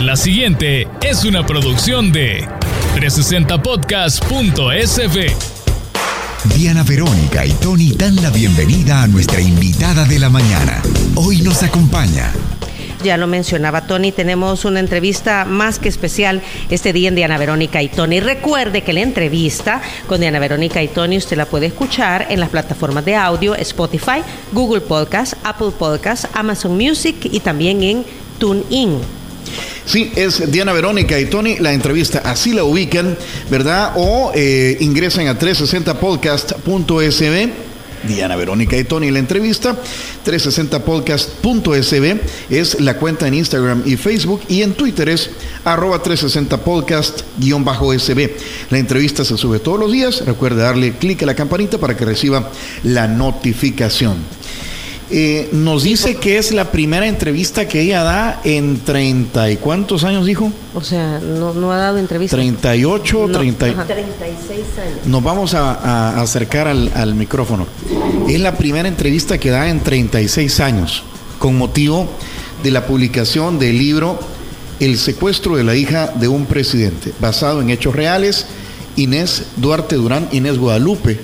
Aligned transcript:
La 0.00 0.16
siguiente 0.16 0.88
es 1.02 1.24
una 1.26 1.44
producción 1.44 2.10
de 2.10 2.48
360podcast.sv. 2.96 5.26
Diana 6.56 6.82
Verónica 6.84 7.44
y 7.44 7.52
Tony 7.52 7.92
dan 7.92 8.16
la 8.16 8.30
bienvenida 8.30 9.02
a 9.02 9.08
nuestra 9.08 9.42
invitada 9.42 10.06
de 10.06 10.18
la 10.18 10.30
mañana. 10.30 10.80
Hoy 11.16 11.42
nos 11.42 11.62
acompaña 11.62 12.32
ya 13.02 13.16
lo 13.16 13.26
mencionaba 13.26 13.86
Tony, 13.86 14.12
tenemos 14.12 14.66
una 14.66 14.78
entrevista 14.78 15.46
más 15.46 15.78
que 15.78 15.88
especial 15.88 16.42
este 16.68 16.92
día 16.92 17.08
en 17.08 17.14
Diana 17.14 17.38
Verónica 17.38 17.82
y 17.82 17.88
Tony. 17.88 18.20
Recuerde 18.20 18.82
que 18.82 18.92
la 18.92 19.00
entrevista 19.00 19.80
con 20.06 20.20
Diana 20.20 20.38
Verónica 20.38 20.82
y 20.82 20.88
Tony 20.88 21.16
usted 21.16 21.38
la 21.38 21.46
puede 21.46 21.64
escuchar 21.64 22.26
en 22.28 22.40
las 22.40 22.50
plataformas 22.50 23.06
de 23.06 23.16
audio 23.16 23.54
Spotify, 23.54 24.20
Google 24.52 24.82
Podcast, 24.82 25.32
Apple 25.44 25.70
Podcast, 25.78 26.26
Amazon 26.34 26.76
Music 26.76 27.16
y 27.22 27.40
también 27.40 27.82
en 27.82 28.04
TuneIn. 28.38 29.19
Sí, 29.84 30.12
es 30.16 30.50
Diana 30.50 30.72
Verónica 30.72 31.18
y 31.18 31.26
Tony, 31.26 31.58
la 31.58 31.72
entrevista, 31.72 32.22
así 32.24 32.52
la 32.52 32.64
ubican, 32.64 33.16
¿verdad? 33.50 33.92
O 33.96 34.32
eh, 34.34 34.76
ingresan 34.80 35.28
a 35.28 35.38
360podcast.sb 35.38 37.70
Diana 38.06 38.36
Verónica 38.36 38.76
y 38.76 38.84
Tony 38.84 39.10
la 39.10 39.18
entrevista. 39.18 39.74
360podcast.sb 40.24 42.20
es 42.50 42.78
la 42.80 42.96
cuenta 42.96 43.26
en 43.28 43.34
Instagram 43.34 43.82
y 43.84 43.96
Facebook 43.96 44.40
y 44.48 44.62
en 44.62 44.72
Twitter 44.74 45.08
es 45.08 45.30
arroba 45.64 46.00
360podcast-sb. 46.02 48.30
La 48.70 48.78
entrevista 48.78 49.24
se 49.24 49.36
sube 49.36 49.58
todos 49.58 49.78
los 49.78 49.92
días. 49.92 50.24
Recuerde 50.24 50.62
darle 50.62 50.94
clic 50.94 51.22
a 51.22 51.26
la 51.26 51.34
campanita 51.34 51.76
para 51.78 51.94
que 51.96 52.04
reciba 52.04 52.50
la 52.82 53.06
notificación. 53.08 54.16
Eh, 55.12 55.48
nos 55.50 55.82
dice 55.82 56.14
que 56.16 56.38
es 56.38 56.52
la 56.52 56.70
primera 56.70 57.06
entrevista 57.06 57.66
que 57.66 57.80
ella 57.80 58.04
da 58.04 58.40
en 58.44 58.78
30 58.78 59.50
y 59.50 59.56
cuántos 59.56 60.04
años 60.04 60.24
dijo? 60.24 60.52
O 60.72 60.82
sea, 60.82 61.18
no, 61.18 61.72
ha 61.72 61.78
dado 61.78 61.98
entrevista. 61.98 62.36
38, 62.36 63.28
30, 63.32 63.86
36 63.86 64.58
años. 64.78 65.06
Nos 65.06 65.22
vamos 65.24 65.54
a, 65.54 66.20
acercar 66.20 66.68
al, 66.68 66.92
al, 66.94 67.16
micrófono. 67.16 67.66
Es 68.28 68.38
la 68.38 68.56
primera 68.56 68.88
entrevista 68.88 69.38
que 69.38 69.50
da 69.50 69.68
en 69.68 69.80
36 69.80 70.60
años, 70.60 71.02
con 71.40 71.58
motivo 71.58 72.08
de 72.62 72.70
la 72.70 72.86
publicación 72.86 73.58
del 73.58 73.78
libro 73.78 74.20
El 74.78 74.96
secuestro 74.96 75.56
de 75.56 75.64
la 75.64 75.74
hija 75.74 76.06
de 76.06 76.28
un 76.28 76.46
presidente, 76.46 77.12
basado 77.20 77.60
en 77.62 77.70
hechos 77.70 77.96
reales. 77.96 78.46
Inés 78.94 79.44
Duarte 79.56 79.96
Durán, 79.96 80.28
Inés 80.30 80.58
Guadalupe, 80.58 81.18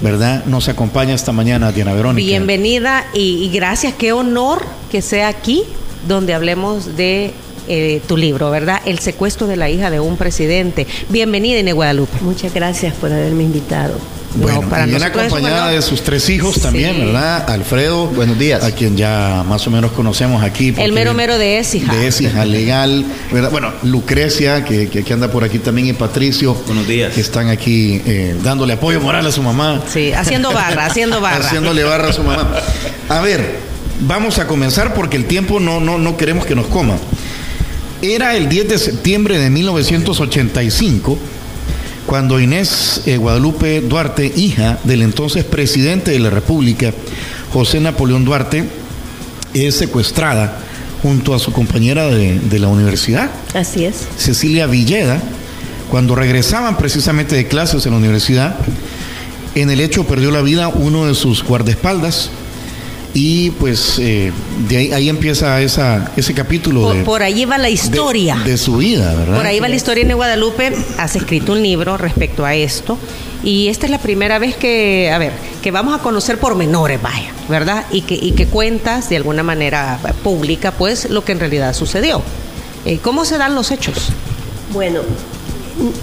¿verdad? 0.00 0.44
Nos 0.46 0.68
acompaña 0.68 1.14
esta 1.14 1.32
mañana 1.32 1.72
Diana 1.72 1.94
Verónica. 1.94 2.26
Bienvenida 2.26 3.06
y, 3.14 3.50
gracias, 3.52 3.94
qué 3.94 4.12
honor 4.12 4.64
que 4.90 5.02
sea 5.02 5.28
aquí 5.28 5.64
donde 6.06 6.34
hablemos 6.34 6.96
de 6.96 7.32
eh, 7.68 8.00
tu 8.06 8.16
libro, 8.16 8.50
¿verdad? 8.50 8.80
El 8.84 9.00
secuestro 9.00 9.46
de 9.46 9.56
la 9.56 9.68
hija 9.68 9.90
de 9.90 10.00
un 10.00 10.16
presidente. 10.16 10.86
Bienvenida, 11.08 11.58
Inés 11.58 11.74
Guadalupe. 11.74 12.18
Muchas 12.20 12.54
gracias 12.54 12.94
por 12.94 13.12
haberme 13.12 13.42
invitado. 13.42 13.98
Bueno, 14.36 14.62
para 14.62 14.86
y 14.86 14.94
acompañada 14.94 15.70
de 15.70 15.82
sus 15.82 16.02
tres 16.02 16.28
hijos 16.28 16.60
también, 16.60 16.98
¿verdad? 16.98 17.48
Alfredo. 17.50 18.06
Buenos 18.08 18.38
días. 18.38 18.62
A 18.62 18.72
quien 18.72 18.96
ya 18.96 19.44
más 19.46 19.66
o 19.66 19.70
menos 19.70 19.92
conocemos 19.92 20.42
aquí. 20.42 20.74
El 20.76 20.92
mero 20.92 21.14
mero 21.14 21.38
de 21.38 21.58
Esija. 21.58 21.94
De 21.94 22.06
Esija, 22.06 22.44
legal. 22.44 23.04
¿verdad? 23.32 23.50
Bueno, 23.50 23.72
Lucrecia, 23.82 24.64
que, 24.64 24.88
que, 24.88 25.12
anda 25.12 25.30
por 25.30 25.44
aquí 25.44 25.58
también, 25.58 25.88
y 25.88 25.92
Patricio. 25.92 26.54
Buenos 26.66 26.86
días. 26.86 27.14
Que 27.14 27.20
están 27.20 27.48
aquí 27.48 28.02
eh, 28.06 28.36
dándole 28.42 28.74
apoyo 28.74 29.00
moral 29.00 29.26
a 29.26 29.32
su 29.32 29.42
mamá. 29.42 29.82
Sí, 29.92 30.12
haciendo 30.12 30.52
barra, 30.52 30.86
haciendo 30.86 31.20
barra. 31.20 31.46
Haciéndole 31.46 31.84
barra 31.84 32.10
a 32.10 32.12
su 32.12 32.22
mamá. 32.22 32.48
A 33.08 33.20
ver, 33.20 33.58
vamos 34.00 34.38
a 34.38 34.46
comenzar 34.46 34.94
porque 34.94 35.16
el 35.16 35.24
tiempo 35.26 35.60
no, 35.60 35.80
no, 35.80 35.98
no 35.98 36.16
queremos 36.16 36.44
que 36.46 36.54
nos 36.54 36.66
coma. 36.66 36.96
Era 38.02 38.36
el 38.36 38.48
10 38.48 38.68
de 38.68 38.78
septiembre 38.78 39.38
de 39.38 39.48
1985 39.48 41.18
cuando 42.06 42.40
Inés 42.40 43.02
eh, 43.06 43.16
Guadalupe 43.16 43.80
Duarte, 43.80 44.32
hija 44.36 44.78
del 44.84 45.02
entonces 45.02 45.44
presidente 45.44 46.12
de 46.12 46.18
la 46.18 46.30
República, 46.30 46.92
José 47.52 47.80
Napoleón 47.80 48.24
Duarte, 48.24 48.64
es 49.54 49.76
secuestrada 49.76 50.58
junto 51.02 51.34
a 51.34 51.38
su 51.38 51.52
compañera 51.52 52.06
de, 52.08 52.38
de 52.38 52.58
la 52.58 52.68
universidad. 52.68 53.30
Así 53.54 53.84
es. 53.84 54.06
Cecilia 54.16 54.66
Villeda, 54.66 55.20
cuando 55.90 56.14
regresaban 56.14 56.76
precisamente 56.78 57.36
de 57.36 57.48
clases 57.48 57.84
en 57.86 57.92
la 57.92 57.98
universidad, 57.98 58.56
en 59.54 59.70
el 59.70 59.80
hecho 59.80 60.04
perdió 60.04 60.30
la 60.30 60.42
vida 60.42 60.68
uno 60.68 61.06
de 61.06 61.14
sus 61.14 61.42
guardaespaldas, 61.42 62.30
y 63.18 63.50
pues 63.52 63.98
eh, 63.98 64.30
de 64.68 64.92
ahí, 64.92 65.08
empieza 65.08 65.62
esa, 65.62 66.12
ese 66.16 66.34
capítulo. 66.34 66.82
Por, 66.82 66.96
de, 66.96 67.02
por 67.02 67.22
ahí 67.22 67.46
va 67.46 67.56
la 67.56 67.70
historia. 67.70 68.36
De, 68.44 68.58
su 68.58 68.76
vida, 68.76 69.14
¿verdad? 69.14 69.36
Por 69.36 69.46
ahí 69.46 69.58
va 69.58 69.68
la 69.68 69.74
historia 69.74 70.04
en 70.04 70.14
Guadalupe. 70.14 70.76
Has 70.98 71.16
escrito 71.16 71.52
un 71.52 71.62
libro 71.62 71.96
respecto 71.96 72.44
a 72.44 72.54
esto. 72.54 72.98
Y 73.42 73.68
esta 73.68 73.86
es 73.86 73.90
la 73.90 74.00
primera 74.00 74.38
vez 74.38 74.54
que, 74.56 75.10
a 75.10 75.16
ver, 75.16 75.32
que 75.62 75.70
vamos 75.70 75.98
a 75.98 76.02
conocer 76.02 76.38
pormenores, 76.38 77.00
vaya, 77.00 77.32
¿verdad? 77.48 77.86
Y 77.90 78.02
que, 78.02 78.16
y 78.16 78.32
que 78.32 78.48
cuentas 78.48 79.08
de 79.08 79.16
alguna 79.16 79.42
manera 79.42 79.98
pública, 80.22 80.72
pues, 80.72 81.08
lo 81.08 81.24
que 81.24 81.32
en 81.32 81.40
realidad 81.40 81.72
sucedió. 81.72 82.20
Eh, 82.84 82.98
¿Cómo 83.00 83.24
se 83.24 83.38
dan 83.38 83.54
los 83.54 83.70
hechos? 83.70 84.10
Bueno, 84.74 85.00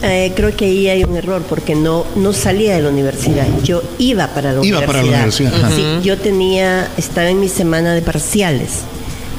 eh, 0.01 0.31
creo 0.35 0.55
que 0.55 0.65
ahí 0.65 0.87
hay 0.89 1.03
un 1.03 1.15
error 1.15 1.41
porque 1.47 1.75
no, 1.75 2.05
no 2.15 2.33
salía 2.33 2.75
de 2.75 2.81
la 2.81 2.89
universidad. 2.89 3.45
Yo 3.63 3.81
iba 3.97 4.27
para 4.27 4.53
la 4.53 4.59
universidad. 4.59 4.87
Para 4.87 5.03
la 5.03 5.09
universidad. 5.09 5.71
Sí, 5.75 5.83
yo 6.03 6.17
tenía, 6.17 6.89
estaba 6.97 7.29
en 7.29 7.39
mi 7.39 7.49
semana 7.49 7.93
de 7.93 8.01
parciales 8.01 8.81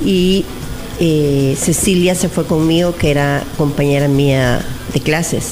y 0.04 0.44
eh, 1.00 1.56
Cecilia 1.58 2.14
se 2.14 2.28
fue 2.28 2.46
conmigo, 2.46 2.94
que 2.96 3.10
era 3.10 3.44
compañera 3.56 4.08
mía 4.08 4.64
de 4.92 5.00
clases. 5.00 5.50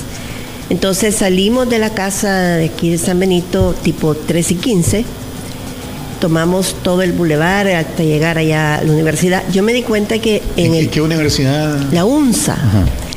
Entonces 0.70 1.16
salimos 1.16 1.69
de 1.69 1.78
la 1.78 1.91
casa 1.91 2.56
de 2.56 2.66
aquí 2.66 2.91
de 2.91 2.99
San 2.99 3.19
Benito 3.19 3.75
tipo 3.82 4.14
3 4.14 4.50
y 4.53 4.54
15 4.54 5.04
tomamos 6.22 6.76
todo 6.84 7.03
el 7.03 7.10
bulevar 7.12 7.66
hasta 7.66 8.04
llegar 8.04 8.38
allá 8.38 8.76
a 8.76 8.84
la 8.84 8.93
universidad. 8.93 9.43
Yo 9.53 9.64
me 9.64 9.72
di 9.72 9.82
cuenta 9.82 10.20
que 10.20 10.41
en, 10.56 10.72
el, 10.72 10.88
qué 10.88 11.00
universidad? 11.00 11.76
La 11.91 12.04
UNSA. 12.04 12.56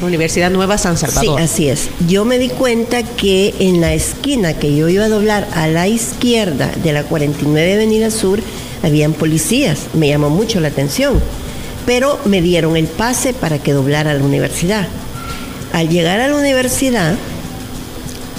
Universidad 0.02 0.52
Nueva 0.52 0.78
San 0.78 0.98
Salvador. 0.98 1.40
Sí, 1.40 1.44
así 1.44 1.70
es. 1.70 1.90
Yo 2.08 2.26
me 2.26 2.38
di 2.38 2.50
cuenta 2.50 3.04
que 3.04 3.54
en 3.60 3.82
la 3.82 3.94
esquina 3.94 4.54
que 4.54 4.76
yo 4.76 4.90
iba 4.90 5.06
a 5.06 5.10
doblar 5.10 5.48
a 5.54 5.68
la 5.68 5.88
izquierda 5.88 6.72
de 6.84 6.94
la 6.94 7.04
49 7.04 7.74
Avenida 7.74 8.12
Sur 8.12 8.40
habían 8.84 9.14
policías. 9.14 9.88
Me 9.94 10.08
llamó 10.08 10.30
mucho 10.30 10.60
la 10.60 10.68
atención. 10.68 11.22
Pero 11.86 12.20
me 12.26 12.42
dieron 12.42 12.78
el 12.78 12.88
pase 12.88 13.34
para 13.34 13.60
que 13.60 13.74
doblara 13.74 14.12
a 14.12 14.14
la 14.16 14.24
universidad. 14.24 14.88
Al 15.72 15.90
llegar 15.90 16.20
a 16.20 16.28
la 16.28 16.36
universidad, 16.36 17.16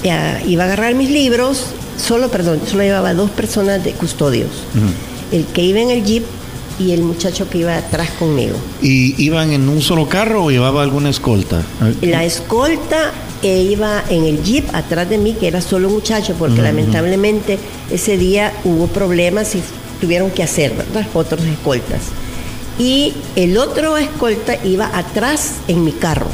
iba 0.02 0.62
a 0.62 0.66
agarrar 0.66 0.94
mis 0.94 1.10
libros 1.10 1.66
solo, 1.96 2.28
perdón, 2.28 2.60
solo 2.66 2.82
llevaba 2.82 3.14
dos 3.14 3.30
personas 3.30 3.82
de 3.82 3.92
custodios. 3.92 4.50
El 5.32 5.44
que 5.46 5.62
iba 5.62 5.80
en 5.80 5.90
el 5.90 6.04
jeep 6.04 6.24
y 6.78 6.92
el 6.92 7.02
muchacho 7.02 7.48
que 7.48 7.58
iba 7.58 7.76
atrás 7.76 8.10
conmigo. 8.18 8.56
¿Y 8.82 9.20
iban 9.22 9.52
en 9.52 9.68
un 9.68 9.80
solo 9.80 10.08
carro 10.08 10.44
o 10.44 10.50
llevaba 10.50 10.82
alguna 10.82 11.10
escolta? 11.10 11.62
La 12.02 12.24
escolta 12.24 13.12
eh, 13.42 13.62
iba 13.62 14.02
en 14.08 14.24
el 14.24 14.42
jeep 14.42 14.64
atrás 14.74 15.08
de 15.08 15.18
mí, 15.18 15.34
que 15.34 15.48
era 15.48 15.60
solo 15.60 15.88
un 15.88 15.94
muchacho, 15.94 16.34
porque 16.38 16.62
lamentablemente 16.62 17.58
ese 17.90 18.16
día 18.16 18.52
hubo 18.64 18.86
problemas 18.86 19.54
y 19.54 19.62
tuvieron 20.00 20.30
que 20.30 20.42
hacer, 20.42 20.74
¿verdad? 20.74 21.06
Otros 21.14 21.42
escoltas. 21.44 22.00
Y 22.78 23.14
el 23.36 23.56
otro 23.56 23.96
escolta 23.96 24.56
iba 24.64 24.90
atrás 24.96 25.54
en 25.68 25.84
mi 25.84 25.92
carro. 25.92 26.28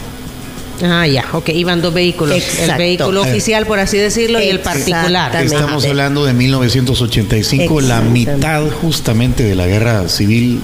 Ah, 0.82 1.06
ya, 1.06 1.24
ok, 1.32 1.50
iban 1.50 1.80
dos 1.80 1.94
vehículos. 1.94 2.42
El 2.58 2.76
vehículo 2.76 3.22
oficial, 3.22 3.66
por 3.66 3.78
así 3.78 3.98
decirlo, 3.98 4.40
y 4.40 4.48
el 4.48 4.60
particular. 4.60 5.34
Estamos 5.36 5.84
hablando 5.84 6.24
de 6.24 6.32
1985, 6.32 7.80
la 7.80 8.00
mitad 8.00 8.64
justamente 8.70 9.44
de 9.44 9.54
la 9.54 9.66
guerra 9.66 10.08
civil 10.08 10.60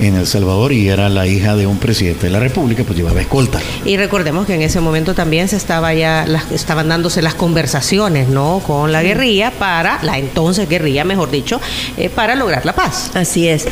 en 0.00 0.14
El 0.14 0.26
Salvador 0.26 0.72
y 0.72 0.88
era 0.88 1.08
la 1.08 1.26
hija 1.26 1.56
de 1.56 1.66
un 1.66 1.78
presidente 1.78 2.26
de 2.26 2.30
la 2.30 2.40
República, 2.40 2.84
pues 2.84 2.98
llevaba 2.98 3.20
escolta. 3.20 3.60
Y 3.84 3.96
recordemos 3.96 4.46
que 4.46 4.54
en 4.54 4.62
ese 4.62 4.80
momento 4.80 5.14
también 5.14 5.48
se 5.48 5.56
estaba 5.56 5.94
ya, 5.94 6.24
las, 6.26 6.50
estaban 6.52 6.88
dándose 6.88 7.22
las 7.22 7.34
conversaciones, 7.34 8.28
¿no? 8.28 8.62
Con 8.66 8.92
la 8.92 9.02
guerrilla 9.02 9.50
para, 9.52 10.02
la 10.02 10.18
entonces 10.18 10.68
guerrilla, 10.68 11.04
mejor 11.04 11.30
dicho, 11.30 11.60
eh, 11.96 12.10
para 12.10 12.34
lograr 12.34 12.66
la 12.66 12.74
paz. 12.74 13.10
Así 13.14 13.48
es. 13.48 13.66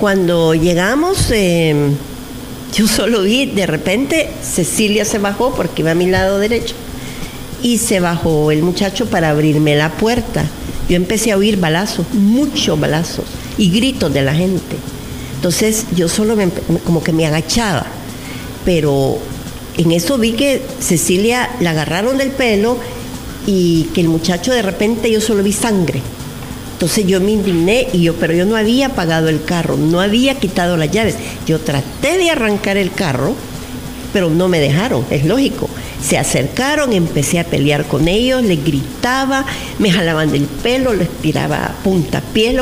Cuando 0.00 0.54
llegamos, 0.54 1.30
eh, 1.30 1.92
yo 2.74 2.86
solo 2.86 3.22
vi, 3.22 3.46
de 3.46 3.66
repente, 3.66 4.28
Cecilia 4.42 5.04
se 5.04 5.18
bajó 5.18 5.54
porque 5.54 5.82
iba 5.82 5.92
a 5.92 5.94
mi 5.94 6.06
lado 6.06 6.38
derecho 6.38 6.74
y 7.62 7.78
se 7.78 8.00
bajó 8.00 8.50
el 8.50 8.62
muchacho 8.62 9.06
para 9.06 9.30
abrirme 9.30 9.74
la 9.74 9.90
puerta. 9.92 10.44
Yo 10.88 10.96
empecé 10.96 11.32
a 11.32 11.36
oír 11.36 11.58
balazos, 11.58 12.06
muchos 12.12 12.78
balazos 12.78 13.24
y 13.56 13.70
gritos 13.70 14.12
de 14.12 14.22
la 14.22 14.34
gente. 14.34 14.76
Entonces 15.36 15.86
yo 15.94 16.08
solo 16.08 16.36
como 16.84 17.02
que 17.02 17.12
me 17.12 17.26
agachaba, 17.26 17.86
pero 18.64 19.18
en 19.76 19.92
eso 19.92 20.18
vi 20.18 20.32
que 20.32 20.62
Cecilia 20.80 21.50
la 21.60 21.70
agarraron 21.70 22.18
del 22.18 22.30
pelo 22.30 22.78
y 23.46 23.84
que 23.94 24.00
el 24.00 24.08
muchacho 24.08 24.52
de 24.52 24.62
repente 24.62 25.10
yo 25.10 25.20
solo 25.20 25.42
vi 25.42 25.52
sangre. 25.52 26.02
Entonces 26.78 27.08
yo 27.08 27.20
me 27.20 27.32
indigné 27.32 27.88
y 27.92 28.02
yo, 28.02 28.14
pero 28.14 28.34
yo 28.34 28.46
no 28.46 28.54
había 28.54 28.90
pagado 28.90 29.28
el 29.28 29.42
carro, 29.42 29.76
no 29.76 30.00
había 30.00 30.36
quitado 30.36 30.76
las 30.76 30.92
llaves. 30.92 31.16
Yo 31.44 31.58
traté 31.58 32.18
de 32.18 32.30
arrancar 32.30 32.76
el 32.76 32.92
carro, 32.92 33.34
pero 34.12 34.30
no 34.30 34.46
me 34.46 34.60
dejaron, 34.60 35.04
es 35.10 35.24
lógico. 35.24 35.68
Se 36.00 36.18
acercaron, 36.18 36.92
empecé 36.92 37.40
a 37.40 37.44
pelear 37.44 37.84
con 37.86 38.06
ellos, 38.06 38.44
les 38.44 38.64
gritaba, 38.64 39.44
me 39.80 39.90
jalaban 39.90 40.30
del 40.30 40.44
pelo, 40.44 40.94
les 40.94 41.08
tiraba 41.08 41.74
puntapiés, 41.82 42.54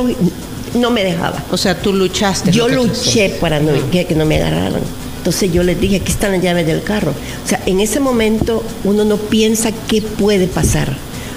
no 0.73 0.91
me 0.91 1.05
dejaba. 1.05 1.45
O 1.51 1.59
sea, 1.59 1.79
tú 1.79 1.93
luchaste. 1.93 2.51
Yo 2.51 2.69
luché 2.69 3.37
para 3.39 3.61
no, 3.61 3.73
que, 3.91 4.07
que 4.07 4.15
no 4.15 4.25
me 4.25 4.37
agarraran. 4.37 4.81
Entonces 5.19 5.53
yo 5.53 5.63
les 5.63 5.79
dije, 5.79 5.97
aquí 5.97 6.11
están 6.11 6.33
las 6.33 6.43
llaves 6.43 6.67
del 6.67 6.83
carro. 6.83 7.11
O 7.45 7.47
sea, 7.47 7.61
en 7.67 7.81
ese 7.81 8.01
momento 8.01 8.65
uno 8.85 9.05
no 9.05 9.19
piensa 9.19 9.73
qué 9.89 10.01
puede 10.01 10.47
pasar, 10.47 10.97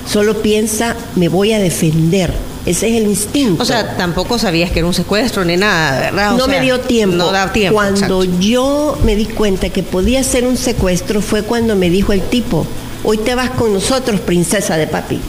solo 0.10 0.42
piensa, 0.42 0.96
me 1.18 1.28
voy 1.28 1.52
a 1.52 1.60
defender. 1.60 2.32
Ese 2.66 2.90
es 2.90 3.02
el 3.02 3.10
instinto. 3.10 3.64
O 3.64 3.66
sea, 3.66 3.96
tampoco 3.96 4.38
sabías 4.38 4.72
que 4.72 4.80
era 4.80 4.88
un 4.88 4.94
secuestro 4.94 5.46
ni 5.46 5.58
nada, 5.58 6.00
¿verdad? 6.00 6.36
O 6.36 6.38
no 6.38 6.46
sea, 6.46 6.60
me 6.60 6.66
dio 6.66 6.80
tiempo. 6.82 7.16
No 7.16 7.32
da 7.32 7.52
tiempo. 7.52 7.76
Cuando 7.76 8.22
exacto. 8.24 8.40
yo 8.40 8.98
me 9.04 9.16
di 9.16 9.26
cuenta 9.26 9.70
que 9.70 9.82
podía 9.82 10.24
ser 10.24 10.46
un 10.46 10.58
secuestro 10.58 11.22
fue 11.22 11.44
cuando 11.44 11.76
me 11.76 11.90
dijo 11.90 12.14
el 12.14 12.22
tipo, 12.22 12.66
hoy 13.04 13.18
te 13.18 13.34
vas 13.36 13.50
con 13.52 13.74
nosotros, 13.74 14.20
princesa 14.20 14.78
de 14.78 14.88
papi. 14.88 15.20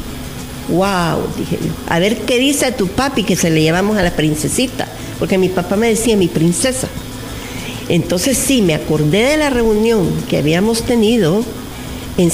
Wow, 0.69 1.27
dije 1.37 1.59
yo. 1.63 1.73
A 1.89 1.99
ver 1.99 2.19
qué 2.19 2.39
dice 2.39 2.71
tu 2.73 2.89
papi 2.89 3.25
que 3.25 3.37
se 3.37 3.51
le 3.51 3.63
llevamos 3.63 3.97
a 3.97 4.03
la 4.03 4.11
princesita. 4.11 4.87
Porque 5.19 5.39
mi 5.39 5.49
papá 5.49 5.77
me 5.77 5.89
decía 5.89 6.17
mi 6.17 6.29
princesa. 6.29 6.89
Entonces 7.89 8.39
sí, 8.39 8.63
me 8.63 8.75
acordé 8.75 9.23
de 9.25 9.37
la 9.37 9.51
reunión 9.51 10.09
que 10.29 10.39
habíamos 10.39 10.83
tenido 10.83 11.45
en 12.17 12.31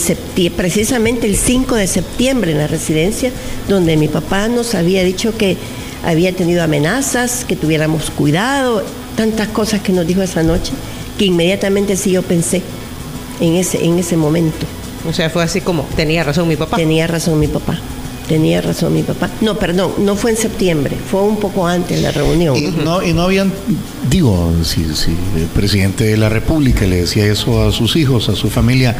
precisamente 0.52 1.26
el 1.26 1.36
5 1.36 1.74
de 1.74 1.86
septiembre 1.86 2.52
en 2.52 2.58
la 2.58 2.66
residencia, 2.66 3.30
donde 3.68 3.96
mi 3.96 4.08
papá 4.08 4.48
nos 4.48 4.74
había 4.74 5.04
dicho 5.04 5.36
que 5.36 5.56
había 6.04 6.32
tenido 6.32 6.62
amenazas, 6.62 7.44
que 7.44 7.56
tuviéramos 7.56 8.10
cuidado, 8.10 8.82
tantas 9.16 9.48
cosas 9.48 9.80
que 9.80 9.92
nos 9.92 10.06
dijo 10.06 10.22
esa 10.22 10.42
noche, 10.42 10.72
que 11.18 11.26
inmediatamente 11.26 11.96
sí 11.96 12.12
yo 12.12 12.22
pensé 12.22 12.62
en 13.40 13.54
ese, 13.54 13.84
en 13.84 13.98
ese 13.98 14.16
momento. 14.16 14.66
O 15.08 15.12
sea, 15.12 15.30
fue 15.30 15.42
así 15.42 15.60
como, 15.60 15.84
tenía 15.96 16.24
razón 16.24 16.48
mi 16.48 16.56
papá. 16.56 16.76
Tenía 16.76 17.06
razón 17.06 17.38
mi 17.38 17.46
papá. 17.46 17.78
Tenía 18.28 18.60
razón 18.60 18.92
mi 18.92 19.04
papá. 19.04 19.30
No, 19.40 19.56
perdón, 19.56 19.92
no 19.98 20.16
fue 20.16 20.32
en 20.32 20.36
septiembre, 20.36 20.96
fue 21.10 21.22
un 21.22 21.38
poco 21.38 21.66
antes 21.66 22.02
la 22.02 22.10
reunión. 22.10 22.56
Y 22.56 22.72
no, 22.84 23.00
y 23.02 23.12
no 23.12 23.22
habían, 23.22 23.52
digo, 24.10 24.52
si, 24.64 24.84
si 24.96 25.12
el 25.36 25.46
presidente 25.54 26.04
de 26.04 26.16
la 26.16 26.28
República 26.28 26.86
le 26.86 26.96
decía 26.96 27.24
eso 27.26 27.62
a 27.62 27.70
sus 27.70 27.94
hijos, 27.94 28.28
a 28.28 28.34
su 28.34 28.50
familia, 28.50 28.96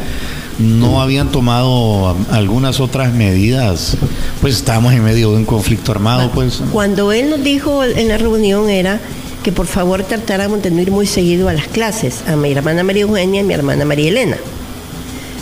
no 0.59 1.01
habían 1.01 1.31
tomado 1.31 2.15
algunas 2.31 2.79
otras 2.79 3.13
medidas, 3.13 3.97
pues 4.41 4.55
estábamos 4.55 4.93
en 4.93 5.03
medio 5.03 5.31
de 5.31 5.37
un 5.37 5.45
conflicto 5.45 5.91
armado, 5.91 6.31
pues. 6.31 6.61
Cuando 6.71 7.11
él 7.11 7.29
nos 7.29 7.43
dijo 7.43 7.83
en 7.83 8.07
la 8.07 8.17
reunión 8.17 8.69
era 8.69 8.99
que 9.43 9.51
por 9.51 9.67
favor 9.67 10.03
tratáramos 10.03 10.61
de 10.63 10.71
no 10.71 10.81
ir 10.81 10.91
muy 10.91 11.07
seguido 11.07 11.47
a 11.47 11.53
las 11.53 11.67
clases, 11.67 12.23
a 12.27 12.35
mi 12.35 12.51
hermana 12.51 12.83
María 12.83 13.03
Eugenia 13.03 13.41
y 13.41 13.43
a 13.43 13.47
mi 13.47 13.53
hermana 13.53 13.85
María 13.85 14.09
Elena, 14.09 14.37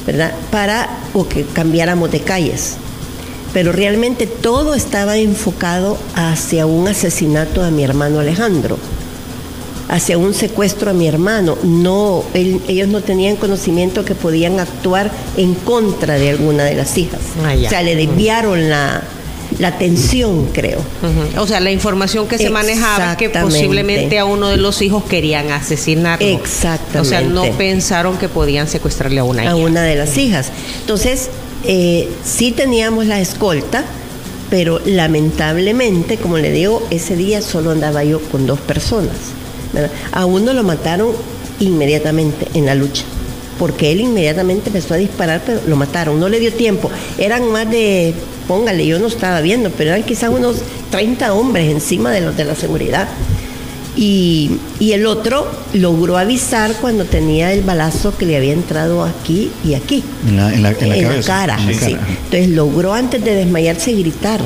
¿verdad? 0.05 0.33
Para 0.51 0.89
o 1.13 1.27
que 1.27 1.43
cambiáramos 1.43 2.11
de 2.11 2.19
calles. 2.19 2.75
Pero 3.53 3.71
realmente 3.71 4.27
todo 4.27 4.75
estaba 4.75 5.17
enfocado 5.17 5.97
hacia 6.13 6.65
un 6.65 6.89
asesinato 6.89 7.63
a 7.63 7.71
mi 7.71 7.83
hermano 7.83 8.19
Alejandro, 8.19 8.77
hacia 9.87 10.17
un 10.17 10.33
secuestro 10.33 10.91
a 10.91 10.93
mi 10.93 11.07
hermano. 11.07 11.57
No, 11.63 12.23
él- 12.33 12.61
ellos 12.67 12.87
no 12.87 13.01
tenían 13.01 13.35
conocimiento 13.35 14.03
que 14.05 14.15
podían 14.15 14.59
actuar 14.59 15.11
en 15.37 15.53
contra 15.53 16.15
de 16.15 16.29
alguna 16.31 16.63
de 16.63 16.75
las 16.75 16.97
hijas. 16.97 17.19
Ah. 17.45 17.53
O 17.65 17.69
sea, 17.69 17.81
le 17.83 17.95
desviaron 17.95 18.69
la, 18.69 19.03
la 19.59 19.67
atención, 19.69 20.47
creo. 20.53 20.79
O 21.37 21.45
sea, 21.47 21.59
la 21.59 21.71
información 21.71 22.27
que 22.27 22.37
se 22.37 22.49
manejaba 22.49 23.15
que 23.15 23.29
posiblemente 23.29 24.17
a 24.19 24.25
uno 24.25 24.49
de 24.49 24.57
los 24.57 24.81
hijos 24.81 25.03
querían 25.05 25.51
asesinarlo. 25.51 26.25
Exactamente. 26.27 26.99
O 26.99 27.05
sea, 27.05 27.21
no 27.21 27.43
pensaron 27.57 28.17
que 28.17 28.27
podían 28.27 28.67
secuestrarle 28.67 29.19
a 29.19 29.23
una 29.23 29.43
a 29.43 29.45
hija. 29.45 29.55
una 29.55 29.83
de 29.83 29.95
las 29.95 30.17
hijas. 30.17 30.47
Entonces, 30.81 31.29
eh, 31.63 32.09
sí 32.23 32.51
teníamos 32.51 33.05
la 33.05 33.19
escolta, 33.19 33.85
pero 34.49 34.79
lamentablemente, 34.85 36.17
como 36.17 36.37
le 36.37 36.51
digo, 36.51 36.85
ese 36.89 37.15
día 37.15 37.41
solo 37.41 37.71
andaba 37.71 38.03
yo 38.03 38.19
con 38.19 38.45
dos 38.47 38.59
personas. 38.59 39.15
¿Verdad? 39.75 39.91
A 40.11 40.25
uno 40.25 40.51
lo 40.53 40.63
mataron 40.63 41.09
inmediatamente 41.59 42.47
en 42.53 42.65
la 42.65 42.73
lucha, 42.75 43.03
porque 43.59 43.91
él 43.91 44.01
inmediatamente 44.01 44.69
empezó 44.69 44.95
a 44.95 44.97
disparar, 44.97 45.41
pero 45.45 45.61
lo 45.67 45.75
mataron, 45.75 46.19
no 46.19 46.27
le 46.29 46.39
dio 46.39 46.51
tiempo. 46.51 46.89
Eran 47.17 47.51
más 47.51 47.69
de, 47.69 48.13
póngale, 48.47 48.85
yo 48.85 48.97
no 48.99 49.07
estaba 49.07 49.39
viendo, 49.41 49.69
pero 49.69 49.91
eran 49.91 50.03
quizás 50.03 50.29
unos 50.29 50.57
30 50.89 51.33
hombres 51.33 51.71
encima 51.71 52.11
de 52.11 52.21
los 52.21 52.35
de 52.35 52.45
la 52.45 52.55
seguridad. 52.55 53.07
Y, 53.97 54.51
y 54.77 54.91
el 54.91 55.05
otro 55.05 55.47
logró 55.73 56.17
avisar 56.17 56.73
cuando 56.81 57.05
tenía 57.05 57.53
el 57.53 57.61
balazo 57.61 58.17
que 58.17 58.25
le 58.25 58.35
había 58.35 58.51
entrado 58.51 59.05
aquí 59.05 59.51
y 59.63 59.73
aquí. 59.73 60.03
En 60.27 60.35
la, 60.35 60.53
en 60.53 60.63
la, 60.63 60.71
en 60.71 60.89
la 60.89 61.01
cabeza. 61.01 61.27
cara, 61.27 61.57
En 61.57 61.67
la 61.67 61.73
sí. 61.73 61.93
cara. 61.93 62.07
Entonces 62.09 62.49
logró 62.49 62.93
antes 62.93 63.23
de 63.23 63.35
desmayarse 63.35 63.93
gritar. 63.93 64.41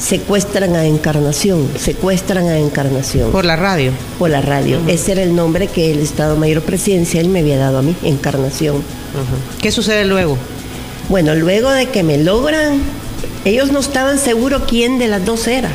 Secuestran 0.00 0.76
a 0.76 0.86
Encarnación, 0.86 1.68
secuestran 1.78 2.48
a 2.48 2.58
Encarnación 2.58 3.30
Por 3.30 3.44
la 3.44 3.56
radio. 3.56 3.92
por 4.18 4.30
la 4.30 4.40
radio. 4.40 4.80
Ese 4.88 5.12
era 5.12 5.22
el 5.22 5.36
nombre 5.36 5.66
que 5.66 5.92
el 5.92 5.98
Estado 5.98 6.36
Mayor 6.36 6.62
Presidencial 6.62 7.28
me 7.28 7.40
había 7.40 7.58
dado 7.58 7.78
a 7.78 7.82
mí, 7.82 7.94
Encarnación. 8.02 8.82
¿Qué 9.60 9.70
sucede 9.70 10.06
luego? 10.06 10.38
Bueno, 11.10 11.34
luego 11.34 11.70
de 11.70 11.90
que 11.90 12.02
me 12.02 12.16
logran, 12.16 12.80
ellos 13.44 13.72
no 13.72 13.80
estaban 13.80 14.18
seguros 14.18 14.62
quién 14.66 14.98
de 14.98 15.08
las 15.08 15.22
dos 15.24 15.46
era, 15.46 15.70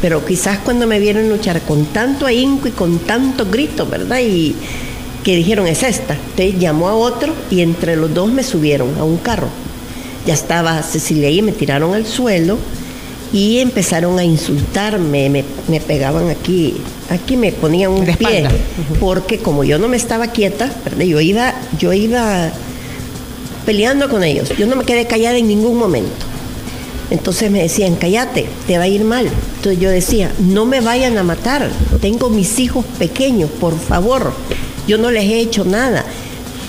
pero 0.00 0.24
quizás 0.24 0.58
cuando 0.58 0.88
me 0.88 0.98
vieron 0.98 1.28
luchar 1.28 1.60
con 1.62 1.84
tanto 1.86 2.26
ahínco 2.26 2.66
y 2.66 2.72
con 2.72 2.98
tanto 2.98 3.46
grito, 3.46 3.86
¿verdad? 3.86 4.18
Y 4.20 4.56
que 5.22 5.36
dijeron 5.36 5.68
es 5.68 5.84
esta. 5.84 6.14
Entonces 6.14 6.58
llamó 6.58 6.88
a 6.88 6.94
otro 6.94 7.32
y 7.48 7.60
entre 7.60 7.94
los 7.94 8.12
dos 8.12 8.32
me 8.32 8.42
subieron 8.42 8.98
a 8.98 9.04
un 9.04 9.18
carro. 9.18 9.48
Ya 10.26 10.34
estaba 10.34 10.82
Cecilia 10.82 11.28
ahí, 11.28 11.42
me 11.42 11.52
tiraron 11.52 11.94
al 11.94 12.06
suelo 12.06 12.58
y 13.32 13.58
empezaron 13.58 14.18
a 14.18 14.24
insultarme, 14.24 15.30
me, 15.30 15.44
me 15.68 15.80
pegaban 15.80 16.28
aquí, 16.28 16.74
aquí 17.08 17.36
me 17.36 17.52
ponían 17.52 17.90
un 17.92 18.04
De 18.04 18.14
pie, 18.14 18.46
porque 19.00 19.38
como 19.38 19.64
yo 19.64 19.78
no 19.78 19.88
me 19.88 19.96
estaba 19.96 20.28
quieta, 20.28 20.70
¿verdad? 20.84 21.04
yo 21.04 21.20
iba, 21.20 21.54
yo 21.78 21.92
iba 21.92 22.50
peleando 23.64 24.08
con 24.08 24.24
ellos. 24.24 24.50
Yo 24.58 24.66
no 24.66 24.76
me 24.76 24.84
quedé 24.84 25.06
callada 25.06 25.38
en 25.38 25.48
ningún 25.48 25.78
momento. 25.78 26.26
Entonces 27.10 27.50
me 27.50 27.62
decían, 27.62 27.96
cállate, 27.96 28.46
te 28.66 28.78
va 28.78 28.84
a 28.84 28.88
ir 28.88 29.04
mal. 29.04 29.28
Entonces 29.56 29.80
yo 29.80 29.90
decía, 29.90 30.32
no 30.38 30.64
me 30.64 30.80
vayan 30.80 31.18
a 31.18 31.22
matar, 31.22 31.70
tengo 32.00 32.30
mis 32.30 32.58
hijos 32.58 32.84
pequeños, 32.98 33.50
por 33.50 33.78
favor, 33.78 34.32
yo 34.86 34.96
no 34.98 35.10
les 35.10 35.24
he 35.24 35.40
hecho 35.40 35.64
nada. 35.64 36.04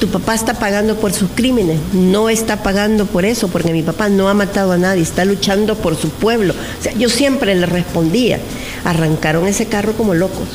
Tu 0.04 0.10
papá 0.10 0.36
está 0.36 0.56
pagando 0.56 0.98
por 0.98 1.14
sus 1.14 1.30
crímenes, 1.34 1.80
no 1.94 2.28
está 2.28 2.62
pagando 2.62 3.06
por 3.06 3.24
eso, 3.24 3.48
porque 3.48 3.72
mi 3.72 3.84
papá 3.84 4.10
no 4.10 4.28
ha 4.28 4.34
matado 4.34 4.74
a 4.74 4.78
nadie, 4.78 5.02
está 5.02 5.24
luchando 5.24 5.76
por 5.76 5.96
su 5.96 6.10
pueblo. 6.10 6.54
O 6.54 6.84
sea, 6.84 6.92
yo 6.92 7.08
siempre 7.08 7.56
le 7.56 7.66
respondía, 7.66 8.38
arrancaron 8.84 9.48
ese 9.48 9.68
carro 9.68 9.94
como 9.94 10.14
locos. 10.14 10.50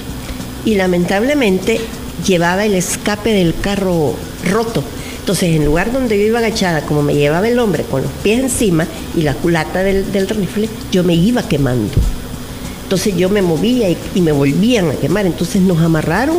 Y 0.67 0.75
lamentablemente 0.75 1.81
llevaba 2.26 2.67
el 2.67 2.75
escape 2.75 3.33
del 3.33 3.59
carro 3.59 4.17
roto. 4.45 4.85
Entonces, 5.21 5.57
en 5.57 5.64
lugar 5.64 5.95
donde 5.95 6.19
yo 6.19 6.26
iba 6.26 6.40
agachada, 6.40 6.83
como 6.83 7.02
me 7.02 7.14
llevaba 7.14 7.49
el 7.49 7.59
hombre 7.59 7.85
con 7.85 8.02
los 8.02 8.12
pies 8.23 8.40
encima 8.40 8.87
y 9.17 9.23
la 9.23 9.33
culata 9.33 9.83
del, 9.83 10.12
del 10.12 10.28
rifle, 10.28 10.69
yo 10.93 11.05
me 11.05 11.14
iba 11.14 11.43
quemando. 11.49 11.95
Entonces 12.83 13.17
yo 13.17 13.31
me 13.31 13.40
movía 13.40 13.88
y, 13.88 13.97
y 14.14 14.21
me 14.21 14.33
volvían 14.33 14.90
a 14.90 14.95
quemar. 14.97 15.25
Entonces 15.25 15.62
nos 15.62 15.78
amarraron 15.81 16.37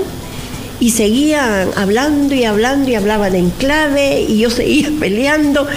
y 0.80 0.92
seguían 0.92 1.70
hablando 1.76 2.34
y 2.34 2.46
hablando 2.46 2.90
y 2.90 2.96
hablaban 2.96 3.36
en 3.36 3.50
clave 3.52 4.22
y 4.22 4.40
yo 4.40 4.50
seguía 4.50 4.90
peleando 5.00 5.68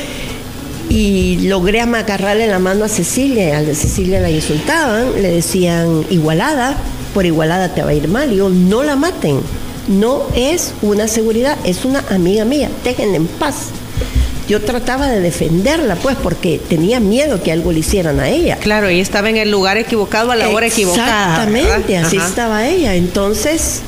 y 0.88 1.38
logré 1.48 1.80
agarrarle 1.80 2.46
la 2.46 2.58
mano 2.58 2.84
a 2.84 2.88
Cecilia. 2.88 3.58
A 3.58 3.64
Cecilia 3.74 4.20
la 4.20 4.30
insultaban, 4.30 5.22
le 5.22 5.30
decían 5.30 6.04
igualada, 6.10 6.76
por 7.14 7.24
igualada 7.24 7.74
te 7.74 7.82
va 7.82 7.90
a 7.90 7.94
ir 7.94 8.08
mal. 8.08 8.32
Y 8.32 8.36
yo, 8.36 8.50
no 8.50 8.82
la 8.82 8.94
maten, 8.94 9.40
no 9.88 10.22
es 10.34 10.74
una 10.82 11.08
seguridad, 11.08 11.56
es 11.64 11.84
una 11.86 12.04
amiga 12.10 12.44
mía, 12.44 12.68
déjenla 12.84 13.16
en 13.16 13.26
paz. 13.26 13.68
Yo 14.48 14.60
trataba 14.60 15.06
de 15.08 15.20
defenderla, 15.20 15.94
pues, 15.94 16.16
porque 16.22 16.60
tenía 16.68 17.00
miedo 17.00 17.42
que 17.42 17.52
algo 17.52 17.72
le 17.72 17.78
hicieran 17.78 18.20
a 18.20 18.28
ella. 18.28 18.56
Claro, 18.56 18.88
ella 18.88 19.00
estaba 19.00 19.30
en 19.30 19.38
el 19.38 19.50
lugar 19.50 19.78
equivocado 19.78 20.30
a 20.30 20.36
la 20.36 20.50
hora 20.50 20.66
equivocada. 20.66 21.44
Exactamente, 21.44 21.96
así 21.96 22.18
Ajá. 22.18 22.26
estaba 22.26 22.66
ella. 22.66 22.96
Entonces, 22.96 23.80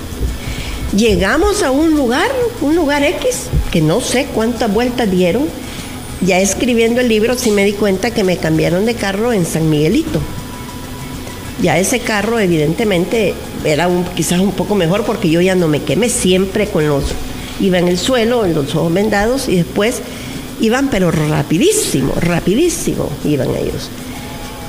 llegamos 0.97 1.63
a 1.63 1.71
un 1.71 1.95
lugar, 1.95 2.31
un 2.61 2.75
lugar 2.77 3.03
X, 3.03 3.49
que 3.71 3.81
no 3.81 4.01
sé 4.01 4.27
cuántas 4.35 4.73
vueltas 4.73 5.11
dieron. 5.11 5.47
Ya 6.21 6.41
escribiendo 6.41 7.01
el 7.01 7.09
libro 7.09 7.37
sí 7.37 7.51
me 7.51 7.65
di 7.65 7.73
cuenta 7.73 8.13
que 8.13 8.25
me 8.25 8.37
cambiaron 8.37 8.87
de 8.87 8.95
carro 8.95 9.33
en 9.33 9.45
San 9.45 9.69
Miguelito. 9.69 10.21
Ya 11.63 11.79
ese 11.79 12.01
carro 12.01 12.39
evidentemente 12.39 13.35
era 13.65 13.89
un, 13.89 14.05
quizás 14.05 14.41
un 14.41 14.53
poco 14.53 14.75
mejor 14.75 15.05
porque 15.05 15.31
yo 15.31 15.41
ya 15.41 15.55
no 15.55 15.69
me 15.69 15.83
quemé 15.83 16.09
siempre 16.09 16.67
con 16.67 16.89
los, 16.89 17.05
iba 17.61 17.79
en 17.79 17.89
el 17.89 17.99
suelo, 17.99 18.45
en 18.45 18.55
los 18.55 18.75
ojos 18.75 18.93
vendados 18.93 19.49
y 19.49 19.57
después 19.57 20.01
iban 20.61 20.89
pero 20.89 21.11
rapidísimo, 21.11 22.13
rapidísimo 22.21 23.09
iban 23.25 23.51
ellos. 23.51 23.91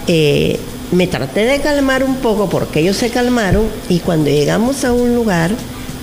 Eh, 0.07 0.59
me 0.91 1.07
traté 1.07 1.45
de 1.45 1.59
calmar 1.61 2.03
un 2.03 2.17
poco 2.17 2.49
porque 2.49 2.81
ellos 2.81 2.97
se 2.97 3.09
calmaron 3.09 3.67
y 3.89 3.99
cuando 3.99 4.29
llegamos 4.29 4.85
a 4.85 4.93
un 4.93 5.15
lugar, 5.15 5.51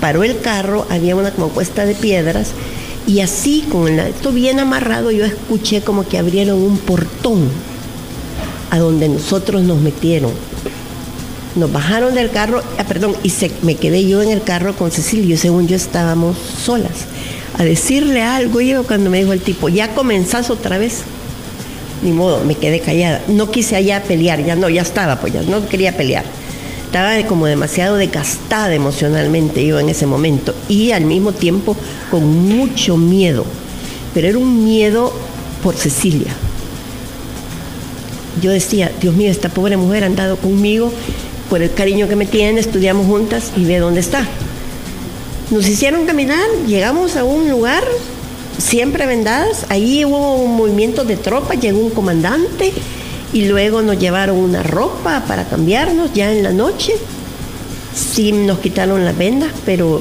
paró 0.02 0.24
el 0.24 0.40
carro, 0.40 0.84
había 0.90 1.14
una 1.14 1.30
como 1.30 1.50
cuesta 1.50 1.86
de 1.86 1.94
piedras 1.94 2.48
y 3.06 3.20
así 3.20 3.64
con 3.70 3.86
el- 3.86 4.00
esto 4.08 4.32
bien 4.32 4.58
amarrado 4.58 5.12
yo 5.12 5.24
escuché 5.24 5.82
como 5.82 6.08
que 6.08 6.18
abrieron 6.18 6.60
un 6.60 6.76
portón 6.76 7.48
a 8.70 8.78
donde 8.80 9.08
nosotros 9.08 9.62
nos 9.62 9.80
metieron. 9.80 10.32
Nos 11.54 11.70
bajaron 11.70 12.14
del 12.16 12.30
carro, 12.30 12.62
ah, 12.78 12.84
perdón, 12.84 13.14
y 13.22 13.30
se, 13.30 13.52
me 13.62 13.76
quedé 13.76 14.04
yo 14.08 14.22
en 14.22 14.30
el 14.30 14.42
carro 14.42 14.74
con 14.74 14.90
Cecilia, 14.90 15.34
y 15.36 15.38
según 15.38 15.68
yo 15.68 15.76
estábamos 15.76 16.36
solas. 16.64 17.04
A 17.58 17.62
decirle 17.62 18.22
algo, 18.22 18.60
yo 18.60 18.82
cuando 18.84 19.08
me 19.08 19.18
dijo 19.20 19.32
el 19.32 19.40
tipo, 19.40 19.68
ya 19.68 19.94
comenzás 19.94 20.50
otra 20.50 20.78
vez. 20.78 21.02
Ni 22.02 22.10
modo, 22.10 22.42
me 22.44 22.54
quedé 22.56 22.80
callada. 22.80 23.20
No 23.28 23.50
quise 23.52 23.76
allá 23.76 24.02
pelear, 24.02 24.44
ya 24.44 24.56
no, 24.56 24.68
ya 24.68 24.82
estaba, 24.82 25.20
pues 25.20 25.34
ya 25.34 25.42
no 25.42 25.68
quería 25.68 25.96
pelear. 25.96 26.24
Estaba 26.92 27.26
como 27.26 27.46
demasiado 27.46 27.96
desgastada 27.96 28.74
emocionalmente 28.74 29.64
yo 29.64 29.80
en 29.80 29.88
ese 29.88 30.04
momento 30.04 30.54
y 30.68 30.90
al 30.90 31.06
mismo 31.06 31.32
tiempo 31.32 31.74
con 32.10 32.22
mucho 32.46 32.98
miedo. 32.98 33.46
Pero 34.12 34.28
era 34.28 34.36
un 34.36 34.62
miedo 34.62 35.10
por 35.62 35.74
Cecilia. 35.74 36.34
Yo 38.42 38.50
decía, 38.50 38.92
Dios 39.00 39.14
mío, 39.14 39.30
esta 39.30 39.48
pobre 39.48 39.78
mujer 39.78 40.02
ha 40.02 40.06
andado 40.06 40.36
conmigo 40.36 40.92
por 41.48 41.62
el 41.62 41.72
cariño 41.72 42.08
que 42.08 42.16
me 42.16 42.26
tiene, 42.26 42.60
estudiamos 42.60 43.06
juntas 43.06 43.52
y 43.56 43.64
ve 43.64 43.78
dónde 43.78 44.00
está. 44.00 44.28
Nos 45.50 45.66
hicieron 45.66 46.04
caminar, 46.04 46.44
llegamos 46.66 47.16
a 47.16 47.24
un 47.24 47.48
lugar 47.48 47.84
siempre 48.58 49.06
vendadas, 49.06 49.64
ahí 49.70 50.04
hubo 50.04 50.34
un 50.34 50.58
movimiento 50.58 51.04
de 51.04 51.16
tropas, 51.16 51.58
llegó 51.58 51.78
un 51.78 51.88
comandante 51.88 52.70
y 53.32 53.46
luego 53.46 53.82
nos 53.82 53.98
llevaron 53.98 54.36
una 54.36 54.62
ropa 54.62 55.24
para 55.26 55.44
cambiarnos 55.44 56.12
ya 56.12 56.32
en 56.32 56.42
la 56.42 56.52
noche. 56.52 56.94
Sí 57.94 58.32
nos 58.32 58.58
quitaron 58.58 59.04
las 59.04 59.16
vendas, 59.16 59.50
pero 59.64 60.00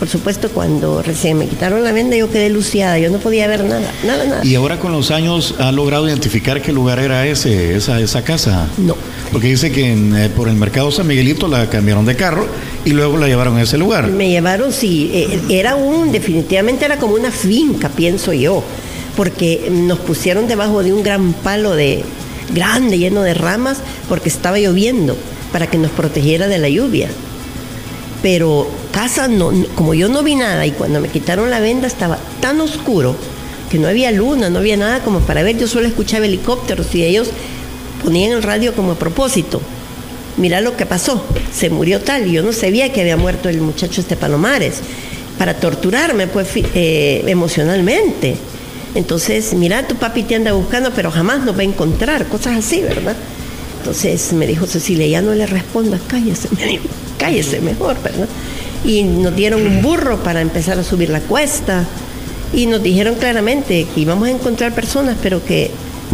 por 0.00 0.08
supuesto 0.08 0.48
cuando 0.48 1.02
recién 1.02 1.36
me 1.36 1.46
quitaron 1.46 1.84
la 1.84 1.92
venda 1.92 2.16
yo 2.16 2.30
quedé 2.30 2.48
luciada, 2.48 2.98
yo 2.98 3.10
no 3.10 3.18
podía 3.18 3.46
ver 3.46 3.64
nada, 3.64 3.92
nada, 4.02 4.24
nada. 4.24 4.44
Y 4.44 4.54
ahora 4.54 4.78
con 4.78 4.92
los 4.92 5.10
años 5.10 5.54
ha 5.58 5.70
logrado 5.72 6.08
identificar 6.08 6.62
qué 6.62 6.72
lugar 6.72 6.98
era 6.98 7.26
ese, 7.26 7.76
esa, 7.76 8.00
esa 8.00 8.24
casa. 8.24 8.66
No. 8.78 8.96
Porque 9.30 9.48
dice 9.48 9.70
que 9.70 9.92
en, 9.92 10.16
eh, 10.16 10.30
por 10.30 10.48
el 10.48 10.56
mercado 10.56 10.90
San 10.90 11.06
Miguelito 11.06 11.48
la 11.48 11.68
cambiaron 11.68 12.06
de 12.06 12.16
carro 12.16 12.48
y 12.86 12.90
luego 12.92 13.18
la 13.18 13.26
llevaron 13.28 13.58
a 13.58 13.62
ese 13.62 13.76
lugar. 13.76 14.08
Me 14.08 14.30
llevaron, 14.30 14.72
sí, 14.72 15.10
eh, 15.12 15.38
era 15.50 15.76
un, 15.76 16.10
definitivamente 16.10 16.86
era 16.86 16.96
como 16.96 17.14
una 17.14 17.30
finca, 17.30 17.90
pienso 17.90 18.32
yo, 18.32 18.64
porque 19.16 19.70
nos 19.70 19.98
pusieron 19.98 20.48
debajo 20.48 20.82
de 20.82 20.94
un 20.94 21.02
gran 21.02 21.34
palo 21.34 21.76
de 21.76 22.04
grande, 22.54 22.98
lleno 22.98 23.22
de 23.22 23.34
ramas, 23.34 23.78
porque 24.08 24.28
estaba 24.28 24.58
lloviendo, 24.58 25.16
para 25.52 25.68
que 25.68 25.78
nos 25.78 25.90
protegiera 25.90 26.48
de 26.48 26.58
la 26.58 26.68
lluvia. 26.68 27.08
Pero 28.22 28.68
casa, 28.92 29.28
no, 29.28 29.52
como 29.74 29.94
yo 29.94 30.08
no 30.08 30.22
vi 30.22 30.34
nada 30.34 30.66
y 30.66 30.72
cuando 30.72 31.00
me 31.00 31.08
quitaron 31.08 31.50
la 31.50 31.60
venda 31.60 31.86
estaba 31.86 32.18
tan 32.40 32.60
oscuro 32.60 33.16
que 33.70 33.78
no 33.78 33.88
había 33.88 34.10
luna, 34.10 34.50
no 34.50 34.58
había 34.58 34.76
nada 34.76 35.00
como 35.02 35.20
para 35.20 35.42
ver, 35.42 35.56
yo 35.56 35.68
solo 35.68 35.86
escuchaba 35.86 36.26
helicópteros 36.26 36.94
y 36.94 37.04
ellos 37.04 37.30
ponían 38.04 38.32
el 38.32 38.42
radio 38.42 38.74
como 38.74 38.92
a 38.92 38.98
propósito 38.98 39.60
mira 40.40 40.60
lo 40.60 40.76
que 40.76 40.86
pasó, 40.86 41.24
se 41.52 41.70
murió 41.70 42.00
tal, 42.00 42.26
y 42.26 42.32
yo 42.32 42.42
no 42.42 42.52
sabía 42.52 42.92
que 42.92 43.02
había 43.02 43.16
muerto 43.16 43.48
el 43.48 43.60
muchacho 43.60 44.00
este 44.00 44.16
Palomares, 44.16 44.80
para 45.38 45.54
torturarme 45.54 46.26
pues 46.26 46.48
eh, 46.54 47.22
emocionalmente. 47.26 48.36
Entonces, 48.94 49.54
mira, 49.54 49.86
tu 49.86 49.94
papi 49.94 50.24
te 50.24 50.34
anda 50.34 50.52
buscando, 50.52 50.90
pero 50.92 51.10
jamás 51.10 51.44
nos 51.44 51.56
va 51.56 51.60
a 51.60 51.64
encontrar, 51.64 52.26
cosas 52.26 52.58
así, 52.58 52.80
¿verdad? 52.82 53.16
Entonces 53.78 54.32
me 54.32 54.46
dijo 54.46 54.66
Cecilia, 54.66 55.06
ya 55.06 55.22
no 55.22 55.34
le 55.34 55.46
respondas, 55.46 56.00
cállese, 56.06 56.48
me 56.56 56.66
dijo, 56.66 56.84
cállese 57.18 57.60
mejor, 57.60 58.02
¿verdad? 58.02 58.28
Y 58.84 59.04
nos 59.04 59.34
dieron 59.36 59.66
un 59.66 59.82
burro 59.82 60.22
para 60.22 60.40
empezar 60.40 60.78
a 60.78 60.84
subir 60.84 61.10
la 61.10 61.20
cuesta 61.20 61.84
y 62.52 62.66
nos 62.66 62.82
dijeron 62.82 63.14
claramente 63.14 63.86
que 63.94 64.00
íbamos 64.00 64.28
a 64.28 64.32
encontrar 64.32 64.74
personas, 64.74 65.16
pero 65.22 65.44
que 65.44 65.70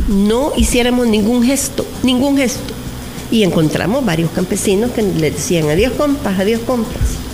no 0.08 0.52
hiciéramos 0.56 1.06
ningún 1.06 1.42
gesto, 1.42 1.86
ningún 2.02 2.36
gesto. 2.36 2.74
Y 3.30 3.42
encontramos 3.42 4.04
varios 4.04 4.30
campesinos 4.30 4.90
que 4.92 5.02
le 5.02 5.30
decían, 5.30 5.68
adiós 5.68 5.92
compas, 5.94 6.38
adiós 6.38 6.60
compas. 6.66 7.25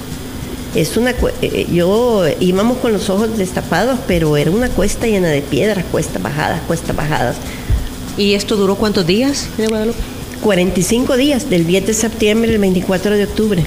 Es 0.75 0.97
una, 0.97 1.13
cue- 1.17 1.33
eh, 1.43 1.67
yo 1.73 2.25
íbamos 2.41 2.79
con 2.79 2.93
los 2.93 3.11
ojos 3.11 3.37
destapados, 3.37 3.99
pero 4.07 4.37
era 4.37 4.51
una 4.51 4.69
cuesta 4.71 5.07
llena 5.07 5.29
de 5.29 5.43
piedras, 5.43 5.85
cuestas 5.91 6.23
bajadas, 6.23 6.61
cuestas 6.67 6.97
bajadas. 6.97 7.37
¿Y 8.17 8.35
esto 8.35 8.57
duró 8.57 8.75
cuántos 8.77 9.07
días, 9.07 9.49
de 9.59 9.67
Guadalupe? 9.67 9.99
45 10.43 11.17
días, 11.17 11.49
del 11.51 11.67
10 11.67 11.87
de 11.87 11.95
septiembre 11.95 12.51
al 12.53 12.59
24 12.59 13.17
de 13.17 13.25
octubre. 13.25 13.65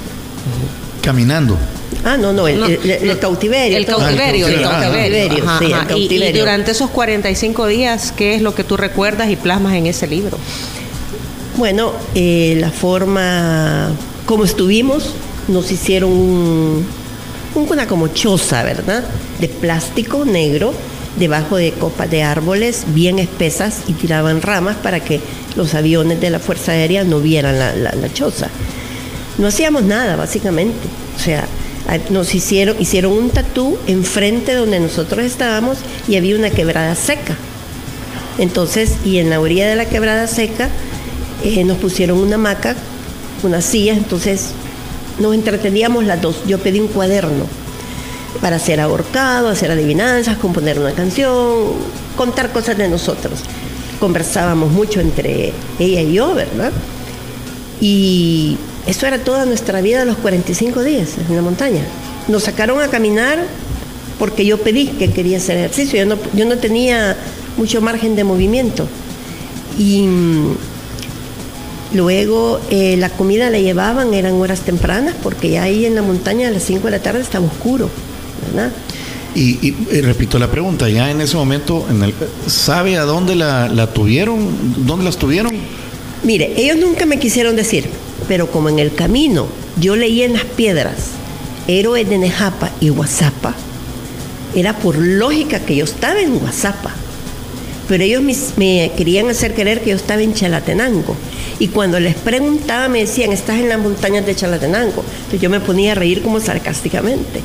Caminando. 1.01 1.57
Ah, 2.03 2.17
no, 2.17 2.33
no, 2.33 2.47
el, 2.47 2.59
No, 2.59 2.65
el- 2.65 2.89
el 2.91 3.07
no, 3.07 3.19
cautiverio. 3.19 3.77
El 3.77 3.85
cautiverio, 3.85 4.47
el 4.47 4.55
Ah, 4.65 4.81
el 4.83 4.91
cautiverio. 4.91 5.43
Ajá, 5.45 5.59
sí, 5.59 5.65
el. 5.65 5.71
Y- 5.71 5.73
Y, 5.73 5.87
cautiverio. 5.87 6.41
durante 6.41 6.71
esos 6.71 6.89
45 6.89 7.67
días, 7.67 8.11
¿qué 8.15 8.35
es 8.35 8.41
lo 8.41 8.53
que 8.55 8.63
tú 8.63 8.77
recuerdas 8.77 9.29
y 9.29 9.35
plasmas 9.35 9.73
en 9.75 9.85
ese 9.87 10.07
libro? 10.07 10.37
Bueno, 11.57 11.93
eh, 12.15 12.57
la 12.59 12.71
forma 12.71 13.91
como 14.25 14.43
estuvimos, 14.43 15.13
nos 15.47 15.71
hicieron 15.71 16.11
un, 16.11 16.85
un- 17.55 17.69
una 17.71 17.87
como 17.87 18.07
choza, 18.09 18.63
¿verdad? 18.63 19.03
De 19.39 19.47
plástico 19.47 20.25
negro, 20.25 20.73
debajo 21.19 21.55
de 21.57 21.71
copas 21.71 22.09
de 22.11 22.23
árboles 22.23 22.83
bien 22.87 23.19
espesas 23.19 23.79
y 23.87 23.93
tiraban 23.93 24.41
ramas 24.41 24.75
para 24.75 24.99
que 24.99 25.21
los 25.55 25.73
aviones 25.73 26.19
de 26.19 26.29
la 26.29 26.39
Fuerza 26.39 26.73
Aérea 26.73 27.03
no 27.03 27.19
vieran 27.19 27.57
la, 27.59 27.73
la- 27.75 28.13
choza. 28.13 28.47
No 29.37 29.47
hacíamos 29.47 29.83
nada, 29.83 30.15
básicamente. 30.15 30.87
O 31.15 31.19
sea, 31.19 31.45
nos 32.09 32.33
hicieron, 32.35 32.75
hicieron 32.79 33.13
un 33.13 33.29
tatú 33.29 33.77
enfrente 33.87 34.53
donde 34.53 34.79
nosotros 34.79 35.23
estábamos 35.25 35.77
y 36.07 36.15
había 36.17 36.35
una 36.35 36.49
quebrada 36.49 36.95
seca. 36.95 37.35
Entonces, 38.37 38.93
y 39.05 39.19
en 39.19 39.29
la 39.29 39.39
orilla 39.39 39.67
de 39.67 39.75
la 39.75 39.85
quebrada 39.85 40.27
seca 40.27 40.69
eh, 41.43 41.63
nos 41.63 41.77
pusieron 41.77 42.17
una 42.19 42.35
hamaca, 42.35 42.75
unas 43.43 43.63
sillas, 43.63 43.97
entonces 43.97 44.47
nos 45.19 45.33
entreteníamos 45.33 46.05
las 46.05 46.21
dos. 46.21 46.37
Yo 46.47 46.59
pedí 46.59 46.79
un 46.79 46.87
cuaderno 46.87 47.45
para 48.41 48.57
hacer 48.57 48.79
ahorcado, 48.79 49.49
hacer 49.49 49.71
adivinanzas, 49.71 50.37
componer 50.37 50.79
una 50.79 50.91
canción, 50.91 51.73
contar 52.17 52.51
cosas 52.51 52.77
de 52.77 52.87
nosotros. 52.87 53.39
Conversábamos 53.99 54.71
mucho 54.71 54.99
entre 54.99 55.53
ella 55.79 56.01
y 56.01 56.13
yo, 56.13 56.33
¿verdad? 56.35 56.71
Y 57.79 58.57
eso 58.87 59.07
era 59.07 59.19
toda 59.19 59.45
nuestra 59.45 59.81
vida 59.81 60.05
los 60.05 60.17
45 60.17 60.83
días 60.83 61.09
en 61.29 61.35
la 61.35 61.41
montaña. 61.41 61.81
Nos 62.27 62.43
sacaron 62.43 62.81
a 62.81 62.87
caminar 62.89 63.39
porque 64.19 64.45
yo 64.45 64.57
pedí 64.59 64.87
que 64.87 65.11
quería 65.11 65.37
hacer 65.37 65.57
ejercicio. 65.57 65.99
Yo 65.99 66.05
no, 66.05 66.17
yo 66.33 66.45
no 66.45 66.57
tenía 66.57 67.15
mucho 67.57 67.81
margen 67.81 68.15
de 68.15 68.23
movimiento. 68.23 68.87
Y 69.77 70.07
luego 71.95 72.59
eh, 72.69 72.95
la 72.97 73.09
comida 73.09 73.49
la 73.49 73.59
llevaban, 73.59 74.13
eran 74.13 74.33
horas 74.33 74.61
tempranas, 74.61 75.15
porque 75.23 75.49
ya 75.51 75.63
ahí 75.63 75.85
en 75.85 75.95
la 75.95 76.01
montaña 76.01 76.47
a 76.49 76.51
las 76.51 76.63
5 76.63 76.85
de 76.85 76.91
la 76.91 76.99
tarde 76.99 77.21
estaba 77.21 77.45
oscuro, 77.45 77.89
¿verdad? 78.47 78.71
Y, 79.33 79.57
y- 79.67 79.75
y 79.91 80.01
repito 80.01 80.39
la 80.39 80.49
pregunta, 80.49 80.87
ya 80.89 81.11
en 81.11 81.19
ese 81.21 81.35
momento, 81.35 81.85
en 81.89 82.03
el, 82.03 82.13
¿sabe 82.47 82.97
a 82.97 83.03
dónde 83.03 83.35
la, 83.35 83.67
la 83.67 83.87
tuvieron? 83.93 84.85
¿Dónde 84.85 85.05
las 85.05 85.17
tuvieron? 85.17 85.51
Mire, 86.23 86.53
ellos 86.57 86.77
nunca 86.77 87.05
me 87.05 87.19
quisieron 87.19 87.55
decir, 87.55 87.87
pero 88.27 88.49
como 88.49 88.69
en 88.69 88.79
el 88.79 88.93
camino 88.95 89.47
yo 89.79 89.95
leí 89.95 90.21
en 90.23 90.33
las 90.33 90.45
piedras 90.45 90.95
héroes 91.67 92.07
de 92.09 92.17
Nejapa 92.17 92.71
y 92.79 92.89
Guazapa, 92.89 93.53
era 94.55 94.77
por 94.77 94.97
lógica 94.97 95.59
que 95.59 95.75
yo 95.75 95.83
estaba 95.83 96.21
en 96.21 96.37
Guazapa. 96.39 96.91
Pero 97.89 98.03
ellos 98.03 98.23
me, 98.57 98.91
querían 98.97 99.29
hacer 99.29 99.53
creer 99.53 99.81
que 99.81 99.89
yo 99.91 99.95
estaba 99.97 100.21
en 100.21 100.33
Chalatenango. 100.33 101.15
Y 101.59 101.69
cuando 101.69 101.99
les 101.99 102.15
preguntaba 102.15 102.87
me 102.89 102.99
decían, 102.99 103.31
estás 103.31 103.59
en 103.59 103.69
las 103.69 103.79
montañas 103.79 104.25
de 104.25 104.35
Chalatenango. 104.35 105.03
Entonces 105.07 105.41
yo 105.41 105.49
me 105.49 105.59
ponía 105.59 105.93
a 105.93 105.95
reír 105.95 106.21
como 106.21 106.39
sarcásticamente. 106.39 107.41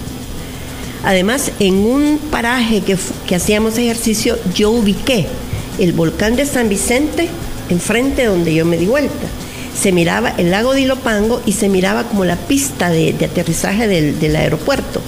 Además, 1.04 1.52
en 1.60 1.76
un 1.76 2.18
paraje 2.30 2.82
que, 2.82 3.34
hacíamos 3.34 3.78
ejercicio, 3.78 4.38
yo 4.54 4.70
ubiqué 4.70 5.26
el 5.78 5.92
volcán 5.92 6.36
de 6.36 6.44
San 6.44 6.68
Vicente 6.68 7.28
enfrente 7.70 8.26
donde 8.26 8.52
yo 8.52 8.66
me 8.66 8.76
di 8.76 8.86
vuelta. 8.86 9.26
Se 9.80 9.92
miraba 9.92 10.30
el 10.36 10.50
lago 10.50 10.74
de 10.74 10.82
Ilopango 10.82 11.40
y 11.46 11.52
se 11.52 11.68
miraba 11.68 12.04
como 12.04 12.24
la 12.24 12.36
pista 12.36 12.90
de, 12.90 13.12
de 13.12 13.24
aterrizaje 13.24 13.86
del, 13.86 14.18
del 14.18 14.36
aeropuerto. 14.36 15.00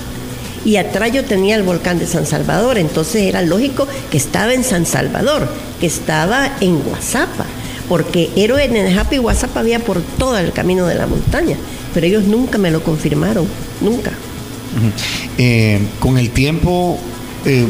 Y 0.64 0.76
atrás 0.76 1.12
yo 1.12 1.24
tenía 1.24 1.56
el 1.56 1.64
volcán 1.64 1.98
de 1.98 2.06
San 2.06 2.24
Salvador, 2.24 2.78
entonces 2.78 3.22
era 3.22 3.42
lógico 3.42 3.88
que 4.10 4.16
estaba 4.16 4.54
en 4.54 4.62
San 4.62 4.86
Salvador, 4.86 5.48
que 5.80 5.86
estaba 5.86 6.56
en 6.60 6.78
Guazapa, 6.78 7.46
porque 7.92 8.30
héroes 8.36 8.72
de 8.72 8.82
Nejapa 8.84 9.16
y 9.16 9.18
Guazapa 9.18 9.60
había 9.60 9.78
por 9.78 10.00
todo 10.00 10.38
el 10.38 10.50
camino 10.52 10.86
de 10.86 10.94
la 10.94 11.06
montaña, 11.06 11.58
pero 11.92 12.06
ellos 12.06 12.24
nunca 12.24 12.56
me 12.56 12.70
lo 12.70 12.82
confirmaron, 12.82 13.46
nunca. 13.82 14.12
Eh, 15.36 15.78
con 16.00 16.16
el 16.16 16.30
tiempo 16.30 16.98
eh, 17.44 17.66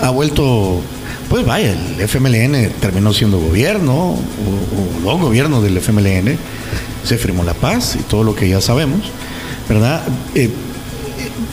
ha 0.00 0.10
vuelto, 0.10 0.80
después, 1.18 1.44
vaya, 1.44 1.72
el 1.72 2.00
FMLN 2.00 2.70
terminó 2.80 3.12
siendo 3.12 3.40
gobierno, 3.40 3.94
o, 3.94 4.16
o 4.16 5.12
los 5.12 5.20
gobiernos 5.20 5.64
del 5.64 5.76
FMLN, 5.78 6.38
se 7.02 7.18
firmó 7.18 7.42
la 7.42 7.54
paz 7.54 7.96
y 7.98 8.04
todo 8.04 8.22
lo 8.22 8.36
que 8.36 8.48
ya 8.48 8.60
sabemos, 8.60 9.00
¿verdad? 9.68 10.02
Eh, 10.36 10.50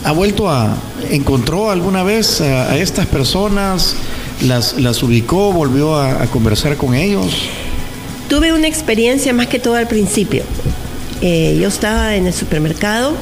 ¿Ha 0.04 0.12
vuelto 0.12 0.48
a, 0.48 0.76
encontró 1.10 1.72
alguna 1.72 2.04
vez 2.04 2.40
a, 2.40 2.78
estas 2.78 3.06
personas, 3.06 3.96
las, 4.42 4.80
las 4.80 5.02
ubicó, 5.02 5.52
volvió 5.52 5.96
a 5.96 6.24
conversar 6.26 6.76
con 6.76 6.94
ellos? 6.94 7.48
Tuve 8.32 8.50
una 8.54 8.66
experiencia 8.66 9.34
más 9.34 9.46
que 9.46 9.58
todo 9.58 9.74
al 9.74 9.86
principio. 9.86 10.42
Eh, 11.20 11.58
yo 11.60 11.68
estaba 11.68 12.16
en 12.16 12.26
el 12.26 12.32
supermercado 12.32 13.12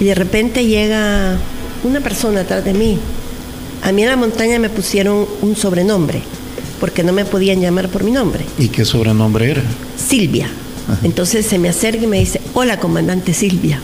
y 0.00 0.04
de 0.04 0.14
repente 0.14 0.64
llega 0.64 1.36
una 1.84 2.00
persona 2.00 2.40
atrás 2.40 2.64
de 2.64 2.72
mí. 2.72 2.98
A 3.82 3.92
mí 3.92 4.02
en 4.02 4.08
la 4.08 4.16
montaña 4.16 4.58
me 4.58 4.70
pusieron 4.70 5.26
un 5.42 5.54
sobrenombre, 5.54 6.22
porque 6.80 7.02
no 7.02 7.12
me 7.12 7.26
podían 7.26 7.60
llamar 7.60 7.90
por 7.90 8.02
mi 8.02 8.10
nombre. 8.10 8.42
¿Y 8.58 8.68
qué 8.68 8.86
sobrenombre 8.86 9.50
era? 9.50 9.62
Silvia. 9.98 10.48
Entonces 11.02 11.44
se 11.44 11.58
me 11.58 11.68
acerca 11.68 12.02
y 12.02 12.06
me 12.06 12.20
dice, 12.20 12.40
hola 12.54 12.80
comandante 12.80 13.34
Silvia. 13.34 13.82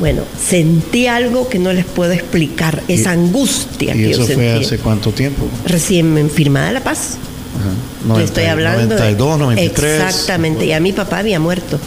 Bueno, 0.00 0.22
sentí 0.44 1.06
algo 1.06 1.48
que 1.48 1.60
no 1.60 1.72
les 1.72 1.84
puedo 1.84 2.10
explicar, 2.10 2.82
esa 2.88 3.12
angustia 3.12 3.94
¿Y 3.94 3.98
que 3.98 4.10
eso 4.10 4.26
yo 4.26 4.34
fue 4.34 4.50
sentí. 4.50 4.64
hace 4.64 4.78
cuánto 4.78 5.12
tiempo? 5.12 5.46
Recién 5.66 6.28
firmada 6.30 6.72
la 6.72 6.82
paz. 6.82 7.16
Ajá. 7.60 7.70
Te 8.16 8.24
estoy 8.24 8.44
90, 8.44 8.52
hablando. 8.52 8.94
de- 8.94 9.00
92, 9.00 9.38
93. 9.38 10.02
Exactamente, 10.02 10.66
y 10.66 10.72
a 10.72 10.80
mi 10.80 10.92
papá 10.92 11.18
había 11.18 11.38
muerto. 11.40 11.78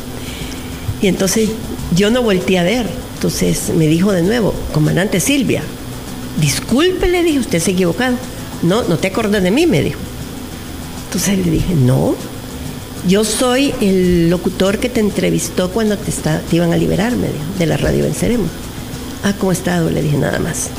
Y 1.01 1.07
entonces 1.07 1.49
yo 1.95 2.11
no 2.11 2.21
volteé 2.21 2.59
a 2.59 2.63
ver. 2.63 2.85
Entonces 3.15 3.71
me 3.75 3.87
dijo 3.87 4.11
de 4.11 4.23
nuevo, 4.23 4.53
comandante 4.73 5.19
Silvia, 5.19 5.61
disculpe, 6.39 7.07
le 7.07 7.23
dije, 7.23 7.39
usted 7.39 7.59
se 7.59 7.71
ha 7.71 7.73
equivocado. 7.73 8.15
No, 8.63 8.83
no 8.83 8.97
te 8.97 9.07
acuerdas 9.07 9.43
de 9.43 9.51
mí, 9.51 9.67
me 9.67 9.81
dijo. 9.81 9.99
Entonces 11.07 11.45
le 11.45 11.51
dije, 11.51 11.73
no, 11.75 12.15
yo 13.07 13.23
soy 13.23 13.73
el 13.81 14.29
locutor 14.29 14.77
que 14.79 14.89
te 14.89 14.99
entrevistó 14.99 15.69
cuando 15.71 15.97
te, 15.97 16.09
está- 16.09 16.39
te 16.39 16.55
iban 16.55 16.71
a 16.73 16.77
liberar, 16.77 17.11
me 17.15 17.27
dijo, 17.27 17.39
de 17.59 17.65
la 17.65 17.77
radio 17.77 18.03
Venceremos. 18.03 18.47
Ah, 19.23 19.33
¿cómo 19.37 19.51
ha 19.51 19.53
estado? 19.53 19.89
Le 19.89 20.01
dije 20.01 20.17
nada 20.17 20.39
más. 20.39 20.69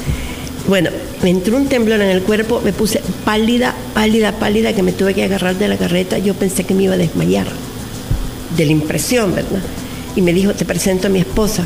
Bueno, 0.68 0.90
me 1.22 1.30
entró 1.30 1.56
un 1.56 1.66
temblor 1.68 2.00
en 2.00 2.08
el 2.08 2.22
cuerpo, 2.22 2.60
me 2.64 2.72
puse 2.72 3.00
pálida, 3.24 3.74
pálida, 3.94 4.32
pálida, 4.32 4.72
que 4.72 4.82
me 4.82 4.92
tuve 4.92 5.14
que 5.14 5.24
agarrar 5.24 5.56
de 5.56 5.68
la 5.68 5.76
carreta. 5.76 6.18
Yo 6.18 6.34
pensé 6.34 6.64
que 6.64 6.74
me 6.74 6.84
iba 6.84 6.94
a 6.94 6.98
desmayar 6.98 7.46
de 8.56 8.66
la 8.66 8.72
impresión, 8.72 9.34
¿verdad? 9.34 9.60
Y 10.16 10.22
me 10.22 10.32
dijo, 10.32 10.52
te 10.52 10.64
presento 10.64 11.06
a 11.06 11.10
mi 11.10 11.20
esposa. 11.20 11.64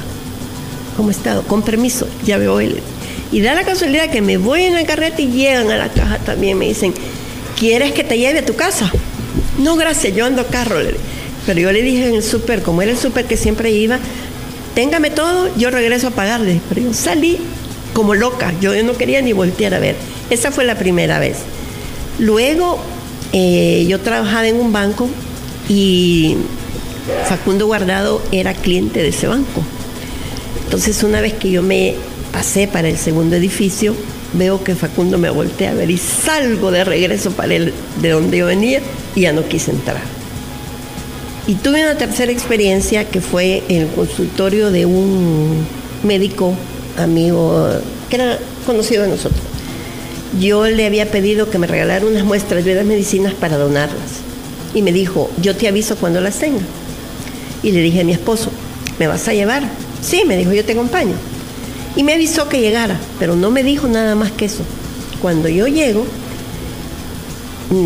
¿Cómo 0.96 1.08
ha 1.08 1.12
estado? 1.12 1.42
Con 1.42 1.62
permiso, 1.62 2.06
ya 2.24 2.36
veo 2.36 2.60
él. 2.60 2.80
Y 3.32 3.40
da 3.40 3.54
la 3.54 3.64
casualidad 3.64 4.10
que 4.10 4.20
me 4.20 4.36
voy 4.36 4.62
en 4.62 4.74
la 4.74 4.84
carreta 4.84 5.20
y 5.22 5.28
llegan 5.28 5.70
a 5.70 5.76
la 5.76 5.88
caja 5.88 6.18
también. 6.18 6.58
Me 6.58 6.68
dicen, 6.68 6.92
¿quieres 7.58 7.92
que 7.92 8.04
te 8.04 8.18
lleve 8.18 8.40
a 8.40 8.46
tu 8.46 8.54
casa? 8.54 8.90
No, 9.58 9.76
gracias, 9.76 10.14
yo 10.14 10.26
ando 10.26 10.46
carro. 10.46 10.76
Pero 11.46 11.60
yo 11.60 11.72
le 11.72 11.82
dije 11.82 12.08
en 12.08 12.14
el 12.16 12.22
súper, 12.22 12.62
como 12.62 12.82
era 12.82 12.92
el 12.92 12.98
súper 12.98 13.24
que 13.24 13.36
siempre 13.36 13.70
iba, 13.70 13.98
téngame 14.74 15.10
todo, 15.10 15.48
yo 15.56 15.70
regreso 15.70 16.08
a 16.08 16.10
pagarle. 16.10 16.60
Pero 16.68 16.82
yo 16.82 16.92
salí 16.94 17.38
como 17.96 18.14
loca, 18.14 18.52
yo 18.60 18.70
no 18.82 18.92
quería 18.92 19.22
ni 19.22 19.32
voltear 19.32 19.72
a 19.72 19.78
ver. 19.78 19.96
Esa 20.28 20.52
fue 20.52 20.66
la 20.66 20.74
primera 20.74 21.18
vez. 21.18 21.38
Luego 22.18 22.78
eh, 23.32 23.86
yo 23.88 24.00
trabajaba 24.00 24.46
en 24.46 24.56
un 24.56 24.70
banco 24.70 25.08
y 25.66 26.36
Facundo 27.26 27.64
Guardado 27.64 28.20
era 28.32 28.52
cliente 28.52 29.00
de 29.00 29.08
ese 29.08 29.28
banco. 29.28 29.62
Entonces 30.64 31.02
una 31.04 31.22
vez 31.22 31.32
que 31.32 31.50
yo 31.50 31.62
me 31.62 31.94
pasé 32.34 32.68
para 32.68 32.86
el 32.86 32.98
segundo 32.98 33.34
edificio, 33.34 33.94
veo 34.34 34.62
que 34.62 34.74
Facundo 34.74 35.16
me 35.16 35.30
voltea 35.30 35.70
a 35.70 35.74
ver 35.74 35.90
y 35.90 35.96
salgo 35.96 36.70
de 36.70 36.84
regreso 36.84 37.30
para 37.30 37.54
el 37.54 37.72
de 38.02 38.10
donde 38.10 38.36
yo 38.36 38.44
venía 38.44 38.82
y 39.14 39.22
ya 39.22 39.32
no 39.32 39.48
quise 39.48 39.70
entrar. 39.70 40.02
Y 41.46 41.54
tuve 41.54 41.82
una 41.82 41.96
tercera 41.96 42.30
experiencia 42.30 43.08
que 43.08 43.22
fue 43.22 43.62
en 43.70 43.84
el 43.84 43.88
consultorio 43.88 44.70
de 44.70 44.84
un 44.84 45.64
médico 46.02 46.54
amigo 46.96 47.68
que 48.08 48.16
era 48.16 48.38
conocido 48.64 49.02
de 49.02 49.08
nosotros. 49.10 49.40
Yo 50.40 50.66
le 50.66 50.86
había 50.86 51.10
pedido 51.10 51.50
que 51.50 51.58
me 51.58 51.66
regalara 51.66 52.04
unas 52.04 52.24
muestras 52.24 52.64
de 52.64 52.72
unas 52.72 52.84
medicinas 52.84 53.34
para 53.34 53.56
donarlas. 53.56 54.20
Y 54.74 54.82
me 54.82 54.92
dijo, 54.92 55.30
yo 55.40 55.56
te 55.56 55.68
aviso 55.68 55.96
cuando 55.96 56.20
las 56.20 56.38
tenga. 56.38 56.60
Y 57.62 57.72
le 57.72 57.80
dije 57.80 58.00
a 58.00 58.04
mi 58.04 58.12
esposo, 58.12 58.50
¿me 58.98 59.06
vas 59.06 59.26
a 59.28 59.32
llevar? 59.32 59.62
Sí, 60.02 60.24
me 60.26 60.36
dijo, 60.36 60.52
yo 60.52 60.64
te 60.64 60.72
acompaño. 60.72 61.14
Y 61.96 62.02
me 62.02 62.12
avisó 62.12 62.48
que 62.48 62.60
llegara, 62.60 62.98
pero 63.18 63.36
no 63.36 63.50
me 63.50 63.62
dijo 63.62 63.88
nada 63.88 64.14
más 64.14 64.32
que 64.32 64.44
eso. 64.44 64.62
Cuando 65.22 65.48
yo 65.48 65.66
llego, 65.66 66.04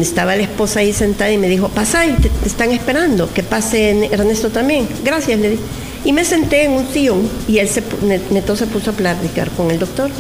estaba 0.01 0.35
la 0.35 0.43
esposa 0.43 0.81
ahí 0.81 0.93
sentada 0.93 1.31
y 1.31 1.39
me 1.39 1.49
dijo, 1.49 1.69
pasa 1.69 2.05
y 2.07 2.13
te, 2.15 2.29
te 2.29 2.49
están 2.49 2.73
esperando, 2.73 3.33
que 3.33 3.45
pase 3.45 4.09
Ernesto 4.11 4.51
también. 4.51 4.89
Gracias, 5.05 5.39
le 5.39 5.51
dije. 5.51 5.63
Y 6.05 6.13
me 6.13 6.25
senté 6.25 6.65
en 6.65 6.73
un 6.73 6.89
sillón 6.89 7.29
y 7.47 7.59
él 7.59 7.69
se, 7.69 7.83
Neto 8.31 8.57
se 8.57 8.67
puso 8.67 8.91
a 8.91 8.95
platicar 8.95 9.51
con 9.51 9.71
el 9.71 9.79
doctor. 9.79 10.11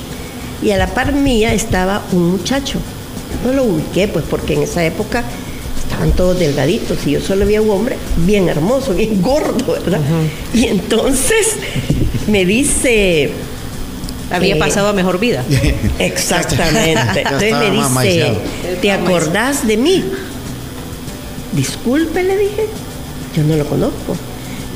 Y 0.62 0.72
a 0.72 0.76
la 0.76 0.88
par 0.88 1.12
mía 1.12 1.54
estaba 1.54 2.02
un 2.12 2.32
muchacho. 2.32 2.78
No 3.44 3.52
lo 3.52 3.64
ubiqué, 3.64 4.08
pues 4.08 4.24
porque 4.28 4.54
en 4.54 4.62
esa 4.62 4.84
época 4.84 5.24
estaban 5.82 6.12
todos 6.12 6.38
delgaditos 6.38 7.06
y 7.06 7.12
yo 7.12 7.20
solo 7.20 7.46
vi 7.46 7.56
un 7.58 7.70
hombre 7.70 7.96
bien 8.18 8.48
hermoso, 8.48 8.94
bien 8.94 9.22
gordo, 9.22 9.72
¿verdad? 9.72 10.00
Y 10.52 10.66
entonces 10.66 11.56
me 12.26 12.44
dice... 12.44 13.32
Había 14.30 14.54
eh, 14.54 14.58
pasado 14.58 14.88
a 14.88 14.92
mejor 14.92 15.18
vida. 15.18 15.44
Exactamente. 15.98 17.22
Entonces 17.22 17.52
me 17.52 17.70
dice, 17.70 17.88
maiciado. 17.88 18.38
¿te 18.80 18.92
acordás 18.92 19.66
de 19.66 19.76
mí? 19.76 20.04
Disculpe, 21.52 22.22
le 22.22 22.36
dije, 22.36 22.66
yo 23.34 23.42
no 23.42 23.56
lo 23.56 23.64
conozco. 23.64 24.16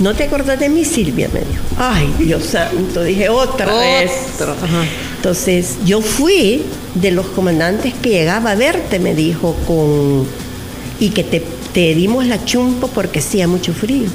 ¿No 0.00 0.12
te 0.14 0.24
acordás 0.24 0.58
de 0.58 0.68
mí, 0.68 0.84
Silvia? 0.84 1.28
Me 1.32 1.40
dijo. 1.40 1.62
Ay, 1.78 2.12
Dios 2.18 2.44
santo, 2.44 3.02
dije 3.02 3.28
otra 3.28 3.66
vez. 3.78 4.10
Entonces, 5.16 5.76
yo 5.84 6.00
fui 6.00 6.62
de 6.94 7.10
los 7.12 7.26
comandantes 7.26 7.94
que 7.94 8.10
llegaba 8.10 8.50
a 8.52 8.54
verte, 8.56 8.98
me 8.98 9.14
dijo, 9.14 9.54
con 9.66 10.26
y 11.00 11.10
que 11.10 11.22
te, 11.24 11.42
te 11.72 11.94
dimos 11.94 12.26
la 12.26 12.44
chumpo 12.44 12.88
porque 12.88 13.20
hacía 13.20 13.46
mucho 13.48 13.72
frío. 13.72 14.08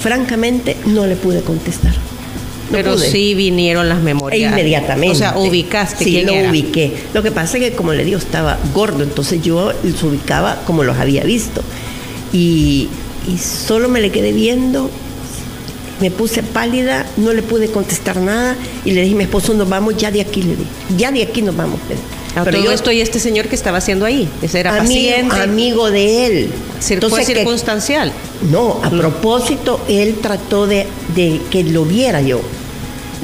Francamente, 0.00 0.76
no 0.86 1.06
le 1.06 1.16
pude 1.16 1.42
contestar. 1.42 1.92
No 1.92 1.98
Pero 2.72 2.94
pude. 2.94 3.10
sí 3.10 3.34
vinieron 3.34 3.88
las 3.88 3.98
E 3.98 4.02
memorias. 4.02 4.52
inmediatamente. 4.52 5.14
O 5.14 5.18
sea, 5.18 5.36
ubicaste 5.38 6.04
Sí, 6.04 6.10
quién 6.12 6.26
lo 6.26 6.32
era. 6.32 6.50
ubiqué. 6.50 6.92
Lo 7.14 7.22
que 7.22 7.30
pasa 7.30 7.58
es 7.58 7.62
que, 7.64 7.72
como 7.76 7.92
le 7.92 8.04
digo, 8.04 8.18
estaba 8.18 8.58
gordo, 8.74 9.02
entonces 9.02 9.42
yo 9.42 9.72
los 9.84 10.02
ubicaba 10.02 10.62
como 10.66 10.82
los 10.82 10.96
había 10.96 11.22
visto. 11.24 11.62
Y, 12.32 12.88
y 13.28 13.38
solo 13.38 13.88
me 13.88 14.00
le 14.00 14.10
quedé 14.10 14.32
viendo, 14.32 14.90
me 16.00 16.10
puse 16.10 16.42
pálida, 16.42 17.06
no 17.16 17.32
le 17.32 17.42
pude 17.42 17.68
contestar 17.68 18.16
nada 18.16 18.56
y 18.84 18.90
le 18.92 19.02
dije 19.02 19.14
a 19.14 19.18
mi 19.18 19.24
esposo, 19.24 19.54
nos 19.54 19.68
vamos 19.68 19.96
ya 19.96 20.10
de 20.10 20.20
aquí, 20.20 20.42
le 20.42 20.56
dije. 20.56 20.70
Ya 20.96 21.12
de 21.12 21.22
aquí 21.22 21.42
nos 21.42 21.56
vamos. 21.56 21.78
le 21.88 21.94
dije. 21.94 22.06
A 22.34 22.44
todo 22.44 22.72
esto 22.72 22.90
y 22.90 23.00
este 23.02 23.20
señor 23.20 23.46
que 23.48 23.54
estaba 23.54 23.76
haciendo 23.78 24.06
ahí. 24.06 24.26
Ese 24.40 24.60
era 24.60 24.74
amigo, 24.78 24.88
paciente. 25.10 25.36
amigo 25.42 25.90
de 25.90 26.26
él. 26.26 26.50
Cir- 26.80 26.94
Entonces, 26.94 27.24
fue 27.26 27.26
que- 27.34 27.40
circunstancial. 27.40 28.10
no, 28.50 28.80
a 28.82 28.88
propósito, 28.90 29.80
él 29.88 30.16
trató 30.22 30.66
de, 30.66 30.86
de 31.14 31.40
que 31.50 31.62
lo 31.62 31.84
viera 31.84 32.22
yo. 32.22 32.40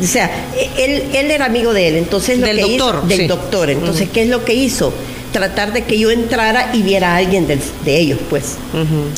O 0.01 0.07
sea, 0.07 0.31
él, 0.77 1.05
él 1.15 1.31
era 1.31 1.47
amigo 1.47 1.73
de 1.73 1.89
él, 1.89 1.97
entonces 1.97 2.39
lo 2.39 2.47
Del 2.47 2.57
que 2.59 2.63
doctor, 2.63 2.97
hizo, 2.99 3.07
del 3.09 3.19
sí. 3.19 3.27
doctor, 3.27 3.71
entonces. 3.71 4.09
¿qué 4.13 4.23
es 4.23 4.29
lo 4.29 4.45
que 4.45 4.55
hizo? 4.55 4.93
Tratar 5.33 5.73
de 5.73 5.85
que 5.85 5.99
yo 5.99 6.11
entrara 6.11 6.71
y 6.75 6.83
viera 6.83 7.13
a 7.13 7.17
alguien 7.19 7.47
del- 7.47 7.61
de 7.85 7.99
ellos, 8.01 8.19
pues. 8.31 8.57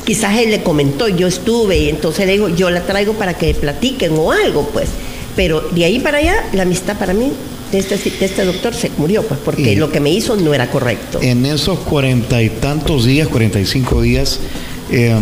Quizás 0.05 0.39
él 0.39 0.51
le 0.51 0.63
comentó, 0.63 1.09
yo 1.09 1.27
estuve, 1.29 1.79
y 1.79 1.89
entonces 1.89 2.27
le 2.27 2.33
digo, 2.33 2.49
yo 2.49 2.69
la 2.71 2.81
traigo 2.83 3.13
para 3.15 3.35
que 3.35 3.55
platiquen 3.55 4.13
o 4.17 4.33
algo, 4.33 4.69
pues. 4.73 4.89
Pero 5.37 5.61
de 5.61 5.85
ahí 5.85 6.01
para 6.01 6.19
allá, 6.19 6.35
la 6.53 6.63
amistad 6.63 6.99
para 6.99 7.15
mí 7.15 7.31
de 7.71 7.79
este, 7.79 7.97
de 7.97 8.27
este 8.27 8.45
doctor 8.45 8.75
se 8.75 8.91
murió, 8.99 9.23
pues, 9.23 9.39
porque 9.45 9.73
Y- 9.73 9.77
lo 9.77 9.93
que 9.93 10.01
me 10.01 10.11
hizo 10.11 10.35
no 10.37 10.53
era 10.53 10.69
correcto. 10.69 11.21
En 11.23 11.47
esos 11.47 11.79
cuarenta 11.79 12.43
y 12.43 12.49
tantos 12.51 13.05
días, 13.05 13.29
45 13.29 14.03
días, 14.03 14.41
eh, 14.91 15.15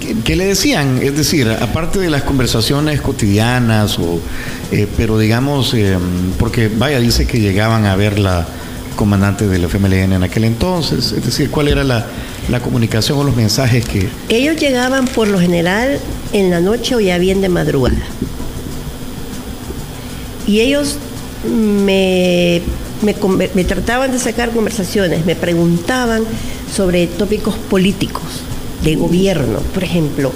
¿qué, 0.00 0.14
qué 0.24 0.36
le 0.36 0.44
decían? 0.46 1.00
Es 1.02 1.16
decir, 1.16 1.48
aparte 1.50 1.98
de 1.98 2.08
las 2.10 2.22
conversaciones 2.22 3.00
cotidianas, 3.00 3.98
o, 3.98 4.20
eh, 4.70 4.86
pero 4.96 5.18
digamos, 5.18 5.74
eh, 5.74 5.96
porque 6.38 6.68
vaya, 6.68 7.00
dice 7.00 7.26
que 7.26 7.40
llegaban 7.40 7.84
a 7.86 7.96
ver 7.96 8.20
la 8.20 8.46
comandante 8.96 9.46
del 9.46 9.64
FMLN 9.64 10.14
en 10.14 10.22
aquel 10.22 10.44
entonces, 10.44 11.12
es 11.12 11.24
decir, 11.24 11.50
¿cuál 11.50 11.68
era 11.68 11.84
la, 11.84 12.06
la 12.48 12.60
comunicación 12.60 13.18
o 13.18 13.24
los 13.24 13.36
mensajes 13.36 13.84
que... 13.84 14.08
Ellos 14.28 14.56
llegaban 14.56 15.06
por 15.06 15.28
lo 15.28 15.38
general 15.38 16.00
en 16.32 16.50
la 16.50 16.60
noche 16.60 16.96
o 16.96 17.00
ya 17.00 17.18
bien 17.18 17.40
de 17.40 17.48
madrugada. 17.48 17.96
Y 20.46 20.60
ellos 20.60 20.96
me, 21.44 22.62
me 23.02 23.14
me 23.54 23.64
trataban 23.64 24.10
de 24.10 24.18
sacar 24.18 24.50
conversaciones, 24.50 25.24
me 25.26 25.36
preguntaban 25.36 26.24
sobre 26.74 27.06
tópicos 27.06 27.56
políticos, 27.56 28.24
de 28.82 28.96
gobierno, 28.96 29.58
por 29.74 29.84
ejemplo, 29.84 30.32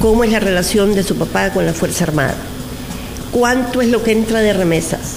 cómo 0.00 0.24
es 0.24 0.30
la 0.30 0.40
relación 0.40 0.94
de 0.94 1.02
su 1.02 1.16
papá 1.16 1.50
con 1.50 1.66
la 1.66 1.72
Fuerza 1.72 2.04
Armada, 2.04 2.36
cuánto 3.32 3.80
es 3.82 3.88
lo 3.88 4.02
que 4.02 4.12
entra 4.12 4.40
de 4.40 4.52
remesas, 4.52 5.16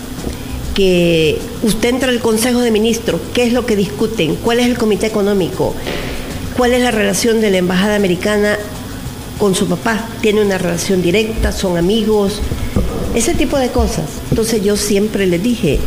que 0.78 1.40
usted 1.64 1.90
entra 1.90 2.10
al 2.10 2.20
Consejo 2.20 2.60
de 2.60 2.70
Ministros, 2.70 3.20
¿qué 3.34 3.42
es 3.42 3.52
lo 3.52 3.66
que 3.66 3.76
discuten? 3.76 4.36
¿Cuál 4.36 4.60
es 4.60 4.68
el 4.68 4.78
comité 4.78 5.08
económico? 5.08 5.74
¿Cuál 6.56 6.76
es 6.76 6.84
la 6.84 6.92
relación 6.92 7.42
de 7.42 7.50
la 7.50 7.58
Embajada 7.58 7.96
Americana 7.96 8.60
con 9.40 9.56
su 9.56 9.66
papá? 9.66 10.08
¿Tiene 10.22 10.44
una 10.44 10.60
relación 10.60 11.02
directa? 11.02 11.52
¿Son 11.52 11.78
amigos? 11.78 12.42
Ese 13.16 13.34
tipo 13.34 13.58
de 13.58 13.70
cosas. 13.70 14.06
Entonces 14.30 14.64
yo 14.64 14.78
siempre 14.78 15.26
les 15.26 15.42
dije, 15.42 15.80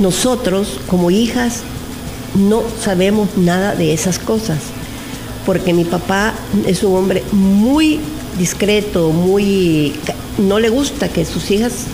nosotros 0.00 0.80
como 0.86 1.10
hijas 1.10 1.60
no 2.34 2.62
sabemos 2.82 3.36
nada 3.36 3.74
de 3.74 3.92
esas 3.92 4.18
cosas, 4.18 4.60
porque 5.44 5.74
mi 5.74 5.84
papá 5.84 6.32
es 6.66 6.82
un 6.82 6.96
hombre 6.96 7.22
muy 7.32 8.00
discreto, 8.38 9.10
muy... 9.10 9.92
no 10.38 10.58
le 10.58 10.70
gusta 10.70 11.10
que 11.10 11.26
sus 11.26 11.50
hijas 11.50 11.84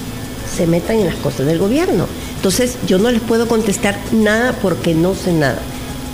se 0.55 0.67
metan 0.67 0.99
en 0.99 1.07
las 1.07 1.17
cosas 1.17 1.47
del 1.47 1.59
gobierno. 1.59 2.07
Entonces 2.37 2.77
yo 2.87 2.99
no 2.99 3.11
les 3.11 3.21
puedo 3.21 3.49
contestar 3.49 3.99
nada 4.13 4.53
porque 4.61 4.95
no 4.95 5.15
sé 5.15 5.33
nada. 5.33 5.59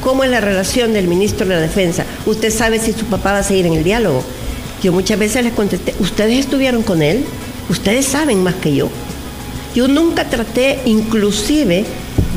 ¿Cómo 0.02 0.24
es 0.24 0.30
la 0.30 0.40
relación 0.40 0.92
del 0.92 1.08
ministro 1.08 1.46
de 1.46 1.54
la 1.54 1.60
Defensa? 1.60 2.04
Usted 2.26 2.50
sabe 2.50 2.78
si 2.78 2.92
su 2.92 3.04
papá 3.06 3.32
va 3.32 3.38
a 3.38 3.42
seguir 3.42 3.66
en 3.66 3.74
el 3.74 3.84
diálogo. 3.84 4.24
Yo 4.82 4.92
muchas 4.92 5.18
veces 5.18 5.44
les 5.44 5.52
contesté, 5.52 5.94
¿ustedes 6.00 6.38
estuvieron 6.38 6.82
con 6.82 7.02
él? 7.02 7.24
Ustedes 7.68 8.06
saben 8.06 8.42
más 8.42 8.54
que 8.54 8.74
yo. 8.74 8.88
Yo 9.74 9.88
nunca 9.88 10.28
traté 10.28 10.80
inclusive 10.86 11.84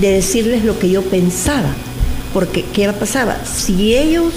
de 0.02 0.12
decirles 0.12 0.66
lo 0.66 0.78
que 0.78 0.90
yo 0.90 1.02
pensaba, 1.04 1.74
porque 2.34 2.66
¿qué 2.74 2.92
pasaba? 2.92 3.38
Si 3.46 3.96
ellos 3.96 4.34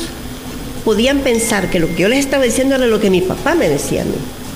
podían 0.85 1.19
pensar 1.19 1.69
que 1.69 1.81
lo 1.81 1.89
que 1.89 2.03
yo 2.03 2.09
les 2.09 2.21
estaba 2.21 2.45
diciendo 2.45 2.77
era 2.77 2.87
lo 2.87 3.01
que 3.01 3.11
mi 3.11 3.21
papá 3.21 3.55
me 3.55 3.69
decía 3.69 4.03
a 4.03 4.05
mí, 4.05 4.13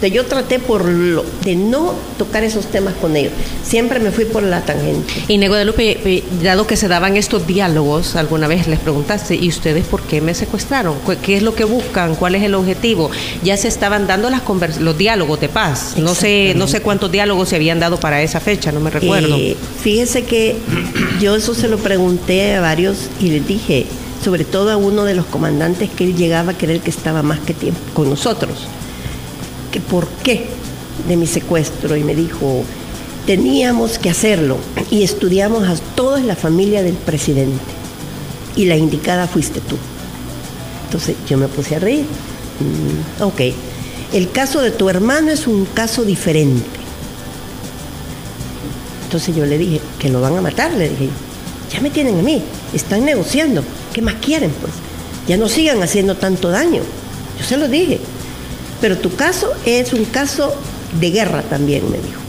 yo 0.09 0.27
traté 0.27 0.59
por 0.59 0.85
lo, 0.85 1.25
de 1.45 1.57
no 1.57 1.95
tocar 2.19 2.45
esos 2.45 2.67
temas 2.67 2.95
con 2.95 3.17
ellos. 3.17 3.33
Siempre 3.63 4.01
me 4.01 4.11
fui 4.11 4.25
por 4.25 4.43
la 4.43 4.63
tangente. 4.63 5.13
Y 5.29 5.39
Nego 5.39 5.55
de 5.55 5.65
Lupe, 5.65 5.99
eh, 6.05 6.25
dado 6.43 6.67
que 6.67 6.77
se 6.77 6.89
daban 6.89 7.17
estos 7.17 7.47
diálogos, 7.47 8.17
alguna 8.17 8.47
vez 8.47 8.67
les 8.67 8.79
preguntaste, 8.79 9.37
¿y 9.37 9.49
ustedes 9.49 9.85
por 9.87 10.03
qué 10.03 10.21
me 10.21 10.35
secuestraron? 10.35 10.97
¿Qué 11.23 11.37
es 11.37 11.43
lo 11.43 11.55
que 11.55 11.65
buscan? 11.65 12.15
¿Cuál 12.15 12.35
es 12.35 12.43
el 12.43 12.55
objetivo? 12.55 13.11
Ya 13.43 13.57
se 13.57 13.69
estaban 13.69 14.07
dando 14.07 14.31
las 14.31 14.43
los 14.81 14.99
diálogos 14.99 15.41
de 15.41 15.49
paz. 15.49 15.95
No 15.97 16.15
sé, 16.15 16.55
no 16.57 16.67
sé 16.67 16.81
cuántos 16.81 17.13
diálogos 17.13 17.49
se 17.49 17.57
habían 17.57 17.81
dado 17.81 17.99
para 17.99 18.23
esa 18.23 18.41
fecha, 18.41 18.73
no 18.73 18.81
me 18.81 18.91
recuerdo. 18.91 19.37
Eh, 19.37 19.57
fíjese 19.83 20.25
que 20.25 20.57
yo 21.21 21.37
eso 21.37 21.55
se 21.55 21.69
lo 21.69 21.79
pregunté 21.79 22.55
a 22.55 22.61
varios 22.61 23.09
y 23.21 23.31
les 23.31 23.47
dije, 23.47 23.87
sobre 24.25 24.45
todo 24.45 24.71
a 24.71 24.77
uno 24.77 25.05
de 25.05 25.15
los 25.15 25.27
comandantes 25.27 25.91
que 25.91 26.05
él 26.05 26.17
llegaba 26.17 26.53
a 26.53 26.59
creer 26.59 26.81
que 26.81 26.91
estaba 26.91 27.23
más 27.23 27.41
que 27.41 27.55
tiempo 27.55 27.81
con 27.95 28.11
nosotros 28.11 28.67
que 29.71 29.81
por 29.81 30.09
qué 30.23 30.47
de 31.09 31.17
mi 31.17 31.27
secuestro 31.27 31.97
y 31.97 32.05
me 32.05 32.15
dijo, 32.15 32.65
teníamos 33.27 33.99
que 33.99 34.11
hacerlo 34.11 34.59
y 34.91 35.03
estudiamos 35.03 35.69
a 35.69 35.77
toda 35.95 36.21
la 36.21 36.37
familia 36.37 36.83
del 36.83 36.95
presidente 36.95 37.61
y 38.57 38.65
la 38.67 38.77
indicada 38.77 39.27
fuiste 39.27 39.61
tú. 39.61 39.77
Entonces 40.87 41.17
yo 41.29 41.39
me 41.39 41.49
puse 41.49 41.77
a 41.77 41.79
reír. 41.79 42.05
Mm, 42.61 43.23
ok, 43.23 43.41
el 44.13 44.31
caso 44.33 44.61
de 44.61 44.71
tu 44.71 44.89
hermano 44.89 45.31
es 45.31 45.47
un 45.47 45.65
caso 45.67 46.03
diferente. 46.05 46.81
Entonces 49.05 49.35
yo 49.35 49.47
le 49.47 49.59
dije, 49.59 49.81
que 49.99 50.09
lo 50.09 50.21
van 50.21 50.37
a 50.37 50.41
matar, 50.41 50.73
le 50.73 50.89
dije, 50.89 51.09
ya 51.73 51.81
me 51.81 51.91
tienen 51.91 52.19
a 52.19 52.23
mí, 52.23 52.43
están 52.73 53.05
negociando, 53.05 53.63
¿qué 53.93 54.03
más 54.03 54.15
quieren 54.15 54.51
pues? 54.61 54.73
Ya 55.29 55.37
no 55.37 55.49
sigan 55.49 55.83
haciendo 55.83 56.17
tanto 56.17 56.49
daño. 56.51 56.83
Yo 57.39 57.45
se 57.45 57.57
lo 57.57 57.69
dije, 57.69 58.01
pero 58.81 58.99
tu 58.99 59.15
caso 59.15 59.53
es 59.65 59.93
un 59.93 60.05
caso 60.05 60.55
de 60.99 61.11
guerra 61.11 61.43
también, 61.43 61.91
me 61.91 61.99
dijo. 61.99 62.21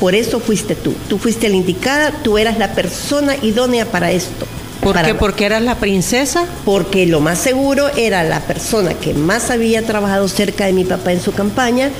Por 0.00 0.14
eso 0.14 0.40
fuiste 0.40 0.74
tú. 0.74 0.94
Tú 1.08 1.18
fuiste 1.18 1.48
la 1.48 1.56
indicada, 1.56 2.12
tú 2.22 2.38
eras 2.38 2.58
la 2.58 2.72
persona 2.72 3.34
idónea 3.42 3.86
para 3.86 4.12
esto. 4.12 4.46
¿Por 4.80 5.02
qué? 5.02 5.14
¿Porque 5.14 5.44
eras 5.44 5.62
la 5.62 5.74
princesa? 5.74 6.44
Porque 6.64 7.04
lo 7.06 7.20
más 7.20 7.38
seguro 7.38 7.88
era 7.96 8.22
la 8.22 8.40
persona 8.40 8.94
que 8.94 9.12
más 9.12 9.50
había 9.50 9.84
trabajado 9.84 10.28
cerca 10.28 10.66
de 10.66 10.72
mi 10.72 10.84
papá 10.84 11.12
en 11.12 11.20
su 11.20 11.32
campaña, 11.32 11.90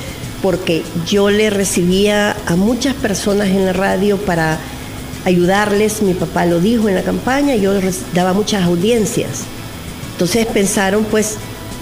porque 0.41 0.83
yo 1.05 1.29
le 1.29 1.49
recibía 1.49 2.37
a 2.45 2.55
muchas 2.55 2.95
personas 2.95 3.49
en 3.49 3.65
la 3.65 3.73
radio 3.73 4.17
para 4.17 4.57
ayudarles, 5.25 6.01
mi 6.01 6.13
papá 6.13 6.45
lo 6.45 6.61
dijo 6.61 6.87
en 6.87 6.95
la 6.95 7.03
campaña, 7.03 7.55
yo 7.55 7.73
daba 8.13 8.31
muchas 8.31 8.63
audiencias. 8.63 9.41
Entonces 10.13 10.45
pensaron, 10.47 11.03
pues, 11.03 11.35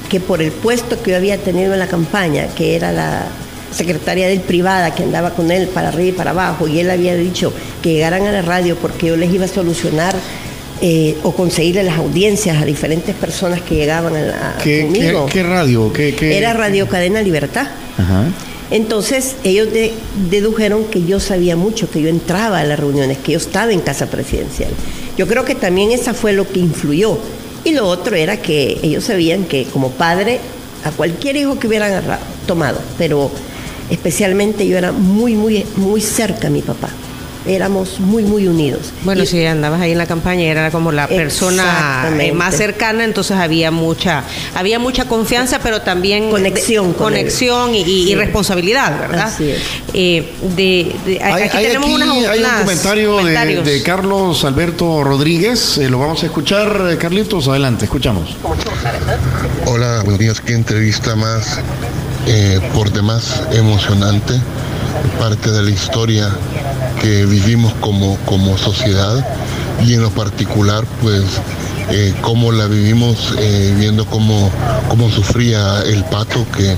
que 0.10 0.20
por 0.20 0.42
el 0.42 0.52
puesto 0.52 1.02
que 1.02 1.12
yo 1.12 1.18
había 1.18 1.38
tenido 1.38 1.74
en 1.74 1.80
la 1.80 1.88
campaña, 1.88 2.48
que 2.56 2.76
era 2.76 2.92
la 2.92 3.28
secretaria 3.72 4.28
del 4.28 4.40
privada 4.40 4.96
que 4.96 5.04
andaba 5.04 5.32
con 5.32 5.52
él 5.52 5.68
para 5.68 5.90
arriba 5.90 6.10
y 6.10 6.12
para 6.14 6.32
abajo, 6.32 6.68
y 6.68 6.80
él 6.80 6.90
había 6.90 7.16
dicho 7.16 7.54
que 7.82 7.94
llegaran 7.94 8.26
a 8.26 8.32
la 8.32 8.42
radio 8.42 8.76
porque 8.76 9.08
yo 9.08 9.18
les 9.18 9.34
iba 9.34 9.46
a 9.46 9.50
solucionar 9.50 10.16
eh, 10.80 11.18
o 11.24 11.32
conseguirle 11.34 11.84
las 11.84 11.98
audiencias 11.98 12.62
a 12.62 12.66
diferentes 12.66 13.16
personas 13.16 13.62
que 13.62 13.76
llegaban 13.76 14.16
a, 14.16 14.58
conmigo. 14.60 15.26
¿qué, 15.26 15.42
radio? 15.44 15.92
¿Qué, 15.92 16.38
Era 16.38 16.54
Radio 16.54 16.88
Cadena 16.88 17.22
Libertad. 17.22 17.68
Entonces 18.70 19.38
ellos 19.44 19.70
dedujeron 20.30 20.86
que 20.86 21.04
yo 21.04 21.20
sabía 21.20 21.56
mucho, 21.56 21.90
que 21.90 22.02
yo 22.02 22.10
entraba 22.10 22.60
a 22.60 22.64
las 22.64 22.80
reuniones, 22.80 23.18
que 23.18 23.32
yo 23.32 23.38
estaba 23.40 23.72
en 23.72 23.80
casa 23.80 24.08
presidencial. 24.08 24.70
Yo 25.18 25.26
creo 25.26 25.46
que 25.46 25.56
también 25.56 25.92
esa 25.92 26.14
fue 26.14 26.34
lo 26.34 26.48
que 26.48 26.60
influyó 26.60 27.18
y 27.68 27.72
lo 27.72 27.86
otro 27.86 28.16
era 28.16 28.38
que 28.38 28.80
ellos 28.82 29.04
sabían 29.04 29.44
que 29.44 29.66
como 29.66 29.92
padre, 29.92 30.40
a 30.86 30.92
cualquier 30.92 31.36
hijo 31.36 31.60
que 31.60 31.68
hubieran 31.68 32.02
tomado, 32.46 32.80
pero 32.98 33.30
especialmente 33.90 34.66
yo 34.66 34.78
era 34.78 34.94
muy, 34.94 35.36
muy, 35.36 35.66
muy 35.76 36.00
cerca 36.00 36.48
a 36.48 36.50
mi 36.50 36.62
papá 36.62 36.90
éramos 37.48 38.00
muy, 38.00 38.24
muy 38.24 38.48
unidos. 38.48 38.92
Bueno, 39.04 39.26
si 39.26 39.46
andabas 39.46 39.82
ahí 39.82 39.92
en 39.92 39.98
la 39.98 40.06
campaña, 40.06 40.44
era 40.44 40.72
como 40.72 40.92
la 40.92 41.08
persona 41.08 42.10
eh, 42.20 42.32
más 42.32 42.56
cercana, 42.56 43.04
entonces 43.04 43.38
había 43.38 43.72
mucha, 43.72 44.24
había 44.56 44.80
mucha 44.80 45.06
confianza, 45.06 45.60
pero 45.60 45.82
también 45.82 46.30
conexión, 46.30 46.94
conexión 46.94 47.74
y, 47.74 48.16
responsabilidad, 48.16 49.00
¿verdad? 49.00 49.28
Así 49.28 49.52
es. 49.52 49.62
Eh, 49.94 50.32
de, 50.56 51.20
aquí 51.24 51.58
tenemos 51.64 51.90
unas, 51.90 52.10
hay 52.10 52.44
un 52.44 52.50
comentario 52.60 53.24
de, 53.64 53.84
Carlos 53.84 54.44
Alberto 54.44 55.04
Rodríguez, 55.04 55.78
eh, 55.78 55.90
lo 55.90 56.00
vamos 56.00 56.24
a 56.24 56.26
escuchar, 56.26 56.98
Carlitos, 57.00 57.48
adelante, 57.48 57.86
escuchamos. 57.86 58.36
Hola, 59.66 60.02
buenos 60.04 60.20
días, 60.20 60.42
qué 60.42 60.54
entrevista 60.54 61.16
más 61.16 61.60
por 62.74 62.92
demás 62.92 63.44
emocionante, 63.54 64.34
parte 65.20 65.52
de 65.52 65.64
la 65.64 65.72
historia 65.72 66.30
que 67.02 67.26
vivimos 67.26 67.74
como, 67.76 68.18
como 68.26 68.58
sociedad 68.58 69.26
y 69.86 69.94
en 69.94 70.02
lo 70.02 70.10
particular 70.12 70.86
pues 71.02 71.24
eh, 71.90 72.14
cómo 72.22 72.52
la 72.52 72.68
vivimos 72.68 73.34
eh, 73.40 73.74
viendo 73.78 74.06
cómo, 74.06 74.52
cómo 74.90 75.10
sufría 75.10 75.82
el 75.84 76.04
pato 76.06 76.46
que 76.56 76.76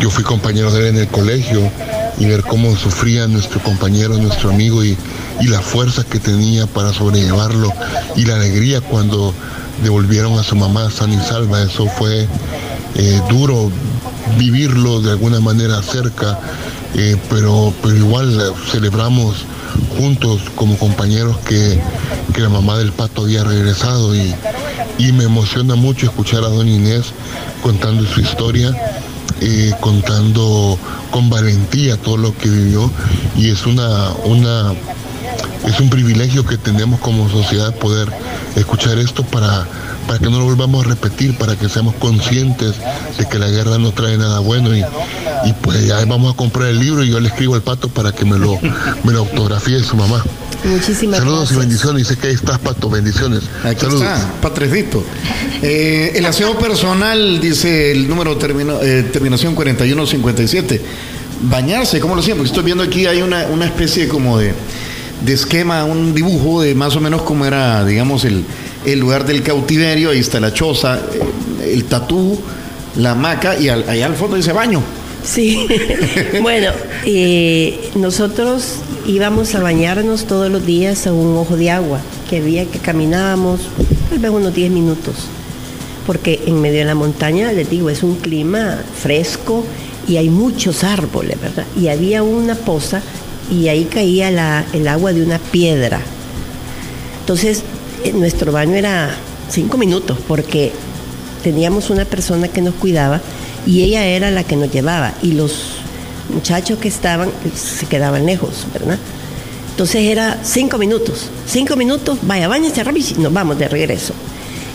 yo 0.00 0.10
fui 0.10 0.24
compañero 0.24 0.72
de 0.72 0.80
él 0.80 0.96
en 0.96 1.02
el 1.02 1.08
colegio 1.08 1.70
y 2.18 2.26
ver 2.26 2.42
cómo 2.42 2.76
sufría 2.76 3.26
nuestro 3.26 3.60
compañero, 3.62 4.16
nuestro 4.18 4.50
amigo 4.50 4.84
y, 4.84 4.96
la 5.40 5.60
fuerza 5.60 6.04
que 6.04 6.20
tenía 6.20 6.68
para 6.68 6.92
sobrellevarlo 6.92 7.72
y 8.14 8.24
la 8.24 8.36
alegría 8.36 8.80
cuando 8.80 9.34
devolvieron 9.82 10.38
a 10.38 10.44
su 10.44 10.54
mamá 10.54 10.88
san 10.88 11.12
y 11.12 11.18
salva. 11.18 11.62
Eso 11.62 11.86
fue 11.86 12.28
eh, 12.94 13.20
duro 13.28 13.70
vivirlo 14.38 15.00
de 15.00 15.10
alguna 15.10 15.40
manera 15.40 15.82
cerca, 15.82 16.38
pero, 17.28 17.72
pero 17.82 17.96
igual 17.96 18.54
celebramos 18.70 19.44
juntos 19.96 20.42
como 20.54 20.76
compañeros 20.76 21.38
que, 21.38 21.80
la 22.36 22.48
mamá 22.48 22.78
del 22.78 22.92
pato 22.92 23.22
había 23.22 23.44
regresado 23.44 24.14
y, 24.14 24.34
me 25.12 25.24
emociona 25.24 25.74
mucho 25.74 26.06
escuchar 26.06 26.44
a 26.44 26.48
don 26.48 26.68
Inés 26.68 27.12
contando 27.62 28.04
su 28.06 28.20
historia, 28.20 28.72
eh, 29.40 29.72
contando 29.80 30.78
con 31.10 31.28
valentía 31.28 31.96
todo 31.96 32.16
lo 32.16 32.36
que 32.36 32.48
vivió 32.48 32.90
y 33.36 33.50
es 33.50 33.66
una, 33.66 34.10
una 34.24 34.72
es 35.66 35.80
un 35.80 35.90
privilegio 35.90 36.44
que 36.46 36.56
tenemos 36.56 37.00
como 37.00 37.28
sociedad 37.28 37.74
poder 37.74 38.08
escuchar 38.56 38.98
esto 38.98 39.22
para, 39.24 39.66
para 40.06 40.18
que 40.18 40.30
no 40.30 40.38
lo 40.38 40.44
volvamos 40.44 40.84
a 40.84 40.88
repetir, 40.88 41.36
para 41.36 41.56
que 41.56 41.68
seamos 41.68 41.94
conscientes 41.96 42.74
de 43.18 43.28
que 43.28 43.38
la 43.38 43.48
guerra 43.48 43.78
no 43.78 43.92
trae 43.92 44.16
nada 44.16 44.40
bueno 44.40 44.74
y, 44.76 44.84
y 45.44 45.52
pues 45.52 45.86
ya 45.86 46.04
vamos 46.04 46.34
a 46.34 46.36
comprar 46.36 46.68
el 46.68 46.78
libro 46.78 47.04
y 47.04 47.10
yo 47.10 47.20
le 47.20 47.28
escribo 47.28 47.54
al 47.54 47.62
pato 47.62 47.88
para 47.88 48.12
que 48.12 48.24
me 48.24 48.38
lo, 48.38 48.58
me 49.04 49.12
lo 49.12 49.20
autografíe 49.20 49.82
su 49.82 49.96
mamá. 49.96 50.24
Muchísimas 50.64 51.18
Saludos 51.18 51.52
y 51.52 51.56
bendiciones. 51.56 52.08
Dice 52.08 52.20
que 52.20 52.28
ahí 52.28 52.34
estás, 52.34 52.58
Pato. 52.58 52.88
Bendiciones. 52.88 53.42
Aquí 53.64 53.84
está, 53.86 54.32
Patrecito. 54.40 55.02
Eh, 55.60 56.12
el 56.14 56.24
aseo 56.24 56.56
personal, 56.58 57.40
dice 57.40 57.90
el 57.90 58.08
número 58.08 58.36
termino, 58.36 58.80
eh, 58.80 59.02
terminación 59.12 59.54
4157. 59.54 60.80
Bañarse, 61.42 61.98
¿cómo 61.98 62.14
lo? 62.14 62.22
Porque 62.22 62.44
estoy 62.44 62.62
viendo 62.62 62.84
aquí 62.84 63.06
hay 63.06 63.22
una, 63.22 63.46
una 63.46 63.64
especie 63.64 64.06
como 64.06 64.38
de, 64.38 64.54
de 65.24 65.32
esquema, 65.32 65.84
un 65.84 66.14
dibujo 66.14 66.62
de 66.62 66.74
más 66.76 66.94
o 66.94 67.00
menos 67.00 67.22
cómo 67.22 67.44
era, 67.44 67.84
digamos, 67.84 68.24
el, 68.24 68.44
el 68.86 69.00
lugar 69.00 69.26
del 69.26 69.42
cautiverio. 69.42 70.10
Ahí 70.10 70.20
está 70.20 70.38
la 70.38 70.54
choza, 70.54 71.00
eh, 71.12 71.72
el 71.74 71.84
tatú, 71.86 72.38
la 72.96 73.12
hamaca 73.12 73.58
y 73.58 73.68
allá 73.68 74.06
al 74.06 74.14
fondo 74.14 74.36
dice 74.36 74.52
baño. 74.52 74.80
Sí, 75.24 75.66
bueno, 76.42 76.70
eh, 77.04 77.90
nosotros 77.94 78.76
íbamos 79.06 79.54
a 79.54 79.60
bañarnos 79.60 80.26
todos 80.26 80.50
los 80.50 80.66
días 80.66 81.06
a 81.06 81.12
un 81.12 81.36
ojo 81.36 81.56
de 81.56 81.70
agua, 81.70 82.00
que 82.28 82.38
había 82.38 82.64
que 82.66 82.78
caminábamos 82.78 83.60
tal 84.10 84.18
vez 84.18 84.30
unos 84.30 84.54
10 84.54 84.70
minutos, 84.72 85.14
porque 86.06 86.42
en 86.46 86.60
medio 86.60 86.80
de 86.80 86.86
la 86.86 86.94
montaña, 86.94 87.52
les 87.52 87.70
digo, 87.70 87.88
es 87.88 88.02
un 88.02 88.16
clima 88.16 88.82
fresco 89.00 89.64
y 90.08 90.16
hay 90.16 90.28
muchos 90.28 90.82
árboles, 90.82 91.40
¿verdad? 91.40 91.66
Y 91.80 91.88
había 91.88 92.22
una 92.22 92.54
poza 92.54 93.00
y 93.50 93.68
ahí 93.68 93.84
caía 93.84 94.64
el 94.72 94.88
agua 94.88 95.12
de 95.12 95.22
una 95.22 95.38
piedra. 95.38 96.00
Entonces, 97.20 97.62
eh, 98.04 98.12
nuestro 98.12 98.50
baño 98.50 98.74
era 98.74 99.14
cinco 99.48 99.78
minutos, 99.78 100.18
porque 100.26 100.72
teníamos 101.44 101.90
una 101.90 102.04
persona 102.04 102.48
que 102.48 102.60
nos 102.60 102.74
cuidaba 102.74 103.20
y 103.66 103.82
ella 103.82 104.04
era 104.04 104.30
la 104.30 104.44
que 104.44 104.56
nos 104.56 104.70
llevaba 104.70 105.14
y 105.22 105.32
los 105.32 105.76
muchachos 106.32 106.78
que 106.78 106.88
estaban 106.88 107.30
se 107.54 107.86
quedaban 107.86 108.26
lejos, 108.26 108.66
¿verdad? 108.72 108.98
Entonces 109.70 110.02
era 110.02 110.38
cinco 110.42 110.78
minutos, 110.78 111.30
cinco 111.46 111.76
minutos, 111.76 112.18
vaya, 112.22 112.48
bañense 112.48 112.82
y 112.82 113.20
nos 113.20 113.32
vamos 113.32 113.58
de 113.58 113.68
regreso. 113.68 114.14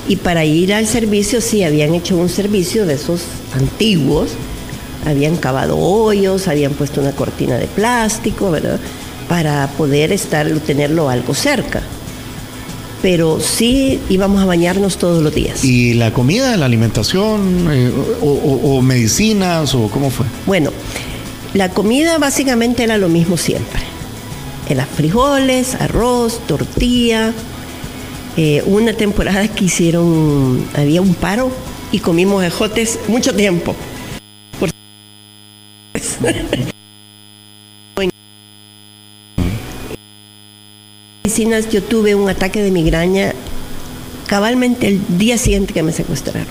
Y 0.08 0.16
para 0.16 0.46
ir 0.46 0.74
al 0.74 0.88
servicio, 0.88 1.42
sí, 1.42 1.64
habían 1.64 1.94
hecho 1.94 2.16
un 2.18 2.30
servicio 2.30 2.86
de 2.86 2.94
esos 2.94 3.22
antiguos, 3.54 4.30
habían 5.06 5.36
cavado 5.36 5.78
hoyos, 5.78 6.48
habían 6.48 6.74
puesto 6.74 7.02
una 7.02 7.12
cortina 7.12 7.58
de 7.58 7.68
plástico, 7.68 8.52
¿verdad? 8.52 8.80
Para 9.28 9.68
poder 9.78 10.14
estar, 10.14 10.50
tenerlo 10.62 11.10
algo 11.10 11.34
cerca. 11.34 11.82
Pero 13.08 13.40
sí 13.40 14.02
íbamos 14.10 14.42
a 14.42 14.46
bañarnos 14.46 14.98
todos 14.98 15.24
los 15.24 15.34
días. 15.34 15.64
¿Y 15.64 15.94
la 15.94 16.12
comida, 16.12 16.58
la 16.58 16.66
alimentación 16.66 17.70
eh, 17.72 17.90
o, 18.22 18.26
o- 18.26 18.76
o 18.78 18.82
medicinas 18.82 19.74
o 19.76 19.88
cómo 19.88 20.10
fue? 20.10 20.26
Bueno, 20.46 20.72
la 21.54 21.70
comida 21.70 22.18
básicamente 22.18 22.84
era 22.84 22.98
lo 22.98 23.08
mismo 23.08 23.38
siempre. 23.38 23.80
Era 24.68 24.86
frijoles, 24.86 25.76
arroz, 25.76 26.42
tortilla. 26.48 27.32
Eh, 28.36 28.62
una 28.66 28.92
temporada 28.92 29.48
que 29.48 29.64
hicieron, 29.64 30.66
había 30.76 31.02
un 31.02 31.14
paro 31.16 31.50
y 31.94 32.00
comimos 32.00 32.44
ejotes 32.44 33.00
mucho 33.08 33.34
tiempo. 33.34 33.74
Por- 34.60 34.70
medicinas 41.28 41.70
yo 41.70 41.84
tuve 41.84 42.16
un 42.16 42.30
ataque 42.30 42.62
de 42.62 42.72
migraña 42.72 43.34
cabalmente 44.28 44.88
el 44.88 45.02
día 45.18 45.38
siguiente 45.38 45.74
que 45.74 45.84
me 45.84 45.92
secuestraron. 45.92 46.48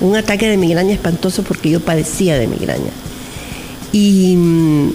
Un 0.00 0.16
ataque 0.16 0.48
de 0.48 0.56
migraña 0.56 0.94
espantoso 0.94 1.42
porque 1.42 1.68
yo 1.68 1.80
padecía 1.80 2.38
de 2.38 2.46
migraña. 2.46 2.90
Y 3.92 4.34
mm, 4.36 4.92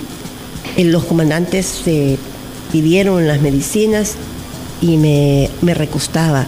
los 0.86 1.04
comandantes 1.06 1.84
eh, 1.86 2.18
pidieron 2.72 3.28
las 3.28 3.40
medicinas 3.40 4.16
y 4.82 4.98
me, 4.98 5.52
me 5.62 5.76
recostaba 5.76 6.48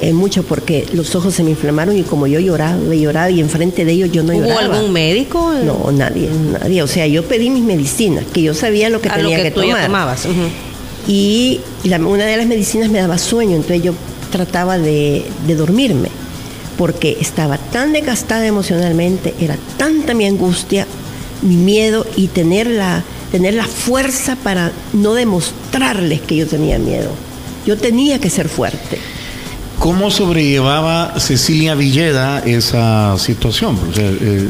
eh, 0.00 0.14
mucho 0.14 0.42
porque 0.42 0.86
los 0.94 1.14
ojos 1.14 1.34
se 1.34 1.44
me 1.44 1.50
inflamaron 1.50 1.94
y 1.94 2.04
como 2.04 2.26
yo 2.26 2.40
lloraba 2.40 2.94
y 2.94 3.02
lloraba 3.02 3.30
y 3.30 3.40
enfrente 3.40 3.84
de 3.84 3.92
ellos 3.92 4.10
yo 4.10 4.22
no 4.22 4.32
¿Hubo 4.32 4.46
lloraba. 4.48 4.76
algún 4.76 4.92
médico? 4.94 5.52
No, 5.62 5.92
nadie, 5.92 6.30
nadie. 6.58 6.82
O 6.82 6.86
sea, 6.86 7.06
yo 7.06 7.22
pedí 7.24 7.50
mis 7.50 7.64
medicinas, 7.64 8.24
que 8.32 8.40
yo 8.40 8.54
sabía 8.54 8.88
lo 8.88 9.02
que 9.02 9.10
a 9.10 9.18
lo 9.18 9.24
tenía 9.24 9.36
que, 9.36 9.42
que, 9.42 9.50
tú 9.50 9.60
ya 9.60 9.66
tomar. 9.66 9.84
tomabas. 9.86 10.26
Y 11.08 11.60
la- 11.84 11.98
una 11.98 12.24
de 12.24 12.36
las 12.36 12.46
medicinas 12.46 12.90
me 12.90 12.98
daba 13.00 13.18
sueño, 13.18 13.56
entonces 13.56 13.82
yo 13.82 13.94
trataba 14.30 14.78
de, 14.78 15.24
de 15.46 15.54
dormirme, 15.54 16.08
porque 16.78 17.16
estaba 17.20 17.58
tan 17.58 17.92
desgastada 17.92 18.46
emocionalmente, 18.46 19.34
era 19.40 19.56
tanta 19.76 20.14
mi 20.14 20.26
angustia, 20.26 20.86
mi 21.42 21.56
miedo 21.56 22.06
y 22.16 22.28
tener 22.28 22.66
la, 22.68 23.02
tener 23.32 23.54
la 23.54 23.64
fuerza 23.66 24.36
para 24.36 24.72
no 24.92 25.14
demostrarles 25.14 26.20
que 26.20 26.36
yo 26.36 26.46
tenía 26.46 26.78
miedo. 26.78 27.10
Yo 27.66 27.76
tenía 27.76 28.18
que 28.20 28.30
ser 28.30 28.48
fuerte. 28.48 28.98
¿Cómo 29.78 30.10
sobrellevaba 30.10 31.14
Cecilia 31.18 31.74
Villeda 31.74 32.40
esa 32.44 33.16
situación? 33.18 33.78
O 33.90 33.94
sea, 33.94 34.04
eh, 34.10 34.46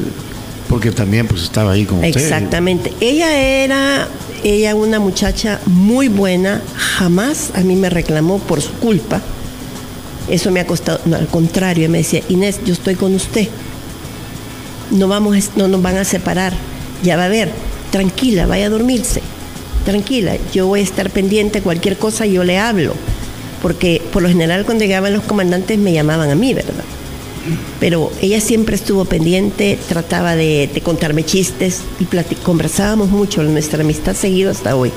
porque 0.69 0.91
también 0.91 1.27
pues 1.27 1.43
estaba 1.43 1.73
ahí 1.73 1.85
con 1.85 1.99
usted. 2.05 2.21
Exactamente. 2.21 2.93
Ella 3.01 3.37
era, 3.39 4.09
ella 4.45 4.75
una 4.75 5.01
muchacha 5.01 5.61
muy 5.67 6.09
buena, 6.09 6.63
jamás 6.77 7.51
a 7.55 7.61
mí 7.61 7.77
me 7.77 7.91
reclamó 7.91 8.39
por 8.39 8.61
su 8.61 8.73
culpa. 8.75 9.21
Eso 10.29 10.51
me 10.51 10.61
ha 10.61 10.67
costado, 10.67 11.01
no, 11.07 11.17
al 11.17 11.27
contrario, 11.27 11.89
me 11.89 11.99
decía, 11.99 12.23
Inés, 12.29 12.61
yo 12.65 12.73
estoy 12.73 12.95
con 12.95 13.15
usted. 13.15 13.49
No, 14.91 15.09
vamos, 15.09 15.51
no 15.57 15.69
nos 15.69 15.83
van 15.83 15.97
a 15.97 16.05
separar. 16.05 16.53
Ya 17.03 17.17
va 17.17 17.25
a 17.25 17.29
ver, 17.29 17.51
tranquila, 17.91 18.47
vaya 18.47 18.67
a 18.67 18.71
dormirse. 18.71 19.23
Tranquila, 19.85 20.37
yo 20.53 20.67
voy 20.67 20.81
a 20.81 20.85
estar 20.85 21.11
pendiente, 21.11 21.63
cualquier 21.63 21.97
cosa 21.97 22.27
yo 22.27 22.45
le 22.45 22.59
hablo. 22.59 22.95
Porque 23.63 24.03
por 24.13 24.23
lo 24.23 24.29
general 24.29 24.65
cuando 24.65 24.85
llegaban 24.85 25.13
los 25.13 25.25
comandantes 25.25 25.79
me 25.79 25.93
llamaban 25.93 26.31
a 26.31 26.35
mí, 26.35 26.55
¿verdad? 26.55 26.85
Pero 27.79 28.11
ella 28.21 28.41
siempre 28.41 28.77
estuvo 28.77 29.05
pendiente, 29.05 29.79
trataba 29.89 30.37
de, 30.37 30.69
de 30.73 30.81
contarme 30.81 31.25
chistes 31.25 31.81
y 31.99 32.05
conversábamos 32.43 33.09
mucho, 33.09 33.43
nuestra 33.43 33.83
amistad 33.83 34.15
seguido 34.15 34.51
hasta 34.51 34.77
hoy. 34.77 34.93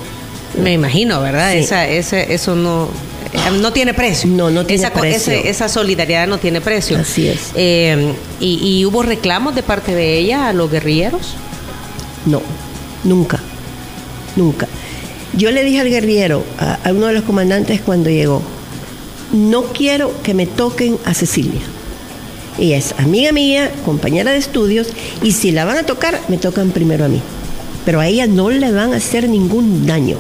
Me 0.62 0.73
imagino, 0.73 1.19
¿verdad? 1.21 1.51
Sí. 1.53 1.60
Esa, 1.60 1.88
ese, 1.88 2.34
eso 2.34 2.56
no, 2.56 2.88
eh, 3.34 3.58
no 3.60 3.73
tiene 3.73 3.93
precio. 3.93 4.29
No, 4.29 4.51
no 4.51 4.65
tiene 4.65 4.84
esa, 4.84 4.93
precio. 4.93 5.34
ese- 5.34 5.49
esa 5.49 5.67
solidaridad 5.67 6.27
no 6.27 6.38
tiene 6.38 6.62
precio. 6.62 6.97
Así 6.99 7.27
es. 7.27 7.51
Eh, 7.56 8.13
y, 8.39 8.60
y 8.79 8.86
hubo 8.86 9.01
reclamos 9.01 9.56
de 9.56 9.63
parte 9.63 9.95
de 9.95 10.17
ella 10.19 10.49
a 10.49 10.53
los 10.53 10.69
guerrilleros? 10.69 11.34
No, 12.27 12.41
nunca, 13.03 13.39
nunca. 14.36 14.67
Yo 15.36 15.49
le 15.49 15.63
dije 15.63 15.79
al 15.79 15.89
guerrillero, 15.89 16.43
a, 16.60 16.75
a 16.88 16.91
uno 16.91 17.08
de 17.08 17.13
los 17.13 17.23
comandantes 17.23 17.82
cuando 17.82 18.12
llegó, 18.12 18.41
no 19.32 19.63
quiero 19.63 20.13
que 20.21 20.36
me 20.36 20.45
toquen 20.45 20.97
a 21.06 21.15
Cecilia. 21.15 21.62
Ella 22.59 22.77
es 22.77 22.93
amiga 22.97 23.31
mía, 23.31 23.71
compañera 23.85 24.31
de 24.31 24.37
estudios, 24.37 24.87
y 25.23 25.31
si 25.31 25.51
la 25.51 25.65
van 25.65 25.77
a 25.77 25.83
tocar, 25.83 26.19
me 26.27 26.37
tocan 26.37 26.69
primero 26.71 27.05
a 27.05 27.07
mí. 27.07 27.19
Pero 27.85 27.99
a 27.99 28.07
ella 28.07 28.27
no 28.27 28.49
le 28.49 28.71
van 28.71 28.93
a 28.93 28.97
hacer 28.97 29.27
ningún 29.27 29.85
daño. 29.85 30.17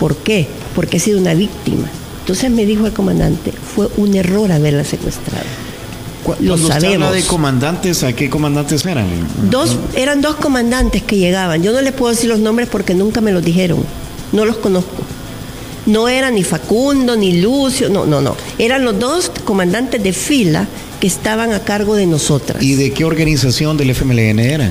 ¿Por 0.00 0.16
qué? 0.16 0.48
Porque 0.74 0.96
ha 0.96 1.00
sido 1.00 1.20
una 1.20 1.34
víctima. 1.34 1.88
Entonces 2.20 2.50
me 2.50 2.64
dijo 2.66 2.86
el 2.86 2.92
comandante, 2.92 3.52
fue 3.52 3.88
un 3.96 4.14
error 4.16 4.50
haberla 4.50 4.84
secuestrado. 4.84 5.44
Cu- 6.24 6.32
Lo 6.40 6.52
Cuando 6.54 6.54
usted 6.54 6.70
habla 6.70 6.80
sabemos. 6.88 7.12
de 7.14 7.22
comandantes, 7.24 8.02
¿a 8.04 8.12
qué 8.12 8.30
comandantes 8.30 8.86
eran? 8.86 9.06
Dos, 9.50 9.76
eran 9.96 10.20
dos 10.22 10.36
comandantes 10.36 11.02
que 11.02 11.18
llegaban. 11.18 11.62
Yo 11.62 11.72
no 11.72 11.80
les 11.80 11.92
puedo 11.92 12.12
decir 12.12 12.30
los 12.30 12.38
nombres 12.38 12.68
porque 12.70 12.94
nunca 12.94 13.20
me 13.20 13.32
los 13.32 13.44
dijeron. 13.44 13.84
No 14.32 14.44
los 14.44 14.56
conozco. 14.56 15.02
No 15.86 16.08
era 16.08 16.30
ni 16.30 16.44
Facundo 16.44 17.16
ni 17.16 17.40
Lucio, 17.40 17.88
no, 17.88 18.06
no, 18.06 18.20
no. 18.20 18.36
Eran 18.58 18.84
los 18.84 18.98
dos 18.98 19.30
comandantes 19.44 20.02
de 20.02 20.12
fila 20.12 20.68
que 21.00 21.06
estaban 21.08 21.52
a 21.52 21.60
cargo 21.60 21.96
de 21.96 22.06
nosotras. 22.06 22.62
¿Y 22.62 22.76
de 22.76 22.92
qué 22.92 23.04
organización 23.04 23.76
del 23.76 23.90
FMLN 23.90 24.38
eran? 24.38 24.70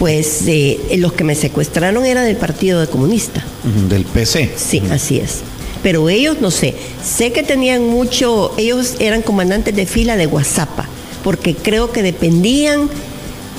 Pues 0.00 0.42
eh, 0.46 0.80
los 0.96 1.12
que 1.12 1.24
me 1.24 1.34
secuestraron 1.34 2.04
era 2.04 2.22
del 2.22 2.36
Partido 2.36 2.80
de 2.80 2.88
Comunista. 2.88 3.44
Del 3.88 4.04
PC. 4.04 4.50
Sí, 4.56 4.82
así 4.90 5.18
es. 5.18 5.40
Pero 5.82 6.08
ellos, 6.08 6.40
no 6.40 6.50
sé, 6.50 6.74
sé 7.02 7.32
que 7.32 7.42
tenían 7.42 7.86
mucho, 7.86 8.52
ellos 8.58 8.96
eran 8.98 9.22
comandantes 9.22 9.74
de 9.74 9.86
fila 9.86 10.16
de 10.16 10.26
Guazapa, 10.26 10.88
porque 11.22 11.54
creo 11.54 11.92
que 11.92 12.02
dependían 12.02 12.88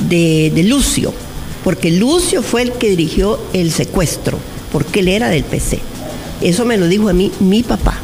de, 0.09 0.51
de 0.53 0.63
Lucio, 0.63 1.13
porque 1.63 1.91
Lucio 1.91 2.43
fue 2.43 2.63
el 2.63 2.73
que 2.73 2.89
dirigió 2.89 3.39
el 3.53 3.71
secuestro, 3.71 4.37
porque 4.71 4.99
él 4.99 5.07
era 5.07 5.29
del 5.29 5.43
PC. 5.43 5.79
Eso 6.41 6.65
me 6.65 6.77
lo 6.77 6.87
dijo 6.87 7.09
a 7.09 7.13
mí 7.13 7.31
mi 7.39 7.63
papá. 7.63 7.99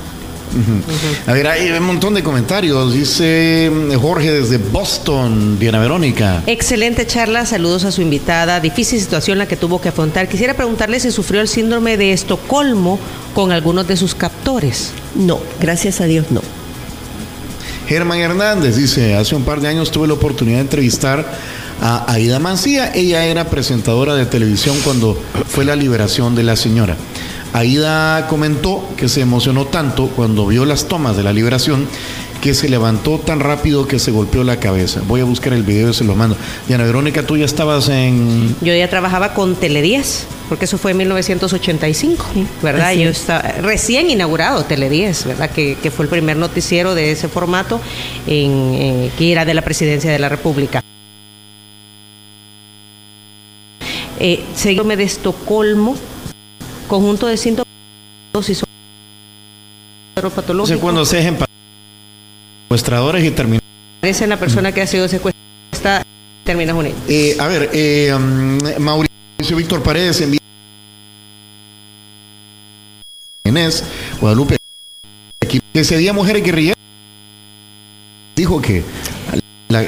A 1.28 1.34
ver, 1.34 1.48
hay 1.48 1.70
un 1.72 1.84
montón 1.84 2.14
de 2.14 2.24
comentarios. 2.24 2.94
Dice 2.94 3.70
mm, 3.72 3.96
Jorge 3.96 4.32
desde 4.32 4.58
Boston, 4.58 5.60
Diana 5.60 5.80
Verónica. 5.80 6.42
Excelente 6.48 7.06
charla, 7.06 7.46
saludos 7.46 7.84
a 7.84 7.92
su 7.92 8.02
invitada. 8.02 8.60
Difícil 8.60 9.00
situación 9.00 9.38
la 9.38 9.48
que 9.48 9.58
tuvo 9.58 9.82
que 9.82 9.90
afrontar. 9.90 10.28
Quisiera 10.28 10.54
preguntarle 10.54 11.00
si 11.00 11.12
sufrió 11.12 11.42
el 11.42 11.48
síndrome 11.48 11.98
de 11.98 12.14
Estocolmo 12.14 13.00
con 13.34 13.52
algunos 13.52 13.88
de 13.88 13.98
sus 13.98 14.16
captores. 14.16 14.92
No, 15.16 15.40
gracias 15.60 16.02
a 16.02 16.06
Dios 16.06 16.28
no. 16.32 16.42
Germán 17.88 18.20
Hernández 18.20 18.76
dice, 18.76 19.16
hace 19.16 19.36
un 19.36 19.44
par 19.44 19.62
de 19.62 19.70
años 19.70 19.92
tuve 19.92 20.08
la 20.08 20.14
oportunidad 20.14 20.58
de 20.58 20.64
entrevistar 20.64 21.26
a 21.82 22.12
Aida 22.12 22.40
Mancía. 22.40 22.92
Ella 22.94 23.26
era 23.26 23.50
presentadora 23.50 24.16
de 24.16 24.26
televisión 24.26 24.76
cuando 24.84 25.18
fue 25.48 25.64
la 25.64 25.76
liberación 25.76 26.36
de 26.36 26.44
la 26.44 26.56
señora. 26.56 26.98
Aida 27.58 28.28
comentó 28.28 28.88
que 28.98 29.08
se 29.08 29.22
emocionó 29.22 29.66
tanto 29.66 30.10
cuando 30.10 30.46
vio 30.46 30.66
las 30.66 30.88
tomas 30.88 31.18
de 31.18 31.24
la 31.24 31.34
liberación 31.34 31.88
que 32.42 32.54
se 32.54 32.70
levantó 32.70 33.18
tan 33.18 33.40
rápido 33.40 33.88
que 33.88 33.98
se 33.98 34.12
golpeó 34.12 34.44
la 34.44 34.60
cabeza. 34.60 35.02
Voy 35.08 35.22
a 35.22 35.24
buscar 35.24 35.54
el 35.54 35.64
video 35.64 35.90
y 35.90 35.94
se 35.96 36.04
lo 36.04 36.16
mando. 36.16 36.38
Diana 36.68 36.84
Verónica, 36.84 37.24
tú 37.24 37.36
ya 37.36 37.46
estabas 37.46 37.90
en... 37.90 38.56
Yo 38.62 38.76
ya 38.76 38.88
trabajaba 38.90 39.34
con 39.34 39.56
Tele 39.56 39.82
10, 39.82 40.28
porque 40.50 40.66
eso 40.66 40.78
fue 40.78 40.92
en 40.92 40.98
1985, 40.98 42.26
¿verdad? 42.62 42.94
Yo 42.94 43.10
es. 43.10 43.22
estaba 43.22 43.42
recién 43.42 44.12
inaugurado 44.12 44.64
Tele 44.66 44.88
10, 44.88 45.26
¿verdad? 45.26 45.50
Que, 45.50 45.76
que 45.82 45.90
fue 45.90 46.06
el 46.06 46.10
primer 46.10 46.38
noticiero 46.38 46.94
de 46.94 47.12
ese 47.12 47.28
formato 47.28 47.82
en, 48.28 48.76
eh, 48.76 49.12
que 49.18 49.32
era 49.32 49.46
de 49.46 49.56
la 49.56 49.64
presidencia 49.64 50.12
de 50.12 50.20
la 50.20 50.30
República. 50.30 50.84
eh, 54.20 54.44
de 54.64 55.04
Estocolmo, 55.04 55.96
conjunto 56.88 57.28
de 57.28 57.38
síntomas 57.38 57.68
y 58.50 58.56
son 58.56 58.68
Entonces, 60.16 60.78
cuando 60.78 61.06
se 61.06 61.22
secuestradores 62.68 63.24
y 63.24 63.32
terminan. 63.32 63.62
Aparece 64.00 64.24
en 64.26 64.30
la 64.30 64.40
persona 64.40 64.72
que 64.72 64.82
ha 64.82 64.88
sido 64.88 65.08
secuestrada, 65.08 66.04
termina 66.44 66.74
con 66.74 66.86
él. 66.86 66.94
Eh, 67.08 67.36
a 67.40 67.48
ver, 67.48 67.70
eh, 67.74 68.14
um, 68.14 68.58
Mauricio 68.80 69.58
Víctor 69.58 69.82
Paredes 69.82 70.22
envía. 70.22 70.40
Inés, 73.46 73.84
Guadalupe, 74.20 74.58
que 75.48 75.62
ese 75.74 75.98
día 75.98 76.14
mujeres 76.14 76.44
guerrilleras 76.44 76.78
dijo 78.36 78.62
que 78.62 78.84
la, 79.70 79.88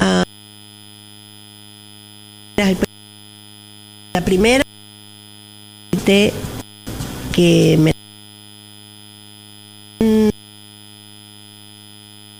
Ah, 0.00 0.24
la 4.14 4.24
primera 4.24 4.62
que 7.32 7.76
me 7.80 7.92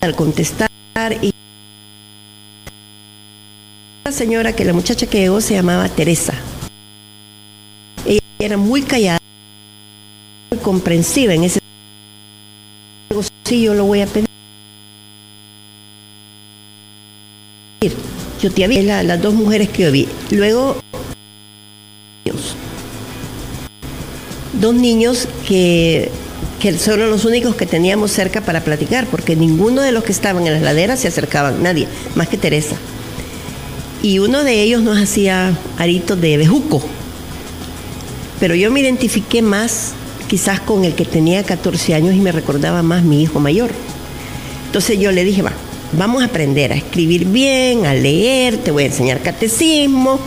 al 0.03 0.15
contestar 0.15 0.69
y 1.21 1.33
la 4.05 4.13
señora 4.13 4.53
que 4.55 4.65
la 4.65 4.73
muchacha 4.73 5.07
que 5.07 5.19
llegó 5.19 5.41
se 5.41 5.55
llamaba 5.55 5.89
Teresa. 5.89 6.35
Ella 8.07 8.21
era 8.39 8.57
muy 8.57 8.83
callada 8.83 9.19
muy 10.53 10.61
comprensiva 10.61 11.35
en 11.35 11.45
ese 11.45 11.59
sí 13.45 13.63
yo 13.63 13.75
lo 13.75 13.87
voy 13.87 14.01
a 14.03 14.07
pedir. 14.07 14.29
Yo 18.41 18.51
te 18.53 18.69
vi 18.69 18.83
la- 18.83 19.03
las 19.03 19.21
dos 19.21 19.35
mujeres 19.35 19.69
que 19.71 19.83
yo 19.85 19.93
vi. 19.93 20.09
Luego 20.31 20.84
dos 24.65 24.75
niños 24.75 25.29
que, 25.47 26.11
que 26.59 26.73
los 26.73 27.25
únicos 27.27 27.55
que 27.55 27.67
teníamos 27.67 28.11
cerca 28.11 28.41
para 28.41 28.65
platicar, 28.65 29.07
porque 29.09 29.37
ninguno 29.37 29.83
de 29.83 29.93
los 29.93 30.05
que 30.05 30.13
estaban 30.13 30.47
en 30.47 30.55
las 30.55 30.63
laderas 30.63 31.01
se 31.01 31.09
acercaban, 31.09 31.63
nadie, 31.63 31.87
más 32.15 32.29
que 32.29 32.39
Teresa. 32.39 32.77
Y 34.03 34.21
uno 34.21 34.43
de 34.43 34.63
ellos 34.63 34.81
nos 34.81 34.97
hacía 34.97 35.53
aritos 35.77 36.19
de 36.19 36.39
bejuco, 36.39 36.83
pero 38.41 38.55
yo 38.55 38.71
me 38.71 38.81
identifiqué 38.81 39.43
más 39.43 39.93
quizás 40.29 40.61
con 40.61 40.87
el 40.87 40.95
que 40.95 41.05
tenía 41.05 41.45
14 41.45 41.95
años 41.95 42.15
y 42.15 42.21
me 42.21 42.33
recordaba 42.33 42.83
más 42.83 43.05
mi 43.05 43.23
hijo 43.23 43.41
mayor. 43.41 43.71
Entonces 44.69 44.99
yo 44.99 45.13
le 45.13 45.25
dije, 45.25 45.43
va, 45.43 45.53
vamos 45.93 46.23
a 46.23 46.27
aprender 46.27 46.73
a 46.73 46.77
escribir 46.77 47.27
bien, 47.27 47.85
a 47.85 47.93
leer, 47.93 48.57
te 48.57 48.71
voy 48.71 48.85
a 48.85 48.87
enseñar 48.87 49.21
catecismo, 49.21 50.19